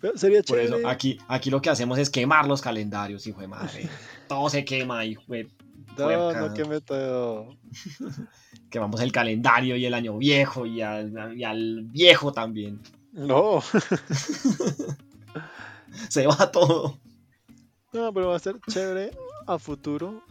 Pero 0.00 0.16
sería 0.16 0.42
Por 0.42 0.58
chévere. 0.58 0.78
eso, 0.78 0.88
aquí, 0.88 1.18
aquí 1.28 1.50
lo 1.50 1.60
que 1.60 1.70
hacemos 1.70 1.98
es 1.98 2.10
quemar 2.10 2.46
los 2.46 2.60
calendarios, 2.60 3.26
hijo 3.26 3.40
de 3.40 3.48
madre. 3.48 3.88
Todo 4.28 4.48
se 4.50 4.64
quema, 4.64 5.04
hijo 5.04 5.22
de 5.28 5.48
no, 5.98 6.32
no 6.32 6.54
queme 6.54 6.80
todo. 6.80 7.56
Quemamos 8.70 9.00
el 9.00 9.12
calendario 9.12 9.76
y 9.76 9.84
el 9.84 9.94
año 9.94 10.16
viejo 10.16 10.64
y 10.66 10.80
al, 10.80 11.36
y 11.36 11.44
al 11.44 11.82
viejo 11.84 12.32
también. 12.32 12.80
No, 13.12 13.60
Se 16.08 16.26
va 16.26 16.50
todo. 16.52 16.98
no, 17.92 18.14
pero 18.14 18.28
va 18.28 18.36
a 18.36 18.38
ser 18.38 18.56
chévere 18.68 19.10
a 19.54 19.58
futuro 19.58 20.22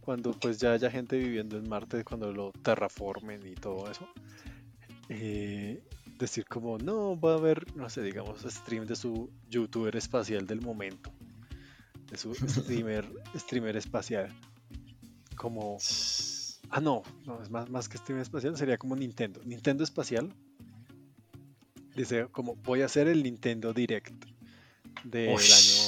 cuando 0.00 0.32
pues 0.32 0.58
ya 0.58 0.72
haya 0.72 0.90
gente 0.90 1.18
viviendo 1.18 1.58
en 1.58 1.68
Marte, 1.68 2.04
cuando 2.04 2.32
lo 2.32 2.52
terraformen 2.52 3.46
y 3.46 3.54
todo 3.54 3.90
eso. 3.90 4.08
Eh, 5.08 5.82
decir 6.18 6.46
como, 6.46 6.78
no, 6.78 7.18
va 7.18 7.32
a 7.32 7.36
haber, 7.36 7.76
no 7.76 7.90
sé, 7.90 8.02
digamos, 8.02 8.42
stream 8.42 8.86
de 8.86 8.96
su 8.96 9.30
youtuber 9.50 9.96
espacial 9.96 10.46
del 10.46 10.60
momento. 10.60 11.10
De 12.10 12.16
su 12.16 12.34
streamer, 12.34 13.08
streamer 13.36 13.76
espacial. 13.76 14.32
Como 15.36 15.78
Ah, 16.70 16.80
no, 16.80 17.02
no, 17.24 17.40
es 17.42 17.50
más, 17.50 17.70
más 17.70 17.88
que 17.88 17.98
stream 17.98 18.20
espacial, 18.20 18.56
sería 18.56 18.78
como 18.78 18.96
Nintendo. 18.96 19.40
Nintendo 19.44 19.84
espacial. 19.84 20.32
Dice, 21.94 22.26
como 22.30 22.56
voy 22.56 22.82
a 22.82 22.86
hacer 22.86 23.08
el 23.08 23.22
Nintendo 23.22 23.72
Direct 23.72 24.12
del 25.04 25.30
año 25.30 25.85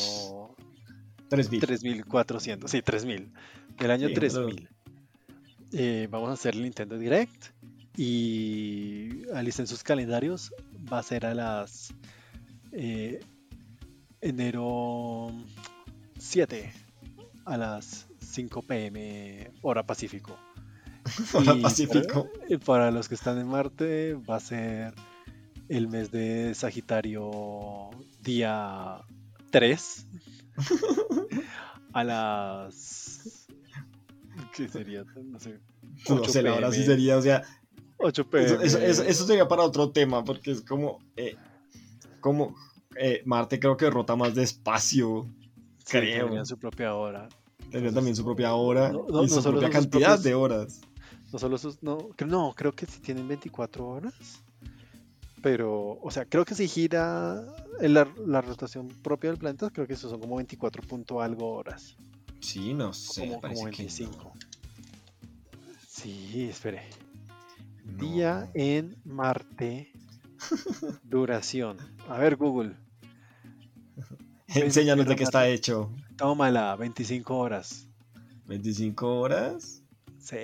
3000. 1.29 1.61
3400, 1.61 2.71
sí, 2.71 2.83
3000, 2.83 3.33
del 3.79 3.91
año 3.91 4.09
Sí, 4.09 4.15
pero- 4.15 4.47
3000. 4.47 4.69
Eh, 5.73 6.09
vamos 6.11 6.31
a 6.31 6.33
hacer 6.33 6.55
el 6.55 6.63
Nintendo 6.63 6.97
Direct 6.99 7.47
y 7.97 9.29
alicen 9.35 9.67
sus 9.67 9.83
calendarios. 9.83 10.53
Va 10.91 10.99
a 11.01 11.03
ser 11.03 11.27
a 11.27 11.35
las 11.35 11.93
eh, 12.73 13.21
enero 14.21 15.31
7 16.19 16.73
a 17.45 17.57
las 17.57 18.07
5 18.21 18.63
pm 18.63 19.51
hora 19.63 19.83
Pacífico. 19.85 20.39
Hora 21.35 21.55
Pacífico. 21.61 22.29
Para, 22.33 22.55
y 22.55 22.57
para 22.59 22.91
los 22.91 23.09
que 23.09 23.15
están 23.15 23.39
en 23.39 23.49
Marte 23.49 24.15
va 24.15 24.37
a 24.37 24.41
ser 24.41 24.95
el 25.69 25.89
mes 25.89 26.11
de 26.11 26.55
Sagitario 26.55 27.91
día 28.23 28.99
3 29.51 30.07
a 31.93 32.05
las... 32.05 33.47
¿Qué 34.55 34.69
sería? 34.69 35.05
No 35.25 35.39
sé. 35.39 35.59
No 36.09 36.17
8 36.17 36.31
sé, 36.33 36.43
la 36.43 36.55
hora 36.55 36.73
sí 36.73 36.85
sería, 36.85 37.17
o 37.17 37.23
sea, 37.23 37.43
8 37.99 38.29
pm. 38.31 38.45
eso, 38.47 38.61
eso- 38.63 38.79
eso- 38.79 39.03
eso 39.03 39.27
sería 39.27 39.49
para 39.49 39.63
otro 39.63 39.91
tema, 39.91 40.23
porque 40.25 40.53
es 40.53 40.61
como, 40.63 41.01
eh, 41.17 41.37
como 42.21 42.55
eh, 42.97 43.23
Marte 43.25 43.59
creo 43.59 43.77
que 43.77 43.91
rota 43.91 44.15
más 44.17 44.35
despacio, 44.35 45.27
Sí, 45.79 45.85
creo. 45.99 46.21
tendrían 46.25 46.47
su 46.47 46.59
propia 46.59 46.95
hora. 46.95 47.29
Tendría 47.71 47.93
también 47.93 48.15
su 48.17 48.25
propia 48.25 48.55
hora 48.55 48.91
No, 48.91 49.07
no, 49.09 49.25
y 49.25 49.29
su 49.29 49.43
propia 49.43 49.71
cantidad 49.71 50.15
propios- 50.19 50.23
de 50.23 50.35
horas. 50.35 50.81
No 51.33 51.39
solo 51.39 51.59
sus, 51.59 51.83
no, 51.83 51.99
no, 52.27 52.55
creo 52.57 52.73
que 52.73 52.87
sí 52.87 53.01
tienen 53.01 53.27
24 53.29 53.87
horas. 53.87 54.15
Pero, 55.43 55.99
o 56.03 56.11
sea, 56.11 56.25
creo 56.25 56.45
que 56.45 56.55
si 56.55 56.69
gira 56.69 57.45
en 57.81 57.95
la, 57.95 58.09
la 58.27 58.41
rotación 58.41 58.89
propia 58.89 59.31
del 59.31 59.39
planeta, 59.39 59.71
creo 59.71 59.87
que 59.87 59.95
eso 59.95 60.09
son 60.09 60.21
como 60.21 60.37
24 60.37 60.83
punto 60.83 61.21
algo 61.21 61.51
horas. 61.51 61.97
Sí, 62.41 62.75
no 62.75 62.93
sé, 62.93 63.29
como, 63.29 63.41
parece 63.41 63.61
como 63.61 63.71
que 63.71 63.83
25. 63.83 64.33
Sí, 65.89 66.49
espere. 66.49 66.83
no. 67.85 67.99
Día 67.99 68.51
en 68.55 68.97
Marte. 69.05 69.93
Duración. 71.03 71.79
A 72.09 72.19
ver, 72.19 72.37
Google. 72.37 72.75
Enséñanos 74.49 75.07
de 75.07 75.17
qué 75.17 75.25
está 75.25 75.49
hecho. 75.49 75.91
Tómala, 76.17 76.75
25 76.77 77.37
horas. 77.37 77.87
25 78.47 79.21
horas. 79.21 79.83
Sí. 80.21 80.37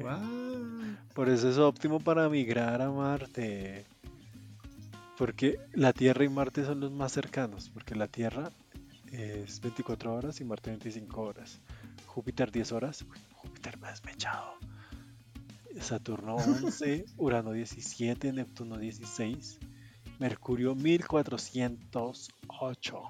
Guau. 0.00 0.96
Por 1.14 1.28
eso 1.28 1.48
es 1.48 1.58
óptimo 1.58 2.00
para 2.00 2.28
migrar 2.28 2.82
a 2.82 2.90
Marte. 2.90 3.84
Porque 5.22 5.60
la 5.72 5.92
Tierra 5.92 6.24
y 6.24 6.28
Marte 6.28 6.64
son 6.64 6.80
los 6.80 6.90
más 6.90 7.12
cercanos. 7.12 7.70
Porque 7.70 7.94
la 7.94 8.08
Tierra 8.08 8.50
es 9.12 9.60
24 9.60 10.12
horas 10.12 10.40
y 10.40 10.44
Marte 10.44 10.70
25 10.70 11.22
horas. 11.22 11.60
Júpiter 12.06 12.50
10 12.50 12.72
horas. 12.72 13.02
Uy, 13.02 13.16
Júpiter 13.36 13.78
me 13.78 13.86
ha 13.86 13.90
despechado. 13.90 14.54
Saturno 15.80 16.34
11, 16.34 17.04
Urano 17.18 17.52
17, 17.52 18.32
Neptuno 18.32 18.78
16, 18.78 19.60
Mercurio 20.18 20.74
1408 20.74 23.02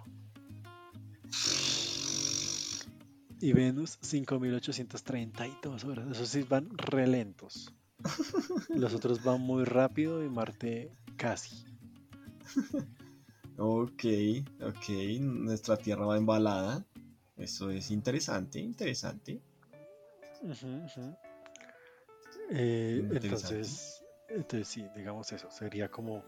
y 3.40 3.52
Venus 3.54 3.98
5832 4.02 5.84
horas. 5.84 6.10
Esos 6.10 6.28
sí 6.28 6.42
van 6.42 6.68
re 6.76 7.06
lentos. 7.06 7.72
Los 8.68 8.92
otros 8.92 9.24
van 9.24 9.40
muy 9.40 9.64
rápido 9.64 10.22
y 10.22 10.28
Marte 10.28 10.92
casi. 11.16 11.71
Ok, 13.58 14.04
ok. 14.62 14.88
Nuestra 15.20 15.76
tierra 15.76 16.06
va 16.06 16.16
embalada. 16.16 16.84
Eso 17.36 17.70
es 17.70 17.90
interesante, 17.90 18.58
interesante. 18.58 19.40
Eh, 22.50 23.00
Interesante. 23.02 23.26
entonces, 23.26 24.04
entonces 24.28 24.68
sí, 24.68 24.86
digamos 24.96 25.32
eso. 25.32 25.50
Sería 25.50 25.88
como 25.90 26.24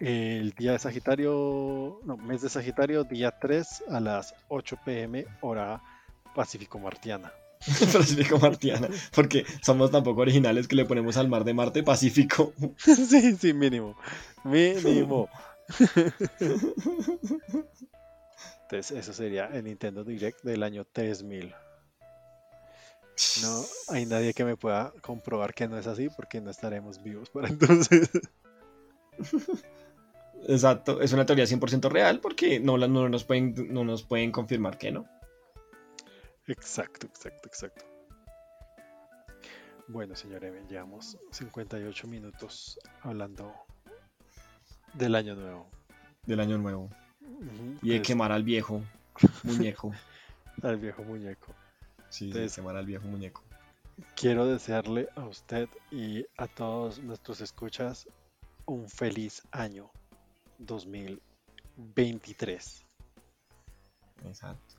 el 0.00 0.50
día 0.52 0.72
de 0.72 0.78
Sagitario, 0.78 2.00
no, 2.04 2.16
mes 2.16 2.42
de 2.42 2.48
Sagitario, 2.48 3.04
día 3.04 3.30
3 3.40 3.84
a 3.88 4.00
las 4.00 4.34
8 4.48 4.76
pm, 4.84 5.26
hora 5.40 5.82
Pacífico 6.34 6.78
Martiana. 6.78 7.32
Pacífico 7.92 8.38
Martiana. 8.38 8.88
Porque 9.14 9.44
somos 9.62 9.90
tan 9.90 10.02
poco 10.02 10.20
originales 10.20 10.68
que 10.68 10.76
le 10.76 10.84
ponemos 10.84 11.16
al 11.16 11.28
mar 11.28 11.44
de 11.44 11.54
Marte 11.54 11.82
Pacífico. 11.82 12.52
sí, 12.76 13.36
sí, 13.36 13.52
mínimo. 13.52 13.96
Mínimo. 14.44 15.28
Entonces, 18.62 18.98
eso 18.98 19.12
sería 19.12 19.46
el 19.46 19.64
Nintendo 19.64 20.04
Direct 20.04 20.42
del 20.42 20.62
año 20.62 20.84
3000. 20.84 21.54
No 23.42 23.64
hay 23.88 24.06
nadie 24.06 24.34
que 24.34 24.44
me 24.44 24.56
pueda 24.56 24.92
comprobar 25.00 25.54
que 25.54 25.68
no 25.68 25.78
es 25.78 25.86
así 25.86 26.08
porque 26.08 26.40
no 26.40 26.50
estaremos 26.50 27.02
vivos 27.02 27.30
para 27.30 27.48
entonces. 27.48 28.10
Exacto, 30.48 31.00
es 31.00 31.12
una 31.12 31.24
teoría 31.24 31.44
100% 31.44 31.88
real 31.90 32.20
porque 32.20 32.60
no, 32.60 32.76
nos 32.76 33.24
pueden, 33.24 33.54
no 33.72 33.84
nos 33.84 34.02
pueden 34.02 34.32
confirmar 34.32 34.78
que 34.78 34.90
no. 34.90 35.06
Exacto, 36.46 37.06
exacto, 37.06 37.48
exacto. 37.48 37.84
Bueno, 39.88 40.14
señor 40.16 40.44
Evan, 40.44 40.66
llevamos 40.68 41.16
58 41.30 42.06
minutos 42.08 42.78
hablando 43.02 43.54
del 44.94 45.14
año 45.14 45.34
nuevo. 45.34 45.68
Del 46.26 46.40
año 46.40 46.56
nuevo. 46.58 46.88
Y 47.82 47.90
de 47.90 47.96
pues, 47.98 48.06
quemar 48.06 48.32
al 48.32 48.42
viejo 48.44 48.82
muñeco. 49.42 49.92
al 50.62 50.76
viejo 50.78 51.02
muñeco. 51.02 51.54
Sí, 52.08 52.26
de 52.26 52.30
Entonces- 52.32 52.54
quemar 52.56 52.76
al 52.76 52.86
viejo 52.86 53.06
muñeco. 53.06 53.42
Quiero 54.16 54.44
desearle 54.46 55.08
a 55.14 55.24
usted 55.24 55.68
y 55.92 56.26
a 56.36 56.48
todos 56.48 56.98
nuestros 56.98 57.40
escuchas 57.40 58.08
un 58.66 58.88
feliz 58.88 59.40
año 59.52 59.88
2023. 60.58 62.84
Exacto. 64.24 64.73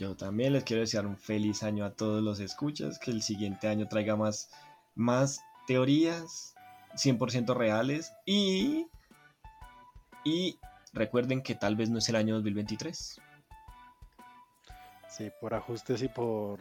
Yo 0.00 0.16
también 0.16 0.54
les 0.54 0.64
quiero 0.64 0.80
desear 0.80 1.06
un 1.06 1.18
feliz 1.18 1.62
año 1.62 1.84
a 1.84 1.90
todos 1.90 2.22
los 2.22 2.40
escuchas, 2.40 2.98
que 2.98 3.10
el 3.10 3.20
siguiente 3.20 3.68
año 3.68 3.86
traiga 3.86 4.16
más, 4.16 4.48
más 4.94 5.42
teorías 5.66 6.54
100% 6.94 7.54
reales 7.54 8.14
y, 8.24 8.86
y 10.24 10.58
recuerden 10.94 11.42
que 11.42 11.54
tal 11.54 11.76
vez 11.76 11.90
no 11.90 11.98
es 11.98 12.08
el 12.08 12.16
año 12.16 12.36
2023. 12.36 13.20
Sí, 15.10 15.30
por 15.38 15.52
ajustes 15.52 16.00
y 16.00 16.08
por, 16.08 16.58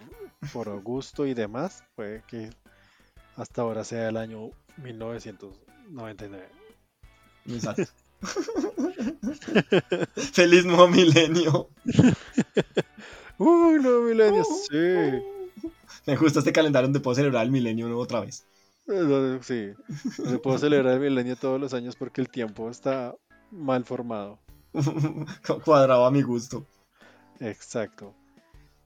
por 0.52 0.78
gusto 0.82 1.26
y 1.26 1.34
demás, 1.34 1.86
puede 1.96 2.24
que 2.28 2.50
hasta 3.38 3.62
ahora 3.62 3.86
sea 3.86 4.10
el 4.10 4.18
año 4.18 4.50
1999. 4.76 6.50
Exacto. 7.48 7.84
Feliz 10.34 10.66
nuevo 10.66 10.90
milenio. 10.90 11.70
Uy, 13.40 13.82
nuevo 13.82 14.04
milenio, 14.04 14.44
sí. 14.44 15.24
Me 16.06 16.16
gusta 16.18 16.40
este 16.40 16.52
calendario 16.52 16.88
donde 16.88 17.00
puedo 17.00 17.16
celebrar 17.16 17.46
el 17.46 17.52
milenio 17.52 17.98
otra 17.98 18.20
vez. 18.20 18.46
Eh, 18.88 19.40
Sí, 19.42 19.72
puedo 20.44 20.58
celebrar 20.60 20.96
el 20.96 21.00
milenio 21.00 21.36
todos 21.36 21.60
los 21.60 21.74
años 21.74 21.96
porque 21.96 22.22
el 22.22 22.30
tiempo 22.30 22.70
está 22.70 23.16
mal 23.50 23.86
formado. 23.86 24.40
Cuadrado 25.66 26.06
a 26.06 26.12
mi 26.12 26.22
gusto. 26.22 26.66
Exacto. 27.40 28.14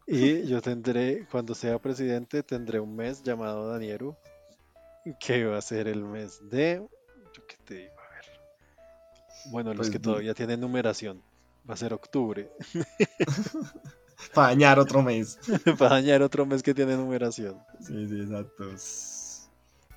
Y 0.06 0.46
yo 0.46 0.62
tendré, 0.62 1.26
cuando 1.32 1.56
sea 1.56 1.80
presidente, 1.80 2.44
tendré 2.44 2.80
un 2.80 2.96
mes 2.96 3.24
llamado 3.24 3.70
Danieru, 3.70 4.16
que 5.20 5.46
va 5.46 5.58
a 5.58 5.62
ser 5.62 5.88
el 5.88 6.04
mes 6.04 6.40
de, 6.50 6.86
yo 7.34 7.48
qué 7.48 7.56
te 7.66 7.74
digo, 7.76 7.94
a 7.98 8.16
ver. 8.16 8.26
Bueno, 9.52 9.70
los 9.72 9.88
Pues 9.88 9.90
que 9.90 10.00
todavía 10.00 10.34
tienen 10.34 10.60
numeración, 10.60 11.24
va 11.68 11.74
a 11.74 11.78
ser 11.78 11.94
octubre, 11.94 12.52
Para 14.34 14.48
dañar 14.48 14.80
otro 14.80 15.02
mes. 15.02 15.40
para 15.78 15.96
dañar 15.96 16.22
otro 16.22 16.46
mes 16.46 16.62
que 16.64 16.74
tiene 16.74 16.96
numeración. 16.96 17.58
Sí, 17.80 18.08
sí, 18.08 18.22
exacto. 18.22 18.66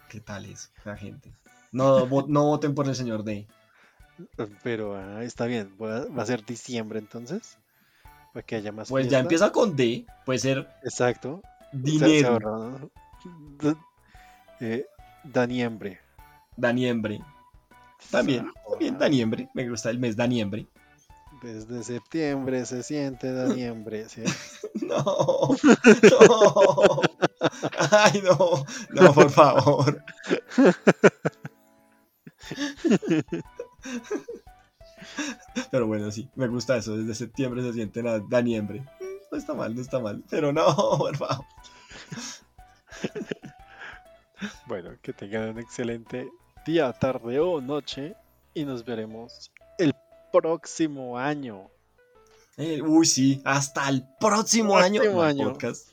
¿Qué 0.08 0.20
tal 0.20 0.44
eso, 0.46 0.68
la 0.84 0.96
gente? 0.96 1.32
No, 1.72 2.06
no 2.28 2.44
voten 2.44 2.74
por 2.74 2.86
el 2.88 2.94
señor 2.94 3.24
D. 3.24 3.46
Pero 4.62 4.96
ah, 4.96 5.22
está 5.24 5.44
bien, 5.46 5.76
va 5.80 6.22
a 6.22 6.26
ser 6.26 6.44
diciembre 6.44 6.98
entonces, 6.98 7.58
para 8.32 8.46
que 8.46 8.56
haya 8.56 8.72
más 8.72 8.88
Pues 8.88 9.08
ya 9.08 9.18
empieza 9.18 9.52
con 9.52 9.76
D. 9.76 10.06
Puede 10.24 10.38
ser 10.38 10.68
Exacto. 10.82 11.42
Se- 11.72 11.78
se 11.78 11.82
dinero. 11.82 12.28
ahorra- 12.30 12.88
D- 13.60 13.76
eh, 14.60 14.86
Daniembre. 15.24 16.00
Daniembre. 16.56 17.20
También, 18.10 18.46
Ah, 18.48 18.60
también. 18.70 18.98
Daniembre. 18.98 19.50
Me 19.52 19.68
gusta 19.68 19.90
el 19.90 19.98
mes 19.98 20.16
Daniembre. 20.16 20.66
Desde 21.42 21.82
septiembre 21.82 22.64
se 22.66 22.82
siente 22.82 23.32
Daniembre, 23.32 24.08
¿sí? 24.08 24.22
No, 24.86 25.02
no. 25.02 27.00
Ay, 27.90 28.22
no. 28.22 28.64
No, 28.90 29.12
por 29.12 29.30
favor. 29.30 30.04
Pero 35.70 35.86
bueno, 35.86 36.10
sí, 36.10 36.28
me 36.36 36.46
gusta 36.46 36.76
eso. 36.76 36.96
Desde 36.96 37.14
septiembre 37.14 37.62
se 37.62 37.72
siente 37.72 38.02
Daniembre. 38.28 38.84
No 39.32 39.38
está 39.38 39.54
mal, 39.54 39.74
no 39.74 39.80
está 39.80 39.98
mal. 39.98 40.22
Pero 40.30 40.52
no, 40.52 40.64
por 40.98 41.16
favor. 41.16 41.44
Bueno, 44.66 44.90
que 45.02 45.12
tengan 45.12 45.50
un 45.50 45.58
excelente 45.58 46.30
día, 46.66 46.92
tarde 46.92 47.40
o 47.40 47.60
noche 47.60 48.14
y 48.54 48.64
nos 48.64 48.84
veremos 48.84 49.50
el 49.78 49.94
próximo 50.36 51.18
año. 51.18 51.70
Eh, 52.56 52.80
uy, 52.82 53.04
sí, 53.06 53.42
hasta 53.44 53.88
el 53.88 54.04
próximo, 54.18 54.76
año. 54.78 55.02
No 55.04 55.22
año. 55.22 55.50
podcast. 55.52 55.90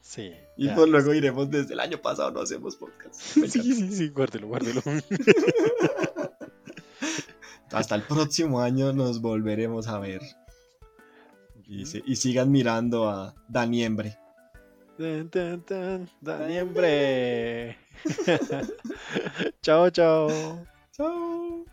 Sí. 0.00 0.32
Y 0.56 0.68
pues 0.70 0.88
luego 0.88 1.12
iremos 1.12 1.50
desde 1.50 1.74
el 1.74 1.80
año 1.80 1.98
pasado, 2.00 2.30
no 2.30 2.40
hacemos 2.40 2.76
podcast. 2.76 3.14
Sí, 3.48 3.74
sí, 3.74 3.92
sí, 3.94 4.08
guárdelo, 4.08 4.46
guárdelo. 4.48 4.80
Hasta 7.72 7.94
el 7.96 8.02
próximo 8.02 8.60
año 8.60 8.92
nos 8.92 9.20
volveremos 9.20 9.88
a 9.88 9.98
ver. 9.98 10.22
Y, 11.66 11.84
se- 11.84 12.02
y 12.06 12.16
sigan 12.16 12.50
mirando 12.50 13.08
a 13.10 13.34
Daniembre. 13.48 14.16
Tan, 14.96 15.28
tan, 15.28 15.60
tan, 15.62 16.10
Daniembre. 16.22 17.76
chao, 19.62 19.90
chao. 19.90 20.28
Chao. 20.92 21.66